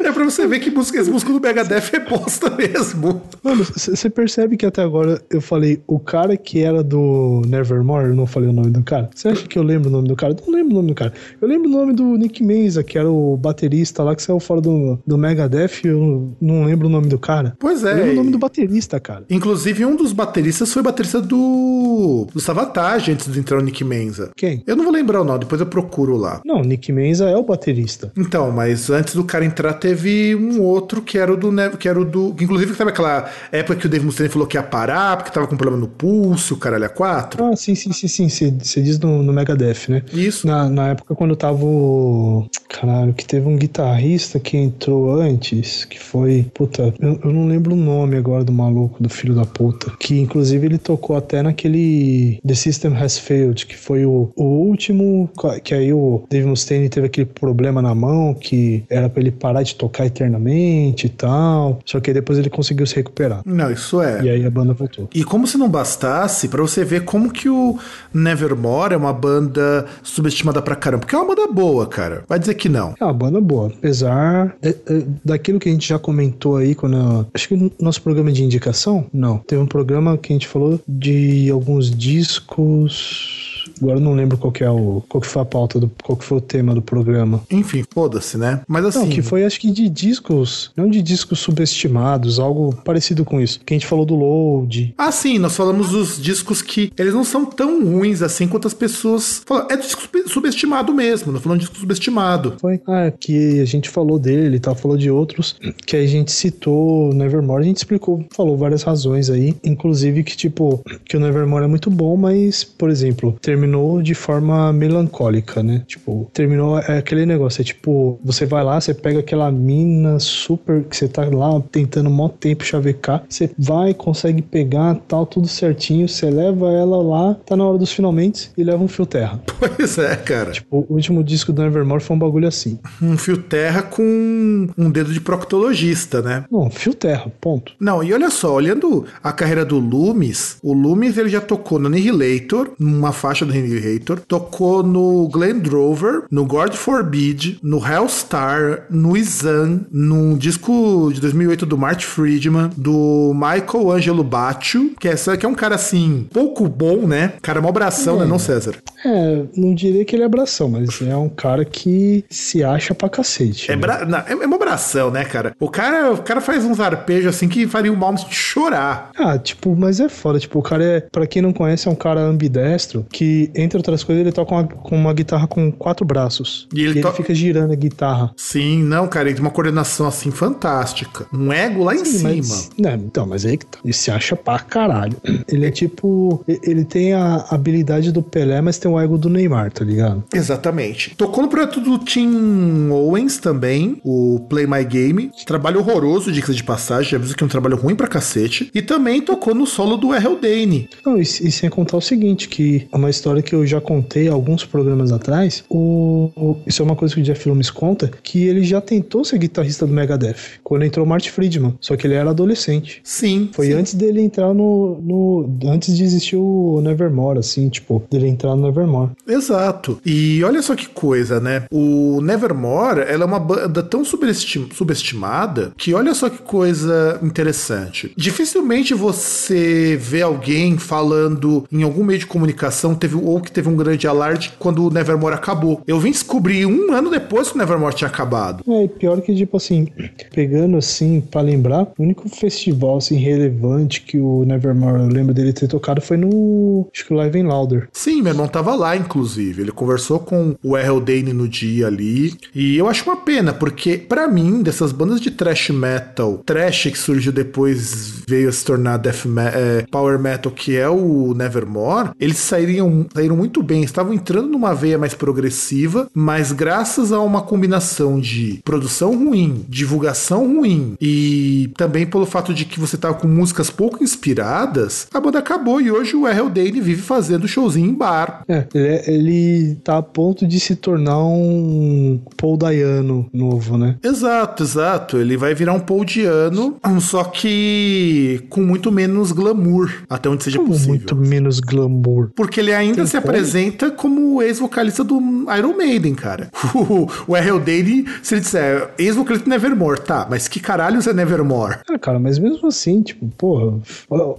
É 0.00 0.12
pra 0.12 0.24
você 0.24 0.46
ver 0.46 0.60
que 0.60 0.70
música, 0.70 0.98
esse 1.00 1.10
músico 1.10 1.32
do 1.32 1.40
Megadeth 1.40 1.90
é 1.92 2.00
bosta 2.00 2.50
mesmo. 2.50 3.22
Mano, 3.42 3.64
você 3.64 4.10
percebe 4.10 4.56
que 4.56 4.66
até 4.66 4.82
agora 4.82 5.20
eu 5.30 5.40
falei 5.40 5.80
o 5.86 5.98
cara 5.98 6.36
que 6.36 6.60
era 6.60 6.82
do 6.82 7.42
Nevermore, 7.46 8.08
eu 8.08 8.14
não 8.14 8.26
falei 8.26 8.48
o 8.48 8.52
nome 8.52 8.70
do 8.70 8.82
cara. 8.82 9.10
Você 9.14 9.28
acha 9.28 9.46
que 9.46 9.58
eu 9.58 9.62
lembro 9.62 9.88
o 9.88 9.92
nome 9.92 10.08
do 10.08 10.16
cara? 10.16 10.34
Eu 10.38 10.46
não 10.46 10.54
lembro 10.54 10.72
o 10.72 10.76
nome 10.76 10.88
do 10.88 10.94
cara. 10.94 11.12
Eu 11.40 11.48
lembro 11.48 11.68
o 11.68 11.72
nome 11.72 11.92
do 11.92 12.04
Nick 12.16 12.42
Menza, 12.42 12.82
que 12.82 12.98
era 12.98 13.10
o 13.10 13.36
baterista 13.36 14.02
lá 14.02 14.14
que 14.14 14.22
saiu 14.22 14.40
fora 14.40 14.60
do, 14.60 14.98
do 15.06 15.16
Megadeth, 15.18 15.84
eu 15.84 16.32
não 16.40 16.64
lembro 16.64 16.88
o 16.88 16.90
nome 16.90 17.08
do 17.08 17.18
cara. 17.18 17.56
Pois 17.58 17.82
Eu 17.82 17.88
é. 17.88 17.94
lembro 17.94 18.12
o 18.12 18.16
nome 18.16 18.30
do 18.30 18.38
baterista, 18.38 18.98
cara. 19.00 19.24
Inclusive, 19.30 19.84
um 19.84 19.96
dos 19.96 20.12
bateristas 20.12 20.72
foi 20.72 20.82
baterista 20.82 21.20
do, 21.20 22.26
do 22.32 22.40
Savatage 22.40 23.12
antes 23.12 23.30
de 23.32 23.38
entrar 23.38 23.58
o 23.58 23.62
Nick 23.62 23.82
Menza. 23.84 24.30
Quem? 24.36 24.62
Eu 24.66 24.76
não 24.76 24.84
vou 24.84 24.92
lembrar 24.92 25.20
o 25.20 25.24
nome, 25.24 25.40
depois 25.40 25.60
eu 25.60 25.66
procuro 25.66 26.16
lá. 26.16 26.40
Não, 26.44 26.62
Nick 26.62 26.92
Menza 26.92 27.28
é 27.28 27.36
o 27.36 27.42
baterista. 27.42 28.12
Então, 28.16 28.50
mas 28.50 28.90
antes 28.90 29.14
do 29.14 29.24
cara 29.24 29.44
entrar, 29.44 29.69
teve 29.72 30.34
um 30.34 30.60
outro 30.62 31.02
que 31.02 31.18
era 31.18 31.32
o 31.32 31.36
do. 31.36 31.50
Que 31.76 31.88
era 31.88 32.00
o 32.00 32.04
do. 32.04 32.34
que 32.34 32.44
Inclusive, 32.44 32.74
sabe 32.74 32.90
aquela 32.90 33.30
época 33.52 33.76
que 33.76 33.86
o 33.86 33.88
Dave 33.88 34.04
Mustaine 34.04 34.32
falou 34.32 34.46
que 34.46 34.56
ia 34.56 34.62
parar, 34.62 35.16
porque 35.16 35.30
tava 35.30 35.46
com 35.46 35.56
problema 35.56 35.80
no 35.80 35.88
pulso, 35.88 36.54
o 36.54 36.56
caralho 36.56 36.84
a 36.84 36.88
quatro? 36.88 37.44
Ah, 37.44 37.56
sim, 37.56 37.74
sim, 37.74 37.92
sim, 37.92 38.28
sim. 38.28 38.58
Você 38.58 38.82
diz 38.82 38.98
no, 38.98 39.22
no 39.22 39.32
Megadeth, 39.32 39.88
né? 39.88 40.02
Isso. 40.12 40.46
Na, 40.46 40.68
na 40.68 40.88
época 40.88 41.14
quando 41.14 41.36
tava 41.36 41.64
o. 41.64 42.46
Caralho, 42.68 43.12
que 43.12 43.24
teve 43.26 43.46
um 43.46 43.56
guitarrista 43.56 44.38
que 44.38 44.56
entrou 44.56 45.20
antes, 45.20 45.84
que 45.84 45.98
foi. 45.98 46.46
Puta, 46.54 46.94
eu, 47.00 47.20
eu 47.24 47.32
não 47.32 47.46
lembro 47.46 47.74
o 47.74 47.76
nome 47.76 48.16
agora 48.16 48.44
do 48.44 48.52
maluco, 48.52 49.02
do 49.02 49.08
filho 49.08 49.34
da 49.34 49.44
puta. 49.44 49.92
Que 49.98 50.18
inclusive 50.18 50.66
ele 50.66 50.78
tocou 50.78 51.16
até 51.16 51.42
naquele 51.42 52.40
The 52.46 52.54
System 52.54 52.96
Has 52.96 53.18
Failed, 53.18 53.66
que 53.66 53.76
foi 53.76 54.04
o, 54.04 54.32
o 54.36 54.44
último. 54.44 55.30
Que 55.64 55.74
aí 55.74 55.92
o 55.92 56.24
Dave 56.30 56.46
Mustaine 56.46 56.88
teve 56.88 57.06
aquele 57.06 57.26
problema 57.26 57.82
na 57.82 57.94
mão, 57.94 58.34
que 58.34 58.84
era 58.88 59.08
pra 59.08 59.20
ele 59.20 59.30
parar 59.30 59.59
de 59.62 59.74
tocar 59.74 60.06
eternamente 60.06 61.06
e 61.06 61.10
tal. 61.10 61.78
Só 61.84 62.00
que 62.00 62.10
aí 62.10 62.14
depois 62.14 62.38
ele 62.38 62.50
conseguiu 62.50 62.86
se 62.86 62.94
recuperar. 62.96 63.42
Não, 63.44 63.70
isso 63.70 64.00
é. 64.02 64.22
E 64.22 64.28
aí 64.30 64.44
a 64.46 64.50
banda 64.50 64.72
voltou. 64.72 65.08
E 65.14 65.24
como 65.24 65.46
se 65.46 65.56
não 65.58 65.68
bastasse, 65.68 66.48
pra 66.48 66.60
você 66.62 66.84
ver 66.84 67.04
como 67.04 67.30
que 67.32 67.48
o 67.48 67.78
Nevermore 68.12 68.94
é 68.94 68.96
uma 68.96 69.12
banda 69.12 69.86
subestimada 70.02 70.60
pra 70.62 70.74
caramba. 70.76 71.00
Porque 71.00 71.14
é 71.14 71.18
uma 71.18 71.34
banda 71.34 71.46
boa, 71.52 71.86
cara. 71.86 72.24
Vai 72.28 72.38
dizer 72.38 72.54
que 72.54 72.68
não. 72.68 72.94
É 73.00 73.04
uma 73.04 73.12
banda 73.12 73.40
boa. 73.40 73.72
Apesar 73.78 74.56
de- 74.60 74.72
de- 74.72 75.06
daquilo 75.24 75.58
que 75.58 75.68
a 75.68 75.72
gente 75.72 75.88
já 75.88 75.98
comentou 75.98 76.56
aí, 76.56 76.74
quando. 76.74 77.26
Acho 77.34 77.48
que 77.48 77.56
no 77.56 77.70
nosso 77.80 78.02
programa 78.02 78.30
de 78.32 78.42
indicação? 78.44 79.06
Não. 79.12 79.38
Teve 79.38 79.60
um 79.62 79.66
programa 79.66 80.16
que 80.18 80.32
a 80.32 80.34
gente 80.34 80.48
falou 80.48 80.80
de 80.88 81.48
alguns 81.50 81.90
discos. 81.90 83.39
Agora 83.80 83.98
eu 83.98 84.02
não 84.02 84.14
lembro 84.14 84.36
qual 84.36 84.52
que 84.52 84.62
é 84.64 84.70
o. 84.70 85.02
qual 85.08 85.20
que 85.20 85.26
foi 85.26 85.42
a 85.42 85.44
pauta 85.44 85.78
do. 85.80 85.90
qual 86.02 86.16
que 86.16 86.24
foi 86.24 86.38
o 86.38 86.40
tema 86.40 86.74
do 86.74 86.82
programa. 86.82 87.42
Enfim, 87.50 87.84
foda-se, 87.92 88.36
né? 88.36 88.60
Mas 88.68 88.84
assim. 88.84 88.98
Não, 89.00 89.08
que 89.08 89.22
foi 89.22 89.44
acho 89.44 89.60
que 89.60 89.70
de 89.70 89.88
discos. 89.88 90.70
Não 90.76 90.88
de 90.90 91.02
discos 91.02 91.38
subestimados, 91.40 92.38
algo 92.38 92.74
parecido 92.84 93.24
com 93.24 93.40
isso. 93.40 93.60
Que 93.64 93.74
a 93.74 93.76
gente 93.76 93.86
falou 93.86 94.04
do 94.04 94.14
Load. 94.14 94.94
Ah, 94.98 95.12
sim, 95.12 95.38
nós 95.38 95.56
falamos 95.56 95.90
dos 95.90 96.20
discos 96.20 96.62
que 96.62 96.92
eles 96.98 97.14
não 97.14 97.24
são 97.24 97.44
tão 97.44 97.84
ruins 97.84 98.22
assim 98.22 98.46
quanto 98.48 98.66
as 98.66 98.74
pessoas 98.74 99.42
falam. 99.46 99.66
É 99.70 99.76
disco 99.76 100.02
sub- 100.02 100.28
subestimado 100.28 100.92
mesmo, 100.92 101.32
não 101.32 101.40
falando 101.40 101.58
de 101.60 101.64
disco 101.66 101.78
subestimado. 101.78 102.54
Foi? 102.60 102.80
Ah, 102.86 103.10
que 103.18 103.60
a 103.60 103.64
gente 103.64 103.88
falou 103.88 104.18
dele 104.18 104.56
e 104.56 104.60
tal, 104.60 104.74
falou 104.74 104.96
de 104.96 105.10
outros, 105.10 105.56
que 105.86 105.96
a 105.96 106.06
gente 106.06 106.32
citou 106.32 107.12
Nevermore, 107.14 107.62
a 107.62 107.66
gente 107.66 107.78
explicou, 107.78 108.24
falou 108.34 108.56
várias 108.56 108.82
razões 108.82 109.30
aí, 109.30 109.54
inclusive 109.64 110.22
que, 110.24 110.36
tipo, 110.36 110.82
que 111.04 111.16
o 111.16 111.20
Nevermore 111.20 111.64
é 111.64 111.68
muito 111.68 111.90
bom, 111.90 112.16
mas, 112.16 112.64
por 112.64 112.90
exemplo, 112.90 113.36
terminou 113.40 113.69
de 114.02 114.14
forma 114.14 114.72
melancólica, 114.72 115.62
né? 115.62 115.82
Tipo, 115.86 116.30
terminou, 116.32 116.78
é 116.78 116.98
aquele 116.98 117.26
negócio, 117.26 117.60
é 117.60 117.64
tipo, 117.64 118.18
você 118.24 118.46
vai 118.46 118.64
lá, 118.64 118.80
você 118.80 118.94
pega 118.94 119.20
aquela 119.20 119.50
mina 119.50 120.18
super, 120.18 120.84
que 120.84 120.96
você 120.96 121.08
tá 121.08 121.24
lá 121.24 121.60
tentando 121.70 122.10
mó 122.10 122.28
tempo 122.28 122.64
chavecar, 122.64 123.24
você 123.28 123.50
vai, 123.58 123.94
consegue 123.94 124.42
pegar, 124.42 124.94
tal, 125.08 125.26
tudo 125.26 125.48
certinho, 125.48 126.08
você 126.08 126.30
leva 126.30 126.70
ela 126.72 127.02
lá, 127.02 127.34
tá 127.46 127.56
na 127.56 127.64
hora 127.64 127.78
dos 127.78 127.92
finalmente 127.92 128.50
e 128.56 128.64
leva 128.64 128.82
um 128.82 128.88
fio 128.88 129.06
terra. 129.06 129.40
Pois 129.80 129.98
é, 129.98 130.16
cara. 130.16 130.52
O 130.70 130.84
último 130.88 131.22
disco 131.22 131.52
do 131.52 131.62
Nevermore 131.62 132.02
foi 132.02 132.16
um 132.16 132.18
bagulho 132.18 132.48
assim. 132.48 132.78
Um 133.00 133.16
fio 133.16 133.36
terra 133.36 133.82
com 133.82 134.68
um 134.76 134.90
dedo 134.90 135.12
de 135.12 135.20
proctologista, 135.20 136.20
né? 136.20 136.44
Não, 136.50 136.70
fio 136.70 136.92
terra, 136.94 137.30
ponto. 137.40 137.72
Não, 137.78 138.02
e 138.02 138.12
olha 138.12 138.30
só, 138.30 138.54
olhando 138.54 139.06
a 139.22 139.32
carreira 139.32 139.64
do 139.64 139.78
Loomis, 139.78 140.56
o 140.62 140.72
Loomis 140.72 141.16
ele 141.16 141.28
já 141.28 141.40
tocou 141.40 141.78
no 141.78 141.86
Annihilator, 141.86 142.70
numa 142.78 143.12
faixa 143.12 143.44
do 143.44 143.52
Annihilator, 143.60 144.20
tocou 144.20 144.82
no 144.82 145.28
Glenn 145.28 145.58
Drover, 145.58 146.24
no 146.30 146.44
God 146.44 146.74
Forbid, 146.74 147.58
no 147.62 147.84
Hellstar, 147.84 148.86
no 148.90 149.16
Izan, 149.16 149.80
num 149.90 150.36
disco 150.36 151.10
de 151.12 151.20
2008 151.20 151.66
do 151.66 151.78
Marty 151.78 152.06
Friedman, 152.06 152.70
do 152.76 153.32
Michael 153.34 153.90
Angelo 153.90 154.24
Baccio, 154.24 154.94
que 154.98 155.08
é, 155.08 155.14
que 155.14 155.46
é 155.46 155.48
um 155.48 155.54
cara 155.54 155.74
assim, 155.74 156.26
pouco 156.32 156.68
bom, 156.68 157.06
né? 157.06 157.34
Cara, 157.42 157.60
mó 157.60 157.72
bração, 157.72 158.18
né, 158.18 158.26
não, 158.26 158.38
César? 158.38 158.74
É, 159.04 159.42
não 159.56 159.74
diria 159.74 160.04
que 160.04 160.14
ele 160.14 160.22
é 160.22 160.26
abração, 160.26 160.68
mas 160.68 161.00
é 161.02 161.16
um 161.16 161.28
cara 161.28 161.64
que 161.64 162.24
se 162.28 162.62
acha 162.62 162.94
pra 162.94 163.08
cacete. 163.08 163.70
É, 163.70 163.76
né? 163.76 163.80
bra... 163.80 164.04
não, 164.04 164.18
é, 164.18 164.32
é 164.32 164.46
uma 164.46 164.58
bração, 164.58 165.10
né, 165.10 165.24
cara? 165.24 165.54
O 165.58 165.68
cara, 165.68 166.12
o 166.12 166.22
cara 166.22 166.40
faz 166.40 166.64
uns 166.64 166.80
arpejos 166.80 167.34
assim 167.34 167.48
que 167.48 167.66
faria 167.66 167.92
o 167.92 167.96
mal 167.96 168.10
chorar. 168.30 169.10
Ah, 169.16 169.38
tipo, 169.38 169.74
mas 169.76 170.00
é 170.00 170.08
foda. 170.08 170.38
Tipo, 170.38 170.58
o 170.58 170.62
cara 170.62 170.84
é. 170.84 171.00
Pra 171.00 171.26
quem 171.26 171.40
não 171.40 171.52
conhece, 171.52 171.88
é 171.88 171.90
um 171.90 171.96
cara 171.96 172.20
ambidestro 172.20 173.06
que 173.10 173.49
E, 173.54 173.60
entre 173.62 173.76
outras 173.78 174.02
coisas, 174.04 174.20
ele 174.22 174.32
toca 174.32 174.54
uma, 174.54 174.64
com 174.64 174.96
uma 174.96 175.12
guitarra 175.12 175.46
com 175.46 175.70
quatro 175.72 176.04
braços. 176.04 176.68
E 176.74 176.80
ele 176.80 176.90
ele 176.90 177.00
to- 177.02 177.12
fica 177.12 177.34
girando 177.34 177.72
a 177.72 177.76
guitarra. 177.76 178.32
Sim, 178.36 178.82
não, 178.82 179.06
cara, 179.08 179.28
ele 179.28 179.34
tem 179.36 179.44
uma 179.44 179.50
coordenação 179.50 180.06
assim 180.06 180.30
fantástica. 180.30 181.26
Um 181.32 181.52
ego 181.52 181.84
lá 181.84 181.94
em 181.94 182.04
Sim, 182.04 182.18
cima. 182.18 182.30
mas- 182.34 182.70
Não, 182.78 182.94
então, 182.94 183.26
mas 183.26 183.44
aí 183.46 183.56
que 183.56 183.66
tá. 183.66 183.78
Ele 183.84 183.92
se 183.92 184.10
acha 184.10 184.36
pra 184.36 184.58
caralho. 184.58 185.16
Ele 185.48 185.66
é 185.66 185.70
tipo. 185.70 186.42
e- 186.48 186.60
Ele 186.62 186.84
tem 186.84 187.12
a 187.14 187.46
habilidade 187.50 188.12
do 188.12 188.22
Pelé, 188.22 188.60
mas 188.60 188.78
tem 188.78 188.90
o 188.90 188.98
ego 189.00 189.16
do 189.18 189.28
Neymar, 189.28 189.72
tá 189.72 189.84
ligado? 189.84 190.22
Exatamente. 190.34 191.14
Tocou 191.16 191.42
no 191.42 191.48
projeto 191.48 191.80
do 191.80 191.98
Tim 191.98 192.88
Owens 192.90 193.38
também, 193.38 194.00
o 194.04 194.40
Play 194.48 194.66
My 194.66 194.84
Game. 194.84 195.30
Trabalho 195.46 195.80
horroroso, 195.80 196.30
dica 196.32 196.52
de 196.52 196.62
passagem, 196.62 197.10
já 197.12 197.16
aviso 197.16 197.34
que 197.36 197.42
é 197.42 197.46
um 197.46 197.50
trabalho 197.50 197.76
ruim 197.76 197.94
pra 197.94 198.06
cacete. 198.06 198.70
E 198.74 198.82
também 198.82 199.20
tocou 199.22 199.54
no 199.54 199.66
solo 199.66 199.96
do 199.96 200.12
R.L. 200.14 200.36
Dane. 200.40 200.88
Não, 201.04 201.16
e, 201.18 201.22
e 201.22 201.50
sem 201.50 201.68
contar 201.70 201.96
o 201.96 202.00
seguinte, 202.00 202.48
que 202.48 202.86
é 202.92 202.96
uma 202.96 203.10
história 203.10 203.39
que 203.42 203.54
eu 203.54 203.66
já 203.66 203.80
contei 203.80 204.28
alguns 204.28 204.64
programas 204.64 205.12
atrás. 205.12 205.64
O, 205.68 206.30
o- 206.36 206.56
isso 206.66 206.82
é 206.82 206.84
uma 206.84 206.96
coisa 206.96 207.14
que 207.14 207.20
o 207.20 207.24
Jeff 207.24 207.48
Loomis 207.48 207.70
conta, 207.70 208.10
que 208.22 208.44
ele 208.44 208.62
já 208.62 208.80
tentou 208.80 209.24
ser 209.24 209.38
guitarrista 209.38 209.86
do 209.86 209.92
Megadeth, 209.92 210.36
quando 210.62 210.84
entrou 210.84 211.04
o 211.04 211.08
Marty 211.08 211.30
Friedman, 211.30 211.74
só 211.80 211.96
que 211.96 212.06
ele 212.06 212.14
era 212.14 212.30
adolescente. 212.30 213.00
Sim. 213.04 213.48
Foi 213.52 213.66
sim. 213.66 213.72
antes 213.74 213.94
dele 213.94 214.20
entrar 214.20 214.52
no, 214.54 215.00
no. 215.02 215.50
Antes 215.70 215.96
de 215.96 216.02
existir 216.04 216.36
o 216.36 216.80
Nevermore, 216.82 217.38
assim, 217.38 217.68
tipo, 217.68 218.02
dele 218.10 218.28
entrar 218.28 218.54
no 218.56 218.62
Nevermore. 218.62 219.10
Exato. 219.26 220.00
E 220.04 220.42
olha 220.44 220.62
só 220.62 220.74
que 220.74 220.88
coisa, 220.88 221.40
né? 221.40 221.64
O 221.70 222.20
Nevermore, 222.22 223.00
ela 223.00 223.24
é 223.24 223.26
uma 223.26 223.38
banda 223.38 223.82
tão 223.82 224.04
subestim- 224.04 224.68
subestimada 224.72 225.72
que 225.76 225.94
olha 225.94 226.14
só 226.14 226.28
que 226.28 226.38
coisa 226.38 227.18
interessante. 227.22 228.12
Dificilmente 228.16 228.94
você 228.94 229.96
vê 230.00 230.22
alguém 230.22 230.76
falando 230.78 231.64
em 231.70 231.82
algum 231.82 232.04
meio 232.04 232.18
de 232.18 232.26
comunicação 232.26 232.94
teve, 232.94 233.16
ou 233.22 233.40
que 233.40 233.50
teve 233.52 233.68
um 233.68 233.76
grande 233.76 234.06
alarde 234.06 234.52
quando 234.58 234.84
o 234.86 234.90
Nevermore 234.90 235.34
acabou. 235.34 235.82
Eu 235.86 235.98
vim 236.00 236.10
descobrir 236.10 236.66
um 236.66 236.92
ano 236.92 237.10
depois 237.10 237.48
que 237.48 237.54
o 237.54 237.58
Nevermore 237.58 237.94
tinha 237.94 238.08
acabado. 238.08 238.62
É, 238.68 238.84
e 238.84 238.88
pior 238.88 239.20
que, 239.20 239.34
tipo 239.34 239.56
assim, 239.56 239.88
pegando 240.32 240.76
assim, 240.76 241.20
pra 241.20 241.40
lembrar, 241.40 241.88
o 241.98 242.02
único 242.02 242.28
festival, 242.28 242.98
assim, 242.98 243.16
relevante 243.16 244.02
que 244.02 244.18
o 244.18 244.44
Nevermore, 244.44 245.02
eu 245.02 245.08
lembro 245.08 245.34
dele 245.34 245.52
ter 245.52 245.68
tocado 245.68 246.00
foi 246.00 246.16
no. 246.16 246.88
Acho 246.94 247.06
que 247.06 247.12
o 247.12 247.16
Live 247.16 247.38
in 247.38 247.44
Louder. 247.44 247.88
Sim, 247.92 248.22
meu 248.22 248.32
irmão 248.32 248.48
tava 248.48 248.74
lá, 248.74 248.96
inclusive. 248.96 249.62
Ele 249.62 249.72
conversou 249.72 250.18
com 250.20 250.54
o 250.62 250.76
R.L. 250.76 251.00
Dane 251.00 251.32
no 251.32 251.48
dia 251.48 251.86
ali. 251.86 252.34
E 252.54 252.76
eu 252.76 252.88
acho 252.88 253.04
uma 253.04 253.16
pena, 253.16 253.52
porque 253.52 253.96
pra 253.98 254.28
mim, 254.28 254.62
dessas 254.62 254.92
bandas 254.92 255.20
de 255.20 255.30
thrash 255.30 255.70
metal, 255.70 256.38
thrash 256.44 256.84
que 256.90 256.98
surgiu 256.98 257.32
depois, 257.32 258.22
veio 258.26 258.48
a 258.48 258.52
se 258.52 258.64
tornar 258.64 258.96
death 258.98 259.24
me- 259.26 259.40
é, 259.42 259.84
power 259.90 260.18
metal, 260.18 260.50
que 260.52 260.76
é 260.76 260.88
o 260.88 261.34
Nevermore, 261.34 262.10
eles 262.18 262.38
saíram, 262.38 263.06
saíram 263.14 263.36
muito 263.36 263.62
bem. 263.62 263.82
Estavam 263.82 264.12
entrando 264.12 264.48
numa 264.48 264.74
veia 264.74 264.98
mais 264.98 265.14
progressiva, 265.14 266.08
mas 266.14 266.52
graças 266.52 267.12
a 267.12 267.20
uma 267.20 267.42
combinação 267.42 268.20
de 268.20 268.60
produção 268.64 269.16
ruim, 269.16 269.64
divulgação 269.68 270.46
ruim 270.46 270.94
e 271.00 271.70
também 271.76 272.06
pelo 272.06 272.26
fato 272.26 272.52
de 272.54 272.64
que 272.64 272.78
você 272.80 272.96
tava 272.96 273.14
com 273.14 273.28
músicas 273.28 273.70
pouco 273.70 274.02
inspiradas, 274.02 275.06
a 275.12 275.20
banda 275.20 275.38
acabou 275.38 275.80
e 275.80 275.90
hoje 275.90 276.16
o 276.16 276.26
R.L. 276.26 276.50
Dane 276.50 276.80
vive 276.80 277.02
fazendo 277.02 277.48
showzinho 277.48 277.90
em 277.90 277.94
bar. 277.94 278.44
É, 278.48 278.66
ele, 278.74 279.02
ele 279.06 279.74
tá 279.76 279.98
a 279.98 280.02
ponto 280.02 280.46
de 280.46 280.58
se 280.60 280.76
tornar 280.76 281.18
um 281.24 282.20
Paul 282.36 282.56
Dayano 282.56 283.26
novo, 283.32 283.76
né? 283.76 283.96
Exato, 284.02 284.62
exato. 284.62 285.16
Ele 285.18 285.36
vai 285.36 285.54
virar 285.54 285.72
um 285.72 285.80
poldiano, 285.80 286.76
só 287.00 287.24
que 287.24 288.42
com 288.48 288.62
muito 288.62 288.90
menos 288.92 289.32
glamour, 289.32 289.90
até 290.08 290.28
onde 290.28 290.44
seja 290.44 290.58
Como 290.58 290.70
possível. 290.70 290.94
muito 290.94 291.16
menos 291.16 291.60
glamour. 291.60 292.30
Porque 292.34 292.60
ele 292.60 292.72
ainda 292.72 292.99
Tem 293.00 293.06
se 293.06 293.16
apresenta 293.16 293.90
como 293.90 294.42
ex-vocalista 294.42 295.02
do 295.02 295.20
Iron 295.56 295.76
Maiden, 295.76 296.14
cara. 296.14 296.50
O, 296.74 297.06
o 297.26 297.36
R.L. 297.36 297.58
Dane, 297.58 298.06
se 298.22 298.34
ele 298.34 298.40
disser 298.40 298.90
ex-vocalista 298.98 299.44
do 299.44 299.50
Nevermore, 299.50 300.00
tá, 300.00 300.26
mas 300.30 300.48
que 300.48 300.60
caralho 300.60 301.00
é 301.00 301.12
Nevermore? 301.12 301.78
Ah, 301.88 301.98
cara, 301.98 302.18
mas 302.18 302.38
mesmo 302.38 302.68
assim, 302.68 303.02
tipo, 303.02 303.26
porra, 303.36 303.78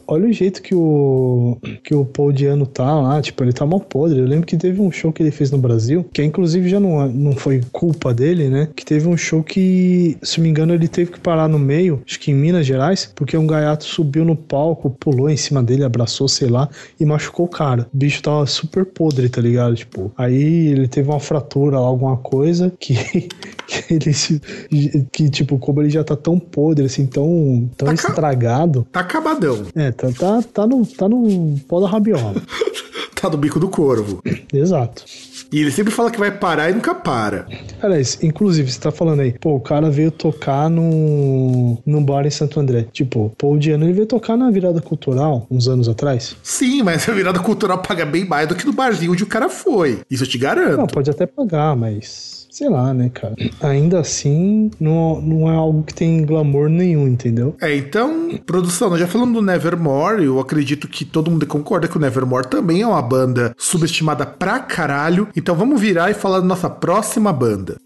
olha 0.07 0.27
o 0.27 0.33
jeito 0.33 0.61
que 0.61 0.73
o 0.73 1.57
que 1.83 1.93
o 1.93 2.05
Paul 2.05 2.31
Diano 2.31 2.65
tá 2.65 2.99
lá, 2.99 3.21
tipo, 3.21 3.43
ele 3.43 3.53
tá 3.53 3.65
mal 3.65 3.79
podre. 3.79 4.19
Eu 4.19 4.25
lembro 4.25 4.45
que 4.45 4.57
teve 4.57 4.81
um 4.81 4.91
show 4.91 5.11
que 5.11 5.21
ele 5.21 5.31
fez 5.31 5.51
no 5.51 5.57
Brasil, 5.57 6.05
que 6.11 6.23
inclusive 6.23 6.69
já 6.69 6.79
não, 6.79 7.07
não 7.07 7.33
foi 7.33 7.61
culpa 7.71 8.13
dele, 8.13 8.49
né? 8.49 8.69
Que 8.75 8.85
teve 8.85 9.07
um 9.07 9.17
show 9.17 9.43
que, 9.43 10.17
se 10.21 10.39
me 10.39 10.49
engano, 10.49 10.73
ele 10.73 10.87
teve 10.87 11.11
que 11.11 11.19
parar 11.19 11.47
no 11.47 11.59
meio, 11.59 12.01
acho 12.05 12.19
que 12.19 12.31
em 12.31 12.35
Minas 12.35 12.65
Gerais, 12.65 13.11
porque 13.15 13.37
um 13.37 13.47
gaiato 13.47 13.83
subiu 13.83 14.23
no 14.23 14.35
palco, 14.35 14.89
pulou 14.89 15.29
em 15.29 15.37
cima 15.37 15.61
dele, 15.61 15.83
abraçou, 15.83 16.27
sei 16.27 16.47
lá, 16.47 16.69
e 16.99 17.05
machucou 17.05 17.45
o 17.45 17.49
cara. 17.49 17.87
O 17.93 17.97
bicho 17.97 18.21
tava 18.21 18.45
super 18.51 18.85
podre, 18.85 19.29
tá 19.29 19.41
ligado? 19.41 19.75
Tipo, 19.75 20.11
aí 20.17 20.67
ele 20.67 20.87
teve 20.87 21.09
uma 21.09 21.19
fratura 21.19 21.79
lá, 21.79 21.87
alguma 21.87 22.17
coisa, 22.17 22.71
que, 22.79 22.95
que 23.67 23.93
ele 23.93 24.13
se. 24.13 24.41
Que, 25.11 25.29
tipo, 25.29 25.57
como 25.57 25.81
ele 25.81 25.89
já 25.89 26.03
tá 26.03 26.15
tão 26.15 26.39
podre, 26.39 26.85
assim, 26.85 27.05
tão, 27.05 27.69
tão 27.77 27.87
Tá 27.87 27.93
estragado. 27.93 28.85
Tá 28.91 28.99
acabadão. 28.99 29.65
É, 29.75 29.91
tá, 29.91 30.09
tá, 30.11 30.41
tá, 30.41 30.67
no, 30.67 30.85
tá 30.85 31.07
no 31.07 31.59
pó 31.67 31.79
da 31.79 31.87
rabiola. 31.87 32.35
Tá 33.21 33.29
do 33.29 33.37
bico 33.37 33.59
do 33.59 33.69
corvo. 33.69 34.19
Exato. 34.51 35.05
E 35.51 35.59
ele 35.59 35.69
sempre 35.69 35.93
fala 35.93 36.09
que 36.09 36.17
vai 36.17 36.31
parar 36.31 36.71
e 36.71 36.73
nunca 36.73 36.95
para. 36.95 37.45
Aliás, 37.79 38.17
inclusive, 38.23 38.71
você 38.71 38.79
tá 38.79 38.89
falando 38.89 39.19
aí, 39.19 39.37
pô, 39.37 39.55
o 39.55 39.59
cara 39.59 39.91
veio 39.91 40.09
tocar 40.09 40.69
no, 40.69 41.77
num 41.85 42.03
bar 42.03 42.25
em 42.25 42.31
Santo 42.31 42.59
André. 42.59 42.87
Tipo, 42.91 43.31
pô, 43.37 43.53
o 43.53 43.59
Diano 43.59 43.85
ele 43.85 43.93
veio 43.93 44.07
tocar 44.07 44.35
na 44.35 44.49
virada 44.49 44.81
cultural, 44.81 45.45
uns 45.51 45.67
anos 45.67 45.87
atrás. 45.87 46.35
Sim, 46.41 46.81
mas 46.81 47.07
a 47.07 47.11
virada 47.11 47.39
cultural 47.39 47.77
paga 47.79 48.05
bem 48.05 48.25
mais 48.25 48.47
do 48.47 48.55
que 48.55 48.65
no 48.65 48.73
barzinho 48.73 49.11
onde 49.11 49.23
o 49.23 49.27
cara 49.27 49.49
foi. 49.49 49.99
Isso 50.09 50.23
eu 50.23 50.27
te 50.27 50.39
garanto. 50.39 50.77
Não, 50.77 50.87
pode 50.87 51.11
até 51.11 51.27
pagar, 51.27 51.75
mas. 51.75 52.40
Sei 52.51 52.67
lá, 52.67 52.93
né, 52.93 53.09
cara? 53.09 53.33
Ainda 53.61 54.01
assim, 54.01 54.69
não, 54.77 55.21
não 55.21 55.49
é 55.49 55.55
algo 55.55 55.83
que 55.83 55.93
tem 55.93 56.25
glamour 56.25 56.67
nenhum, 56.67 57.07
entendeu? 57.07 57.55
É, 57.61 57.73
então, 57.73 58.37
produção, 58.45 58.89
nós 58.89 58.99
já 58.99 59.07
falamos 59.07 59.33
do 59.33 59.41
Nevermore, 59.41 60.25
eu 60.25 60.37
acredito 60.37 60.89
que 60.89 61.05
todo 61.05 61.31
mundo 61.31 61.47
concorda 61.47 61.87
que 61.87 61.95
o 61.95 61.99
Nevermore 61.99 62.49
também 62.49 62.81
é 62.81 62.87
uma 62.87 63.01
banda 63.01 63.55
subestimada 63.57 64.25
pra 64.25 64.59
caralho. 64.59 65.29
Então 65.33 65.55
vamos 65.55 65.79
virar 65.79 66.11
e 66.11 66.13
falar 66.13 66.41
da 66.41 66.45
nossa 66.45 66.69
próxima 66.69 67.31
banda. 67.31 67.77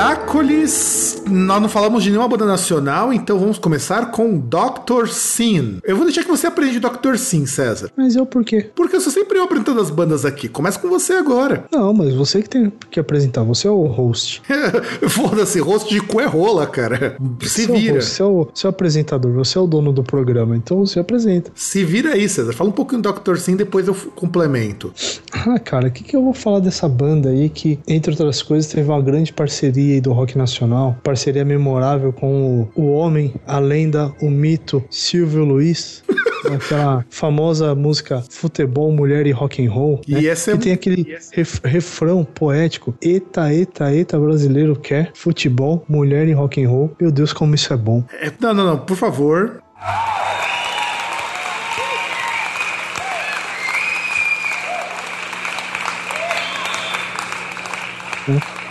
Caracoles, 0.00 1.22
nós 1.28 1.60
não 1.60 1.68
falamos 1.68 2.02
de 2.02 2.08
nenhuma 2.08 2.26
banda 2.26 2.46
nacional, 2.46 3.12
então 3.12 3.38
vamos 3.38 3.58
começar 3.58 4.10
com 4.10 4.38
Dr. 4.38 5.08
Sin. 5.08 5.78
Eu 5.84 5.94
vou 5.94 6.06
deixar 6.06 6.22
que 6.22 6.28
você 6.30 6.46
aprenda 6.46 6.88
Dr. 6.88 7.16
Sin, 7.16 7.44
César. 7.44 7.90
Mas 7.94 8.16
eu 8.16 8.24
por 8.24 8.42
quê? 8.42 8.70
Porque 8.74 8.96
eu 8.96 9.00
sou 9.02 9.12
sempre 9.12 9.36
eu 9.36 9.42
apresentando 9.44 9.78
as 9.78 9.90
bandas 9.90 10.24
aqui. 10.24 10.48
Começa 10.48 10.78
com 10.78 10.88
você 10.88 11.12
agora. 11.12 11.66
Não, 11.70 11.92
mas 11.92 12.14
você 12.14 12.40
que 12.40 12.48
tem 12.48 12.72
que 12.90 12.98
apresentar, 12.98 13.42
você 13.42 13.68
é 13.68 13.70
o 13.70 13.82
host. 13.84 14.40
Foda-se, 15.06 15.60
rosto 15.60 15.90
de 15.90 16.00
cu 16.00 16.18
é 16.18 16.24
rola, 16.24 16.66
cara. 16.66 17.18
Se 17.42 17.66
Você 17.66 17.70
é 17.70 17.74
o 17.74 17.76
vira. 17.76 17.94
host, 17.96 18.10
Você 18.10 18.22
é 18.22 18.24
o, 18.24 18.48
você 18.54 18.66
é 18.66 18.68
o 18.68 18.70
apresentador, 18.70 19.32
você 19.32 19.58
é 19.58 19.60
o 19.60 19.66
dono 19.66 19.92
do 19.92 20.02
programa, 20.02 20.56
então 20.56 20.78
você 20.78 20.98
apresenta. 20.98 21.52
Se 21.54 21.84
vira 21.84 22.14
aí, 22.14 22.26
César. 22.26 22.54
Fala 22.54 22.70
um 22.70 22.72
pouquinho 22.72 23.02
do 23.02 23.12
Dr. 23.12 23.36
Sim, 23.36 23.54
depois 23.54 23.86
eu 23.86 23.94
complemento. 24.14 24.94
Ah, 25.30 25.58
cara, 25.58 25.88
o 25.88 25.90
que, 25.90 26.02
que 26.02 26.16
eu 26.16 26.22
vou 26.22 26.32
falar 26.32 26.60
dessa 26.60 26.88
banda 26.88 27.28
aí 27.28 27.50
que, 27.50 27.78
entre 27.86 28.12
outras 28.12 28.40
coisas, 28.42 28.72
teve 28.72 28.88
uma 28.88 29.02
grande 29.02 29.30
parceria 29.32 29.89
aí 29.94 30.00
do 30.00 30.12
rock 30.12 30.36
nacional, 30.36 30.96
parceria 31.02 31.44
memorável 31.44 32.12
com 32.12 32.68
o, 32.76 32.82
o 32.82 32.92
homem, 32.92 33.34
a 33.46 33.58
lenda, 33.58 34.12
o 34.20 34.30
mito 34.30 34.82
Silvio 34.90 35.44
Luiz, 35.44 36.02
aquela 36.52 37.04
famosa 37.10 37.74
música 37.74 38.22
Futebol, 38.30 38.90
Mulher 38.92 39.26
e 39.26 39.30
Rock 39.30 39.64
and 39.64 39.70
Roll, 39.70 40.00
E 40.08 40.14
né? 40.14 40.26
essa 40.26 40.52
é- 40.52 40.54
que 40.56 40.60
tem 40.64 40.72
aquele 40.72 41.16
ref- 41.32 41.60
refrão 41.64 42.24
poético, 42.24 42.94
eita, 43.02 43.52
eita, 43.52 43.92
eita, 43.92 44.18
brasileiro 44.18 44.74
quer 44.76 45.10
futebol, 45.14 45.84
mulher 45.88 46.26
e 46.28 46.32
rock 46.32 46.62
and 46.64 46.68
roll. 46.68 46.90
Meu 47.00 47.10
Deus, 47.10 47.32
como 47.32 47.54
isso 47.54 47.72
é 47.72 47.76
bom. 47.76 48.02
É, 48.20 48.30
não, 48.40 48.54
não, 48.54 48.64
não, 48.66 48.78
por 48.78 48.96
favor. 48.96 49.60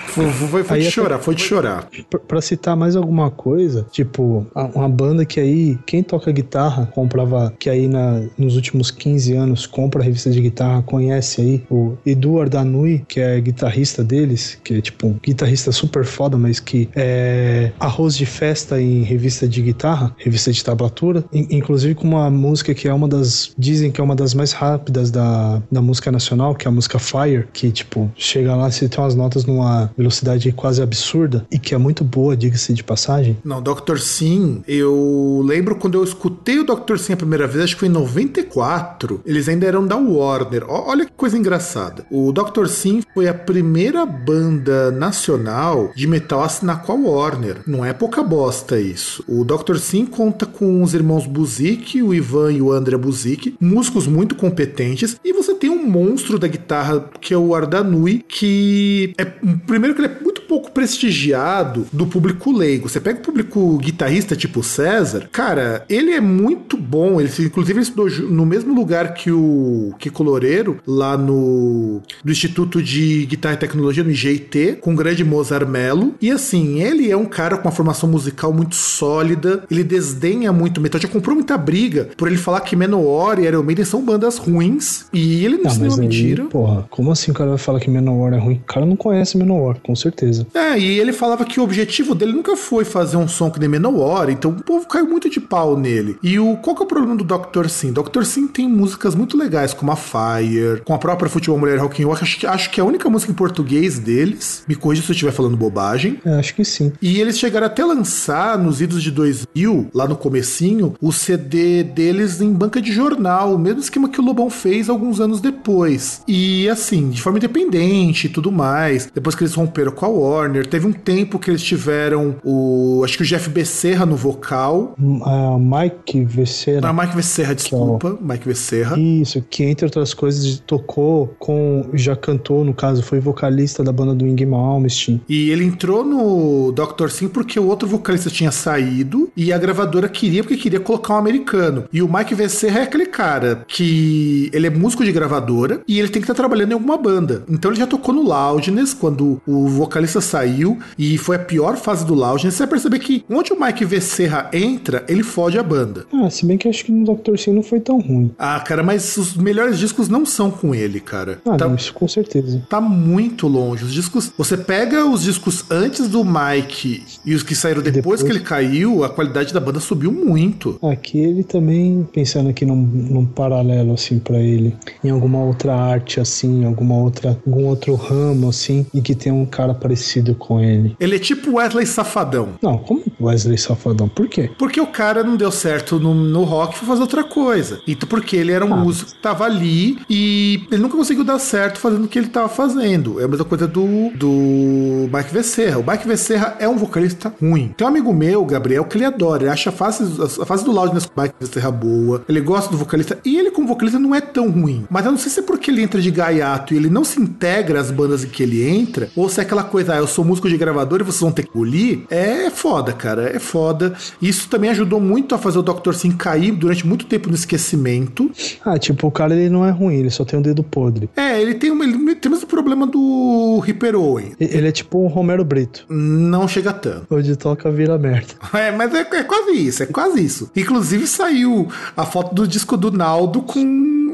Foi, 0.09 0.25
foi, 0.31 0.63
foi 0.63 0.79
de 0.79 0.91
chorar, 0.91 1.19
foi 1.19 1.35
de 1.35 1.43
chorar. 1.43 1.87
Pra- 2.09 2.19
Pra 2.19 2.41
citar 2.41 2.75
mais 2.77 2.95
alguma 2.95 3.29
coisa, 3.31 3.85
tipo, 3.91 4.45
uma 4.75 4.87
banda 4.87 5.25
que 5.25 5.39
aí, 5.39 5.77
quem 5.85 6.03
toca 6.03 6.31
guitarra, 6.31 6.85
comprava, 6.93 7.51
que 7.59 7.69
aí 7.69 7.87
na, 7.87 8.21
nos 8.37 8.55
últimos 8.55 8.91
15 8.91 9.33
anos 9.35 9.65
compra 9.65 10.01
a 10.01 10.05
revista 10.05 10.29
de 10.29 10.39
guitarra, 10.39 10.81
conhece 10.83 11.41
aí 11.41 11.63
o 11.71 11.97
Edu 12.05 12.39
Ardanui, 12.39 13.03
que 13.07 13.19
é 13.19 13.39
guitarrista 13.41 14.03
deles, 14.03 14.59
que 14.63 14.75
é 14.75 14.81
tipo 14.81 15.07
um 15.07 15.13
guitarrista 15.23 15.71
super 15.71 16.05
foda, 16.05 16.37
mas 16.37 16.59
que 16.59 16.87
é 16.95 17.71
arroz 17.79 18.15
de 18.15 18.25
festa 18.25 18.79
em 18.81 19.01
revista 19.03 19.47
de 19.47 19.61
guitarra, 19.61 20.13
revista 20.17 20.51
de 20.51 20.63
tablatura, 20.63 21.23
in- 21.33 21.47
inclusive 21.49 21.95
com 21.95 22.07
uma 22.07 22.29
música 22.29 22.73
que 22.73 22.87
é 22.87 22.93
uma 22.93 23.07
das, 23.07 23.51
dizem 23.57 23.91
que 23.91 23.99
é 23.99 24.03
uma 24.03 24.15
das 24.15 24.33
mais 24.33 24.51
rápidas 24.51 25.09
da, 25.11 25.61
da 25.71 25.81
música 25.81 26.11
nacional, 26.11 26.53
que 26.55 26.67
é 26.67 26.69
a 26.69 26.71
música 26.71 26.99
Fire, 26.99 27.47
que 27.51 27.71
tipo, 27.71 28.09
chega 28.15 28.55
lá, 28.55 28.69
você 28.69 28.87
tem 28.87 29.03
umas 29.03 29.15
notas 29.15 29.45
numa 29.45 29.91
velocidade 29.99 30.51
quase 30.53 30.81
absurda 30.81 31.45
e 31.51 31.59
que 31.59 31.75
é 31.75 31.77
muito 31.77 32.03
boa, 32.03 32.35
diga-se 32.35 32.73
de 32.73 32.83
passagem. 32.83 33.37
Não, 33.43 33.61
Dr. 33.61 33.97
Sim, 33.97 34.63
eu 34.67 35.43
lembro 35.45 35.75
quando 35.75 35.95
eu 35.95 36.03
escutei 36.03 36.59
o 36.59 36.63
Dr. 36.63 36.97
Sim 36.97 37.13
a 37.13 37.17
primeira 37.17 37.45
vez, 37.45 37.65
acho 37.65 37.75
que 37.75 37.81
foi 37.81 37.89
em 37.89 37.91
94. 37.91 39.21
Eles 39.25 39.49
ainda 39.49 39.65
eram 39.65 39.85
da 39.85 39.97
Warner. 39.97 40.63
Olha 40.67 41.05
que 41.05 41.11
coisa 41.11 41.37
engraçada. 41.37 42.05
O 42.09 42.31
Dr. 42.31 42.67
Sim 42.67 43.01
foi 43.13 43.27
a 43.27 43.33
primeira 43.33 44.05
banda 44.05 44.89
nacional 44.91 45.91
de 45.95 46.07
metal 46.07 46.41
a 46.41 46.45
assinar 46.45 46.83
com 46.83 46.93
a 46.93 46.95
Warner. 46.95 47.57
Não 47.67 47.83
é 47.83 47.91
pouca 47.91 48.23
bosta 48.23 48.79
isso. 48.79 49.23
O 49.27 49.43
Dr. 49.43 49.77
Sim 49.77 50.05
conta 50.05 50.45
com 50.45 50.81
os 50.81 50.93
irmãos 50.93 51.25
Buzik, 51.25 52.01
o 52.01 52.13
Ivan 52.13 52.53
e 52.53 52.61
o 52.61 52.71
André 52.71 52.97
Buzik, 52.97 53.55
músicos 53.59 54.07
muito 54.07 54.35
competentes, 54.35 55.17
e 55.23 55.33
você 55.33 55.48
tem 55.59 55.69
um 55.69 55.85
monstro 55.85 56.39
da 56.39 56.47
guitarra 56.47 57.09
que 57.19 57.33
é 57.33 57.37
o 57.37 57.53
Ardanui, 57.53 58.23
que 58.27 59.13
é 59.17 59.25
primeiro 59.25 59.93
que 59.93 60.01
ele 60.01 60.07
é 60.07 60.15
pouco 60.49 60.71
prestigiado 60.71 61.85
do 61.93 62.05
público 62.07 62.51
leigo. 62.51 62.89
Você 62.89 62.99
pega 62.99 63.19
o 63.19 63.21
público 63.21 63.77
guitarrista 63.77 64.35
tipo 64.35 64.63
César, 64.63 65.29
cara, 65.31 65.85
ele 65.87 66.11
é 66.11 66.19
muito 66.19 66.75
bom. 66.75 67.21
Ele, 67.21 67.29
inclusive, 67.39 67.77
ele 67.79 67.83
estudou 67.83 68.09
no 68.29 68.45
mesmo 68.45 68.73
lugar 68.73 69.13
que 69.13 69.31
o 69.31 69.93
Kiko 69.99 70.23
Loureiro, 70.23 70.79
lá 70.87 71.15
no 71.15 72.01
do 72.23 72.31
Instituto 72.31 72.81
de 72.81 73.25
Guitarra 73.27 73.55
e 73.55 73.57
Tecnologia, 73.57 74.03
no 74.03 74.11
IGT, 74.11 74.79
com 74.81 74.93
o 74.93 74.95
grande 74.95 75.23
Mozart 75.23 75.67
Mello. 75.67 76.15
E 76.21 76.31
assim, 76.31 76.81
ele 76.81 77.09
é 77.09 77.15
um 77.15 77.25
cara 77.25 77.57
com 77.57 77.67
uma 77.67 77.71
formação 77.71 78.09
musical 78.09 78.51
muito 78.51 78.75
sólida, 78.75 79.63
ele 79.69 79.83
desdenha 79.83 80.51
muito 80.51 80.81
metal, 80.81 80.99
já 80.99 81.07
comprou 81.07 81.35
muita 81.35 81.57
briga 81.57 82.09
por 82.17 82.27
ele 82.27 82.37
falar 82.37 82.61
que 82.61 82.75
Menor 82.75 83.39
e 83.39 83.43
Iron 83.45 83.63
Maiden 83.63 83.85
são 83.85 84.03
bandas 84.03 84.37
ruins, 84.37 85.05
e 85.13 85.45
ele 85.45 85.57
não 85.57 85.67
Ah, 85.67 85.73
se 85.73 85.79
mas 85.79 85.93
uma 85.93 86.03
aí, 86.03 86.07
mentira. 86.09 86.45
porra, 86.45 86.85
como 86.89 87.11
assim 87.11 87.31
o 87.31 87.33
cara 87.33 87.49
vai 87.51 87.59
falar 87.59 87.79
que 87.79 87.89
Manowar 87.89 88.33
é 88.33 88.37
ruim? 88.39 88.55
O 88.55 88.65
cara 88.73 88.85
não 88.85 88.95
conhece 88.95 89.37
Manowar, 89.37 89.77
com 89.83 89.95
certeza. 89.95 90.38
É, 90.53 90.77
e 90.77 90.99
ele 90.99 91.13
falava 91.13 91.45
que 91.45 91.59
o 91.59 91.63
objetivo 91.63 92.13
dele 92.15 92.33
nunca 92.33 92.55
foi 92.55 92.83
fazer 92.85 93.17
um 93.17 93.27
som 93.27 93.49
que 93.49 93.59
nem 93.59 93.69
Menor, 93.69 94.29
então 94.29 94.51
o 94.51 94.63
povo 94.63 94.87
caiu 94.87 95.07
muito 95.07 95.29
de 95.29 95.39
pau 95.39 95.77
nele. 95.77 96.17
E 96.23 96.39
o 96.39 96.57
qual 96.57 96.75
que 96.75 96.81
é 96.81 96.85
o 96.85 96.87
problema 96.87 97.15
do 97.15 97.23
Dr. 97.23 97.67
Sim? 97.69 97.91
Dr. 97.93 98.23
Sim 98.23 98.47
tem 98.47 98.67
músicas 98.67 99.13
muito 99.15 99.37
legais, 99.37 99.73
como 99.73 99.91
a 99.91 99.95
Fire, 99.95 100.81
com 100.85 100.93
a 100.93 100.97
própria 100.97 101.29
Futebol 101.29 101.57
Mulher 101.59 101.77
Rock 101.79 102.01
and 102.01 102.05
Roll, 102.07 102.17
acho, 102.19 102.39
que- 102.39 102.47
acho 102.47 102.69
que 102.71 102.79
é 102.79 102.83
a 102.83 102.85
única 102.85 103.09
música 103.09 103.31
em 103.31 103.35
português 103.35 103.99
deles. 103.99 104.63
Me 104.67 104.75
corrija 104.75 105.01
se 105.03 105.09
eu 105.09 105.13
estiver 105.13 105.31
falando 105.31 105.55
bobagem. 105.55 106.19
É, 106.25 106.39
acho 106.39 106.55
que 106.55 106.63
sim. 106.65 106.91
E 107.01 107.19
eles 107.19 107.37
chegaram 107.37 107.67
até 107.67 107.81
a 107.83 107.85
lançar 107.85 108.57
nos 108.57 108.81
idos 108.81 109.01
de 109.03 109.11
2000, 109.11 109.87
lá 109.93 110.07
no 110.07 110.15
comecinho, 110.15 110.95
o 111.01 111.11
CD 111.11 111.83
deles 111.83 112.41
em 112.41 112.51
banca 112.51 112.81
de 112.81 112.91
jornal, 112.91 113.53
o 113.53 113.59
mesmo 113.59 113.79
esquema 113.81 114.09
que 114.09 114.19
o 114.19 114.23
Lobão 114.23 114.49
fez 114.49 114.89
alguns 114.89 115.19
anos 115.19 115.39
depois. 115.41 116.21
E 116.27 116.67
assim, 116.69 117.09
de 117.09 117.21
forma 117.21 117.37
independente 117.37 118.27
e 118.27 118.29
tudo 118.29 118.51
mais. 118.51 119.09
Depois 119.13 119.35
que 119.35 119.43
eles 119.43 119.53
romperam 119.53 119.91
com 119.91 120.05
a 120.05 120.09
Warner, 120.29 120.65
teve 120.67 120.87
um 120.87 120.91
tempo 120.93 121.39
que 121.39 121.49
eles 121.49 121.61
tiveram 121.61 122.35
o, 122.43 123.01
acho 123.03 123.17
que 123.17 123.23
o 123.23 123.25
Jeff 123.25 123.49
Becerra 123.49 124.05
no 124.05 124.15
vocal. 124.15 124.93
M- 124.99 125.21
A 125.23 125.57
Mike 125.59 126.23
Vecera. 126.23 126.87
Ah, 126.87 126.93
Mike 126.93 127.15
Becerra, 127.15 127.55
desculpa, 127.55 128.17
Mike 128.21 128.47
Becerra. 128.47 128.97
Isso, 128.99 129.41
que 129.49 129.63
entre 129.63 129.85
outras 129.85 130.13
coisas 130.13 130.61
tocou 130.65 131.33
com. 131.39 131.85
Já 131.93 132.15
cantou, 132.15 132.63
no 132.63 132.73
caso, 132.73 133.01
foi 133.03 133.19
vocalista 133.19 133.83
da 133.83 133.91
banda 133.91 134.13
do 134.13 134.25
Ingrid 134.27 134.45
Malmsteen. 134.49 135.21
E 135.27 135.49
ele 135.49 135.63
entrou 135.63 136.03
no 136.05 136.71
Dr. 136.71 137.09
Sim 137.09 137.27
porque 137.27 137.59
o 137.59 137.67
outro 137.67 137.87
vocalista 137.87 138.29
tinha 138.29 138.51
saído 138.51 139.29
e 139.35 139.51
a 139.51 139.57
gravadora 139.57 140.07
queria 140.07 140.43
porque 140.43 140.57
queria 140.57 140.79
colocar 140.79 141.15
um 141.15 141.17
americano. 141.17 141.85
E 141.91 142.01
o 142.01 142.11
Mike 142.11 142.35
Becerra 142.35 142.79
é 142.79 142.83
aquele 142.83 143.05
cara 143.05 143.63
que 143.67 144.49
ele 144.53 144.67
é 144.67 144.69
músico 144.69 145.03
de 145.03 145.11
gravadora 145.11 145.81
e 145.87 145.99
ele 145.99 146.09
tem 146.09 146.21
que 146.21 146.25
estar 146.25 146.33
trabalhando 146.33 146.71
em 146.71 146.73
alguma 146.73 146.97
banda. 146.97 147.43
Então 147.49 147.71
ele 147.71 147.79
já 147.79 147.87
tocou 147.87 148.13
no 148.13 148.21
Loudness 148.23 148.93
quando 148.93 149.41
o 149.47 149.67
vocalista 149.67 150.18
saiu 150.21 150.77
e 150.97 151.17
foi 151.17 151.35
a 151.35 151.39
pior 151.39 151.77
fase 151.77 152.05
do 152.05 152.13
Loudness. 152.13 152.53
Você 152.55 152.59
vai 152.63 152.67
perceber 152.69 152.99
que 152.99 153.23
onde 153.29 153.53
o 153.53 153.59
Mike 153.59 153.85
Becerra 153.85 154.49
entra, 154.53 155.03
ele 155.07 155.23
fode 155.23 155.57
a 155.57 155.63
banda. 155.63 156.05
Ah, 156.13 156.29
se 156.29 156.45
bem 156.45 156.57
que 156.57 156.67
acho 156.67 156.85
que 156.85 156.91
no 156.91 157.05
Dr. 157.15 157.37
Sim 157.37 157.53
não 157.53 157.63
foi 157.63 157.79
tão 157.79 157.99
ruim. 157.99 158.31
Ah, 158.37 158.59
cara, 158.59 158.83
mas 158.83 159.15
os 159.17 159.35
melhores 159.35 159.77
discos 159.79 160.09
não 160.09 160.25
são 160.25 160.49
com 160.51 160.73
ele, 160.73 160.99
cara. 160.99 161.39
Ah, 161.45 161.55
Tá- 161.57 161.67
não, 161.67 161.75
isso 161.75 161.93
com 161.93 162.07
certeza. 162.07 162.61
tá 162.69 162.79
muito 162.81 163.47
longe. 163.47 163.83
Os 163.85 163.93
discos. 163.93 164.31
Você 164.37 164.57
pega 164.57 165.05
os 165.05 165.23
discos 165.23 165.63
antes 165.69 166.07
do 166.07 166.23
Mike 166.23 167.03
e 167.25 167.33
os 167.35 167.43
que 167.43 167.55
saíram 167.55 167.81
depois, 167.81 167.95
Depois. 167.95 168.23
que 168.23 168.29
ele 168.29 168.39
caiu, 168.39 169.03
a 169.03 169.09
qualidade 169.09 169.53
da 169.53 169.59
banda 169.59 169.79
subiu 169.79 170.11
muito. 170.11 170.77
Aqui 170.81 171.17
ele 171.19 171.43
também, 171.43 172.07
pensando 172.11 172.49
aqui 172.49 172.65
num, 172.65 172.75
num 172.75 173.25
paralelo, 173.25 173.93
assim, 173.93 174.19
pra 174.19 174.39
ele, 174.39 174.75
em 175.03 175.09
alguma 175.09 175.39
outra 175.43 175.75
arte, 175.75 176.19
assim, 176.19 176.65
alguma 176.65 176.95
outra, 176.95 177.37
algum 177.45 177.65
outro 177.65 177.93
ramo, 177.95 178.49
assim, 178.49 178.85
e 178.93 179.01
que 179.01 179.13
tem 179.15 179.31
um 179.31 179.45
cara 179.45 179.73
parecido 179.73 180.08
com 180.35 180.59
ele. 180.59 180.95
Ele 180.99 181.15
é 181.15 181.19
tipo 181.19 181.57
Wesley 181.57 181.85
Safadão. 181.85 182.49
Não, 182.61 182.77
como 182.77 183.03
Wesley 183.21 183.57
Safadão? 183.57 184.07
Por 184.07 184.27
quê? 184.27 184.49
Porque 184.57 184.79
o 184.81 184.87
cara 184.87 185.23
não 185.23 185.35
deu 185.35 185.51
certo 185.51 185.99
no, 185.99 186.13
no 186.13 186.43
rock 186.43 186.75
e 186.75 186.79
foi 186.79 186.87
fazer 186.87 187.01
outra 187.01 187.23
coisa. 187.23 187.79
Então, 187.87 188.07
porque 188.07 188.35
ele 188.35 188.51
era 188.51 188.65
um 188.65 188.73
Ah. 188.73 188.77
músico 188.77 189.11
que 189.11 189.21
tava 189.21 189.45
ali 189.45 189.97
e 190.09 190.63
ele 190.71 190.81
nunca 190.81 190.95
conseguiu 190.97 191.23
dar 191.23 191.39
certo 191.39 191.79
fazendo 191.79 192.05
o 192.05 192.07
que 192.07 192.17
ele 192.19 192.27
tava 192.27 192.47
fazendo. 192.49 193.19
É 193.19 193.25
a 193.25 193.27
mesma 193.27 193.45
coisa 193.45 193.67
do, 193.67 193.85
do 194.15 195.09
Mike 195.15 195.33
Becerra. 195.33 195.79
O 195.79 195.85
Mike 195.89 196.07
Becerra 196.07 196.55
é 196.59 196.67
um 196.67 196.77
vocalista 196.77 197.33
ruim. 197.41 197.73
Tem 197.75 197.85
um 197.85 197.89
amigo 197.89 198.13
meu, 198.13 198.45
Gabriel, 198.45 198.83
que 198.85 198.97
ele 198.97 199.05
adora. 199.05 199.43
Ele 199.43 199.51
acha 199.51 199.69
a 199.69 199.73
fase, 199.73 200.03
a 200.41 200.45
fase 200.45 200.63
do 200.63 200.71
Loudness 200.71 201.05
com 201.05 201.19
o 201.19 201.23
Mike 201.23 201.35
Becerra 201.39 201.71
boa. 201.71 202.23
Ele 202.27 202.41
gosta 202.41 202.71
do 202.71 202.77
vocalista. 202.77 203.17
E 203.25 203.37
ele, 203.37 203.51
como 203.51 203.67
vocalista, 203.67 203.99
não 203.99 204.13
é 204.15 204.21
tão 204.21 204.49
ruim. 204.49 204.85
Mas 204.89 205.05
eu 205.05 205.11
não 205.11 205.17
sei 205.17 205.31
se 205.31 205.39
é 205.39 205.43
porque 205.43 205.71
ele 205.71 205.81
entra 205.81 206.01
de 206.01 206.11
gaiato 206.11 206.73
e 206.73 206.77
ele 206.77 206.89
não 206.89 207.03
se 207.03 207.19
integra 207.21 207.79
às 207.79 207.91
bandas 207.91 208.23
em 208.23 208.27
que 208.27 208.43
ele 208.43 208.67
entra, 208.67 209.09
ou 209.15 209.27
se 209.29 209.39
é 209.39 209.43
aquela 209.43 209.63
coisa, 209.63 209.88
ah, 209.89 209.97
eu 209.97 210.07
sou 210.07 210.23
músico 210.23 210.47
de 210.49 210.57
gravador 210.57 211.01
e 211.01 211.03
vocês 211.03 211.21
vão 211.21 211.31
ter 211.31 211.43
que 211.43 211.49
engolir. 211.49 212.01
É 212.09 212.49
foda, 212.49 212.93
cara. 212.93 213.35
É 213.35 213.39
foda. 213.39 213.93
Isso 214.21 214.47
também 214.49 214.69
ajudou 214.69 214.99
muito 214.99 215.33
a 215.35 215.37
fazer 215.37 215.59
o 215.59 215.63
Dr. 215.63 215.93
Sim 215.93 216.11
cair 216.11 216.51
durante 216.51 216.85
muito 216.87 217.05
tempo 217.05 217.29
no 217.29 217.35
esquecimento. 217.35 218.29
Ah, 218.63 218.77
tipo, 218.77 219.07
o 219.07 219.11
cara 219.11 219.33
ele 219.35 219.49
não 219.49 219.65
é 219.65 219.71
ruim, 219.71 219.95
ele 219.95 220.09
só 220.09 220.23
tem 220.25 220.39
o 220.39 220.41
dedo 220.43 220.63
podre. 220.63 221.09
É, 221.15 221.41
ele 221.41 221.55
tem, 221.55 221.71
um- 221.71 221.83
ele 221.83 222.15
tem 222.15 222.29
o 222.31 222.35
mesmo 222.35 222.47
problema 222.47 222.85
do 222.87 223.59
Ripper 223.63 223.95
Owen. 223.95 224.33
Ele 224.39 224.67
é 224.67 224.71
tipo 224.71 225.03
um 225.03 225.07
Romero 225.07 225.43
Brito. 225.43 225.85
Não 225.89 226.47
chega 226.47 226.71
tanto. 226.73 227.05
Onde 227.09 227.35
toca 227.35 227.71
vira 227.71 227.97
merda. 227.97 228.33
É, 228.59 228.71
mas 228.71 228.93
é, 228.93 229.01
é 229.01 229.23
quase 229.23 229.51
isso, 229.51 229.83
é 229.83 229.85
quase 229.85 230.23
isso. 230.23 230.51
Inclusive 230.55 231.07
saiu 231.07 231.67
a 231.95 232.05
foto 232.05 232.33
do 232.35 232.47
disco 232.47 232.75
do 232.75 232.91
Naldo 232.91 233.41
com 233.41 233.59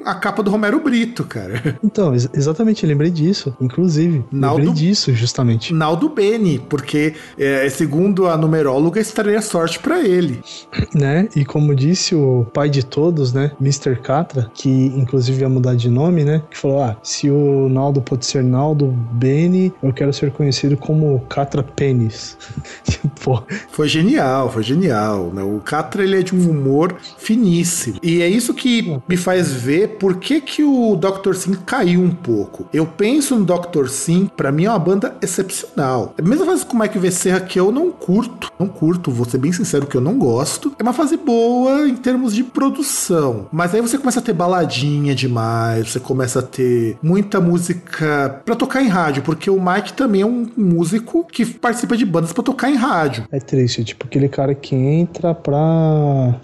a 0.05 0.13
capa 0.15 0.41
do 0.43 0.51
Romero 0.51 0.79
Brito, 0.79 1.23
cara. 1.23 1.75
Então, 1.83 2.13
ex- 2.13 2.29
exatamente, 2.33 2.85
lembrei 2.85 3.09
disso. 3.09 3.55
Inclusive, 3.61 4.23
Naldo- 4.31 4.65
lembrei 4.65 4.73
disso, 4.87 5.13
justamente. 5.13 5.73
Naldo 5.73 6.09
Beni, 6.09 6.59
porque 6.59 7.13
é, 7.37 7.67
segundo 7.69 8.27
a 8.27 8.35
numeróloga, 8.37 8.99
estaria 8.99 9.41
sorte 9.41 9.79
pra 9.79 9.99
ele. 10.01 10.41
Né? 10.93 11.27
E 11.35 11.43
como 11.43 11.75
disse 11.75 12.15
o 12.15 12.45
pai 12.53 12.69
de 12.69 12.85
todos, 12.85 13.33
né? 13.33 13.51
Mr. 13.59 13.95
Catra, 14.01 14.49
que 14.53 14.69
inclusive 14.69 15.41
ia 15.41 15.49
mudar 15.49 15.75
de 15.75 15.89
nome, 15.89 16.23
né? 16.23 16.41
Que 16.49 16.57
falou: 16.57 16.81
ah, 16.83 16.95
se 17.03 17.29
o 17.29 17.67
Naldo 17.69 18.01
pode 18.01 18.25
ser 18.25 18.43
Naldo 18.43 18.87
Beni, 19.11 19.73
eu 19.83 19.91
quero 19.91 20.13
ser 20.13 20.31
conhecido 20.31 20.77
como 20.77 21.19
Catra 21.27 21.63
Pênis. 21.63 22.37
tipo, 22.83 23.43
Foi 23.71 23.87
genial, 23.89 24.49
foi 24.51 24.63
genial. 24.63 25.31
Né? 25.33 25.43
O 25.43 25.59
Catra 25.59 26.03
ele 26.03 26.19
é 26.19 26.23
de 26.23 26.33
um 26.35 26.49
humor 26.49 26.95
finíssimo. 27.17 27.97
E 28.01 28.21
é 28.21 28.27
isso 28.29 28.53
que 28.53 28.97
me 29.07 29.17
faz 29.17 29.51
ver 29.51 29.94
por 29.99 30.15
que, 30.17 30.41
que 30.41 30.63
o 30.63 30.95
Dr. 30.95 31.33
Sim 31.33 31.55
caiu 31.65 32.01
um 32.01 32.11
pouco. 32.11 32.67
Eu 32.73 32.85
penso 32.85 33.35
no 33.35 33.45
Dr. 33.45 33.87
Sim, 33.87 34.29
pra 34.35 34.51
mim 34.51 34.65
é 34.65 34.69
uma 34.69 34.79
banda 34.79 35.15
excepcional. 35.21 36.13
É 36.17 36.21
a 36.21 36.25
mesma 36.25 36.45
fase 36.45 36.65
com 36.65 36.75
o 36.75 36.79
Mike 36.79 36.99
Becerra 36.99 37.39
que 37.39 37.59
eu 37.59 37.71
não 37.71 37.91
curto. 37.91 38.51
Não 38.59 38.67
curto, 38.67 39.11
vou 39.11 39.25
ser 39.25 39.37
bem 39.37 39.51
sincero 39.51 39.87
que 39.87 39.95
eu 39.95 40.01
não 40.01 40.17
gosto. 40.17 40.73
É 40.77 40.83
uma 40.83 40.93
fase 40.93 41.17
boa 41.17 41.87
em 41.87 41.95
termos 41.95 42.33
de 42.33 42.43
produção. 42.43 43.47
Mas 43.51 43.73
aí 43.73 43.81
você 43.81 43.97
começa 43.97 44.19
a 44.19 44.23
ter 44.23 44.33
baladinha 44.33 45.13
demais, 45.15 45.91
você 45.91 45.99
começa 45.99 46.39
a 46.39 46.43
ter 46.43 46.97
muita 47.01 47.39
música 47.39 48.41
pra 48.45 48.55
tocar 48.55 48.81
em 48.81 48.87
rádio, 48.87 49.23
porque 49.23 49.49
o 49.49 49.61
Mike 49.61 49.93
também 49.93 50.21
é 50.21 50.25
um 50.25 50.47
músico 50.55 51.25
que 51.31 51.45
participa 51.45 51.95
de 51.97 52.05
bandas 52.05 52.33
pra 52.33 52.43
tocar 52.43 52.69
em 52.69 52.75
rádio. 52.75 53.25
é 53.31 53.39
triste. 53.39 53.83
Tipo, 53.83 54.05
aquele 54.05 54.27
cara 54.27 54.53
que 54.55 54.75
entra 54.75 55.33
pra. 55.33 56.35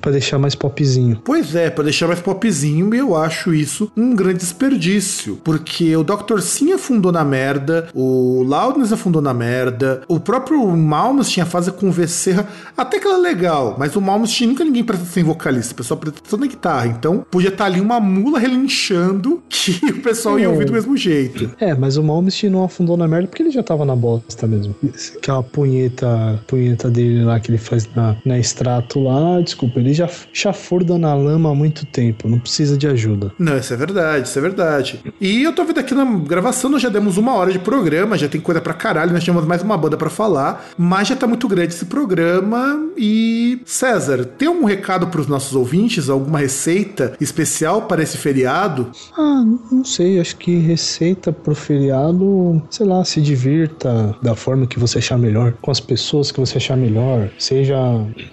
pra 0.00 0.12
deixar 0.12 0.38
mais 0.38 0.54
popzinho. 0.54 1.20
Pois 1.24 1.54
é, 1.54 1.70
pra 1.70 1.84
deixar 1.84 2.06
mais 2.06 2.20
popzinho. 2.20 2.77
E 2.82 2.98
eu 2.98 3.16
acho 3.16 3.54
isso 3.54 3.90
um 3.96 4.14
grande 4.14 4.38
desperdício, 4.38 5.40
porque 5.42 5.96
o 5.96 6.04
Dr. 6.04 6.40
Sim 6.40 6.72
afundou 6.72 7.12
na 7.12 7.24
merda, 7.24 7.88
o 7.94 8.42
Loudness 8.42 8.92
afundou 8.92 9.22
na 9.22 9.34
merda, 9.34 10.02
o 10.08 10.20
próprio 10.20 10.66
Malmus 10.76 11.30
tinha 11.30 11.46
fase 11.46 11.72
com 11.72 11.88
o 11.88 11.92
Vesserra, 11.92 12.48
até 12.76 12.98
que 12.98 13.06
ela 13.06 13.18
é 13.18 13.20
legal, 13.20 13.76
mas 13.78 13.96
o 13.96 14.00
Malmus 14.00 14.30
tinha 14.30 14.48
nunca 14.48 14.64
ninguém 14.64 14.84
para 14.84 14.96
ser 14.96 15.22
vocalista, 15.22 15.72
o 15.72 15.76
pessoal 15.76 15.98
presta 15.98 16.20
só 16.24 16.36
na 16.36 16.46
guitarra, 16.46 16.86
então 16.86 17.24
podia 17.30 17.48
estar 17.48 17.64
tá 17.64 17.70
ali 17.70 17.80
uma 17.80 18.00
mula 18.00 18.38
relinchando 18.38 19.42
que 19.48 19.84
o 19.86 20.02
pessoal 20.02 20.38
é. 20.38 20.42
ia 20.42 20.50
ouvir 20.50 20.66
do 20.66 20.72
mesmo 20.72 20.96
jeito. 20.96 21.50
É, 21.60 21.74
mas 21.74 21.96
o 21.96 22.02
Malmsteen 22.02 22.52
não 22.52 22.64
afundou 22.64 22.96
na 22.96 23.08
merda 23.08 23.28
porque 23.28 23.42
ele 23.42 23.50
já 23.50 23.62
tava 23.62 23.84
na 23.84 23.96
bosta 23.96 24.46
mesmo. 24.46 24.74
Aquela 25.16 25.42
punheta, 25.42 26.42
punheta 26.46 26.90
dele 26.90 27.24
lá 27.24 27.40
que 27.40 27.50
ele 27.50 27.58
faz 27.58 27.88
na, 27.94 28.16
na 28.24 28.38
extrato 28.38 29.00
lá, 29.00 29.40
desculpa, 29.40 29.78
ele 29.78 29.92
já 29.92 30.08
chafurda 30.32 30.98
na 30.98 31.14
lama 31.14 31.50
há 31.50 31.54
muito 31.54 31.86
tempo, 31.86 32.28
não 32.28 32.38
precisa 32.38 32.67
de 32.76 32.86
ajuda. 32.86 33.32
Não, 33.38 33.56
isso 33.56 33.72
é 33.72 33.76
verdade, 33.76 34.28
isso 34.28 34.38
é 34.38 34.42
verdade. 34.42 35.00
E 35.20 35.42
eu 35.42 35.52
tô 35.52 35.64
vendo 35.64 35.78
aqui 35.78 35.94
na 35.94 36.04
gravação, 36.04 36.70
nós 36.70 36.82
já 36.82 36.88
demos 36.88 37.16
uma 37.16 37.34
hora 37.34 37.52
de 37.52 37.58
programa, 37.58 38.18
já 38.18 38.28
tem 38.28 38.40
coisa 38.40 38.60
pra 38.60 38.74
caralho, 38.74 39.12
nós 39.12 39.22
tínhamos 39.22 39.46
mais 39.46 39.62
uma 39.62 39.76
banda 39.76 39.96
para 39.96 40.10
falar, 40.10 40.68
mas 40.76 41.08
já 41.08 41.16
tá 41.16 41.26
muito 41.26 41.48
grande 41.48 41.74
esse 41.74 41.86
programa 41.86 42.88
e 42.96 43.60
César, 43.64 44.24
tem 44.24 44.48
algum 44.48 44.64
recado 44.64 45.06
para 45.06 45.20
os 45.20 45.26
nossos 45.26 45.54
ouvintes, 45.54 46.08
alguma 46.08 46.38
receita 46.38 47.14
especial 47.20 47.82
para 47.82 48.02
esse 48.02 48.16
feriado? 48.16 48.90
Ah, 49.16 49.44
não 49.70 49.84
sei, 49.84 50.20
acho 50.20 50.36
que 50.36 50.56
receita 50.58 51.32
pro 51.32 51.54
feriado, 51.54 52.62
sei 52.70 52.86
lá, 52.86 53.04
se 53.04 53.20
divirta 53.20 54.16
da 54.22 54.34
forma 54.34 54.66
que 54.66 54.78
você 54.78 54.98
achar 54.98 55.18
melhor, 55.18 55.54
com 55.60 55.70
as 55.70 55.80
pessoas 55.80 56.30
que 56.30 56.40
você 56.40 56.58
achar 56.58 56.76
melhor, 56.76 57.30
seja, 57.38 57.76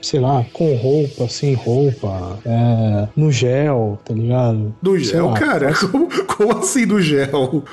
sei 0.01 0.19
lá, 0.19 0.45
com 0.53 0.75
roupa, 0.75 1.27
sem 1.27 1.53
roupa, 1.53 2.39
é, 2.45 3.07
no 3.15 3.31
gel, 3.31 3.99
tá 4.03 4.13
ligado? 4.13 4.24
Do 4.81 4.97
gel, 4.97 5.27
lá, 5.27 5.39
cara? 5.39 5.73
Como, 5.73 6.07
como, 6.25 6.57
assim 6.59 6.85
do 6.85 7.01
gel? 7.01 7.63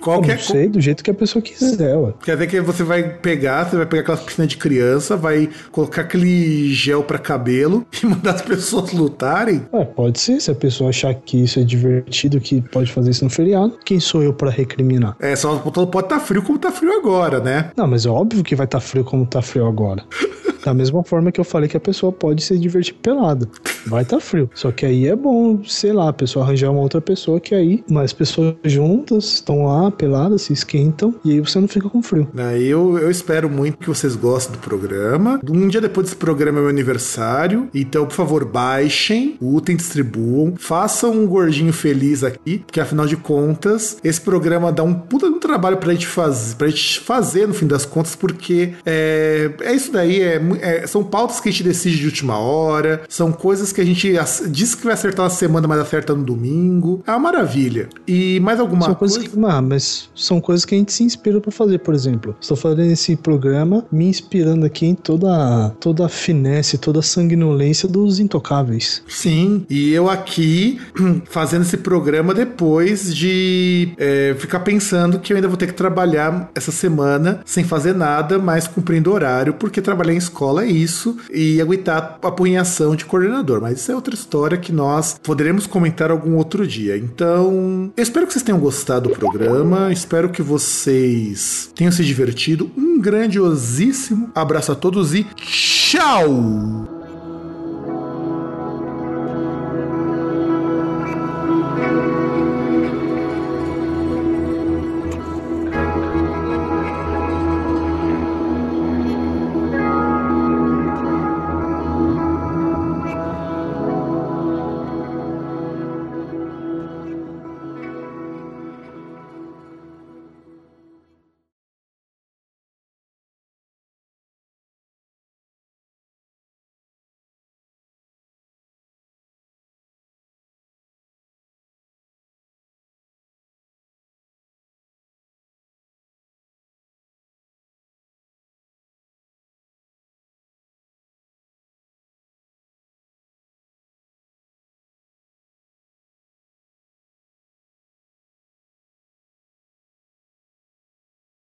Qualquer 0.00 0.36
não 0.36 0.42
sei, 0.42 0.68
do 0.68 0.80
jeito 0.80 1.02
que 1.02 1.10
a 1.10 1.14
pessoa 1.14 1.42
quiser, 1.42 1.96
ué. 1.96 2.12
Quer 2.24 2.32
dizer 2.32 2.46
que 2.46 2.60
você 2.60 2.82
vai 2.82 3.02
pegar, 3.02 3.64
você 3.64 3.76
vai 3.76 3.86
pegar 3.86 4.02
aquela 4.02 4.18
piscina 4.18 4.46
de 4.46 4.56
criança, 4.56 5.16
vai 5.16 5.48
colocar 5.70 6.02
aquele 6.02 6.72
gel 6.72 7.02
para 7.02 7.18
cabelo 7.18 7.86
e 8.02 8.06
mandar 8.06 8.34
as 8.34 8.42
pessoas 8.42 8.92
lutarem? 8.92 9.66
É, 9.72 9.84
pode 9.84 10.20
ser, 10.20 10.40
se 10.40 10.50
a 10.50 10.54
pessoa 10.54 10.90
achar 10.90 11.14
que 11.14 11.42
isso 11.42 11.60
é 11.60 11.62
divertido, 11.62 12.40
que 12.40 12.60
pode 12.60 12.92
fazer 12.92 13.10
isso 13.10 13.24
no 13.24 13.30
feriado, 13.30 13.78
quem 13.84 14.00
sou 14.00 14.22
eu 14.22 14.32
para 14.32 14.50
recriminar? 14.50 15.16
É, 15.20 15.36
só 15.36 15.56
pode 15.58 15.78
estar 15.80 16.02
tá 16.02 16.20
frio 16.20 16.42
como 16.42 16.58
tá 16.58 16.70
frio 16.70 16.92
agora, 16.92 17.40
né? 17.40 17.70
Não, 17.76 17.86
mas 17.86 18.06
é 18.06 18.10
óbvio 18.10 18.42
que 18.42 18.54
vai 18.54 18.66
estar 18.66 18.78
tá 18.78 18.84
frio 18.84 19.04
como 19.04 19.26
tá 19.26 19.42
frio 19.42 19.66
agora. 19.66 20.04
Da 20.64 20.72
mesma 20.72 21.02
forma 21.02 21.32
que 21.32 21.40
eu 21.40 21.44
falei 21.44 21.68
que 21.68 21.76
a 21.76 21.80
pessoa 21.80 22.12
pode 22.12 22.42
se 22.42 22.56
divertir 22.56 22.94
pelada. 22.94 23.48
Vai 23.84 24.04
estar 24.04 24.18
tá 24.18 24.22
frio. 24.22 24.48
Só 24.54 24.70
que 24.70 24.86
aí 24.86 25.08
é 25.08 25.16
bom, 25.16 25.60
sei 25.82 25.92
lá, 25.92 26.10
a 26.10 26.12
pessoa 26.12 26.44
arranjar 26.44 26.70
uma 26.70 26.80
outra 26.80 27.00
pessoa 27.00 27.40
que 27.40 27.54
aí 27.54 27.82
mais 27.90 28.12
pessoas 28.12 28.54
juntas 28.64 29.24
estão 29.34 29.64
lá 29.64 29.90
peladas, 29.90 30.42
se 30.42 30.52
esquentam 30.52 31.12
e 31.24 31.32
aí 31.32 31.40
você 31.40 31.58
não 31.58 31.66
fica 31.66 31.88
com 31.88 32.00
frio. 32.00 32.28
Aí 32.36 32.68
eu, 32.68 32.96
eu 32.98 33.10
espero 33.10 33.50
muito 33.50 33.78
que 33.78 33.88
vocês 33.88 34.14
gostem 34.14 34.52
do 34.52 34.58
programa. 34.58 35.40
Um 35.50 35.66
dia 35.66 35.80
depois 35.80 36.06
desse 36.06 36.16
programa 36.16 36.58
é 36.58 36.62
meu 36.62 36.70
aniversário. 36.70 37.68
Então, 37.74 38.06
por 38.06 38.14
favor, 38.14 38.44
baixem, 38.44 39.36
lutem, 39.42 39.74
distribuam, 39.74 40.54
façam 40.56 41.10
um 41.10 41.26
gordinho 41.26 41.72
feliz 41.72 42.22
aqui, 42.22 42.58
porque 42.58 42.78
afinal 42.78 43.06
de 43.06 43.16
contas, 43.16 43.96
esse 44.04 44.20
programa 44.20 44.70
dá 44.70 44.84
um 44.84 44.94
puta 44.94 45.26
um 45.26 45.40
trabalho 45.40 45.78
pra 45.78 45.92
gente 45.92 46.06
fazer, 46.06 46.54
pra 46.54 46.68
gente 46.68 47.00
fazer 47.00 47.48
no 47.48 47.54
fim 47.54 47.66
das 47.66 47.84
contas, 47.84 48.14
porque 48.14 48.74
é, 48.86 49.50
é 49.62 49.74
isso 49.74 49.90
daí, 49.90 50.20
é 50.20 50.40
é, 50.60 50.86
são 50.86 51.02
pautas 51.02 51.40
que 51.40 51.48
a 51.48 51.52
gente 51.52 51.64
decide 51.64 51.98
de 51.98 52.06
última 52.06 52.38
hora, 52.38 53.02
são 53.08 53.32
coisas 53.32 53.72
que 53.72 53.80
a 53.80 53.84
gente 53.84 54.14
diz 54.48 54.76
que 54.76 54.84
vai 54.84 54.94
acertar 54.94 55.24
na 55.24 55.30
semana, 55.30 55.66
mas 55.72 55.80
acerta 55.80 56.14
no 56.14 56.22
domingo. 56.22 57.02
É 57.06 57.10
uma 57.10 57.18
maravilha. 57.18 57.88
E 58.06 58.38
mais 58.40 58.60
alguma 58.60 58.84
são 58.84 58.94
coisa? 58.94 59.20
Que, 59.20 59.30
ah, 59.44 59.62
mas 59.62 60.10
são 60.14 60.40
coisas 60.40 60.64
que 60.64 60.74
a 60.74 60.78
gente 60.78 60.92
se 60.92 61.02
inspira 61.02 61.40
para 61.40 61.50
fazer, 61.50 61.78
por 61.78 61.94
exemplo. 61.94 62.36
Estou 62.40 62.56
fazendo 62.56 62.90
esse 62.90 63.16
programa 63.16 63.84
me 63.90 64.06
inspirando 64.06 64.66
aqui 64.66 64.86
em 64.86 64.94
toda, 64.94 65.70
toda 65.80 66.06
a 66.06 66.08
finesse, 66.08 66.78
toda 66.78 67.00
a 67.00 67.02
sanguinolência 67.02 67.88
dos 67.88 68.18
intocáveis. 68.18 69.02
Sim, 69.08 69.64
e 69.68 69.92
eu 69.92 70.08
aqui 70.08 70.80
fazendo 71.26 71.62
esse 71.62 71.76
programa 71.76 72.34
depois 72.34 73.14
de 73.14 73.92
é, 73.96 74.34
ficar 74.38 74.60
pensando 74.60 75.18
que 75.18 75.32
eu 75.32 75.36
ainda 75.36 75.48
vou 75.48 75.56
ter 75.56 75.66
que 75.66 75.74
trabalhar 75.74 76.50
essa 76.54 76.70
semana 76.70 77.40
sem 77.44 77.64
fazer 77.64 77.94
nada, 77.94 78.38
mas 78.38 78.66
cumprindo 78.66 79.12
horário, 79.12 79.54
porque 79.54 79.80
trabalhei 79.80 80.14
em 80.14 80.18
escola 80.18 80.52
escola 80.52 80.64
é 80.64 80.66
isso 80.66 81.16
e 81.32 81.60
aguentar 81.60 82.18
a 82.20 82.30
punhação 82.30 82.94
de 82.94 83.04
coordenador. 83.04 83.60
Mas 83.60 83.80
isso 83.80 83.92
é 83.92 83.94
outra 83.94 84.14
história 84.14 84.58
que 84.58 84.72
nós 84.72 85.18
poderemos 85.22 85.61
comentar 85.68 86.10
algum 86.10 86.36
outro 86.36 86.66
dia. 86.66 86.96
Então, 86.96 87.92
espero 87.96 88.26
que 88.26 88.32
vocês 88.32 88.42
tenham 88.42 88.60
gostado 88.60 89.08
do 89.08 89.18
programa, 89.18 89.92
espero 89.92 90.28
que 90.28 90.42
vocês 90.42 91.70
tenham 91.74 91.92
se 91.92 92.04
divertido. 92.04 92.70
Um 92.76 93.00
grandiosíssimo 93.00 94.30
abraço 94.34 94.72
a 94.72 94.74
todos 94.74 95.14
e 95.14 95.24
tchau! 95.34 97.01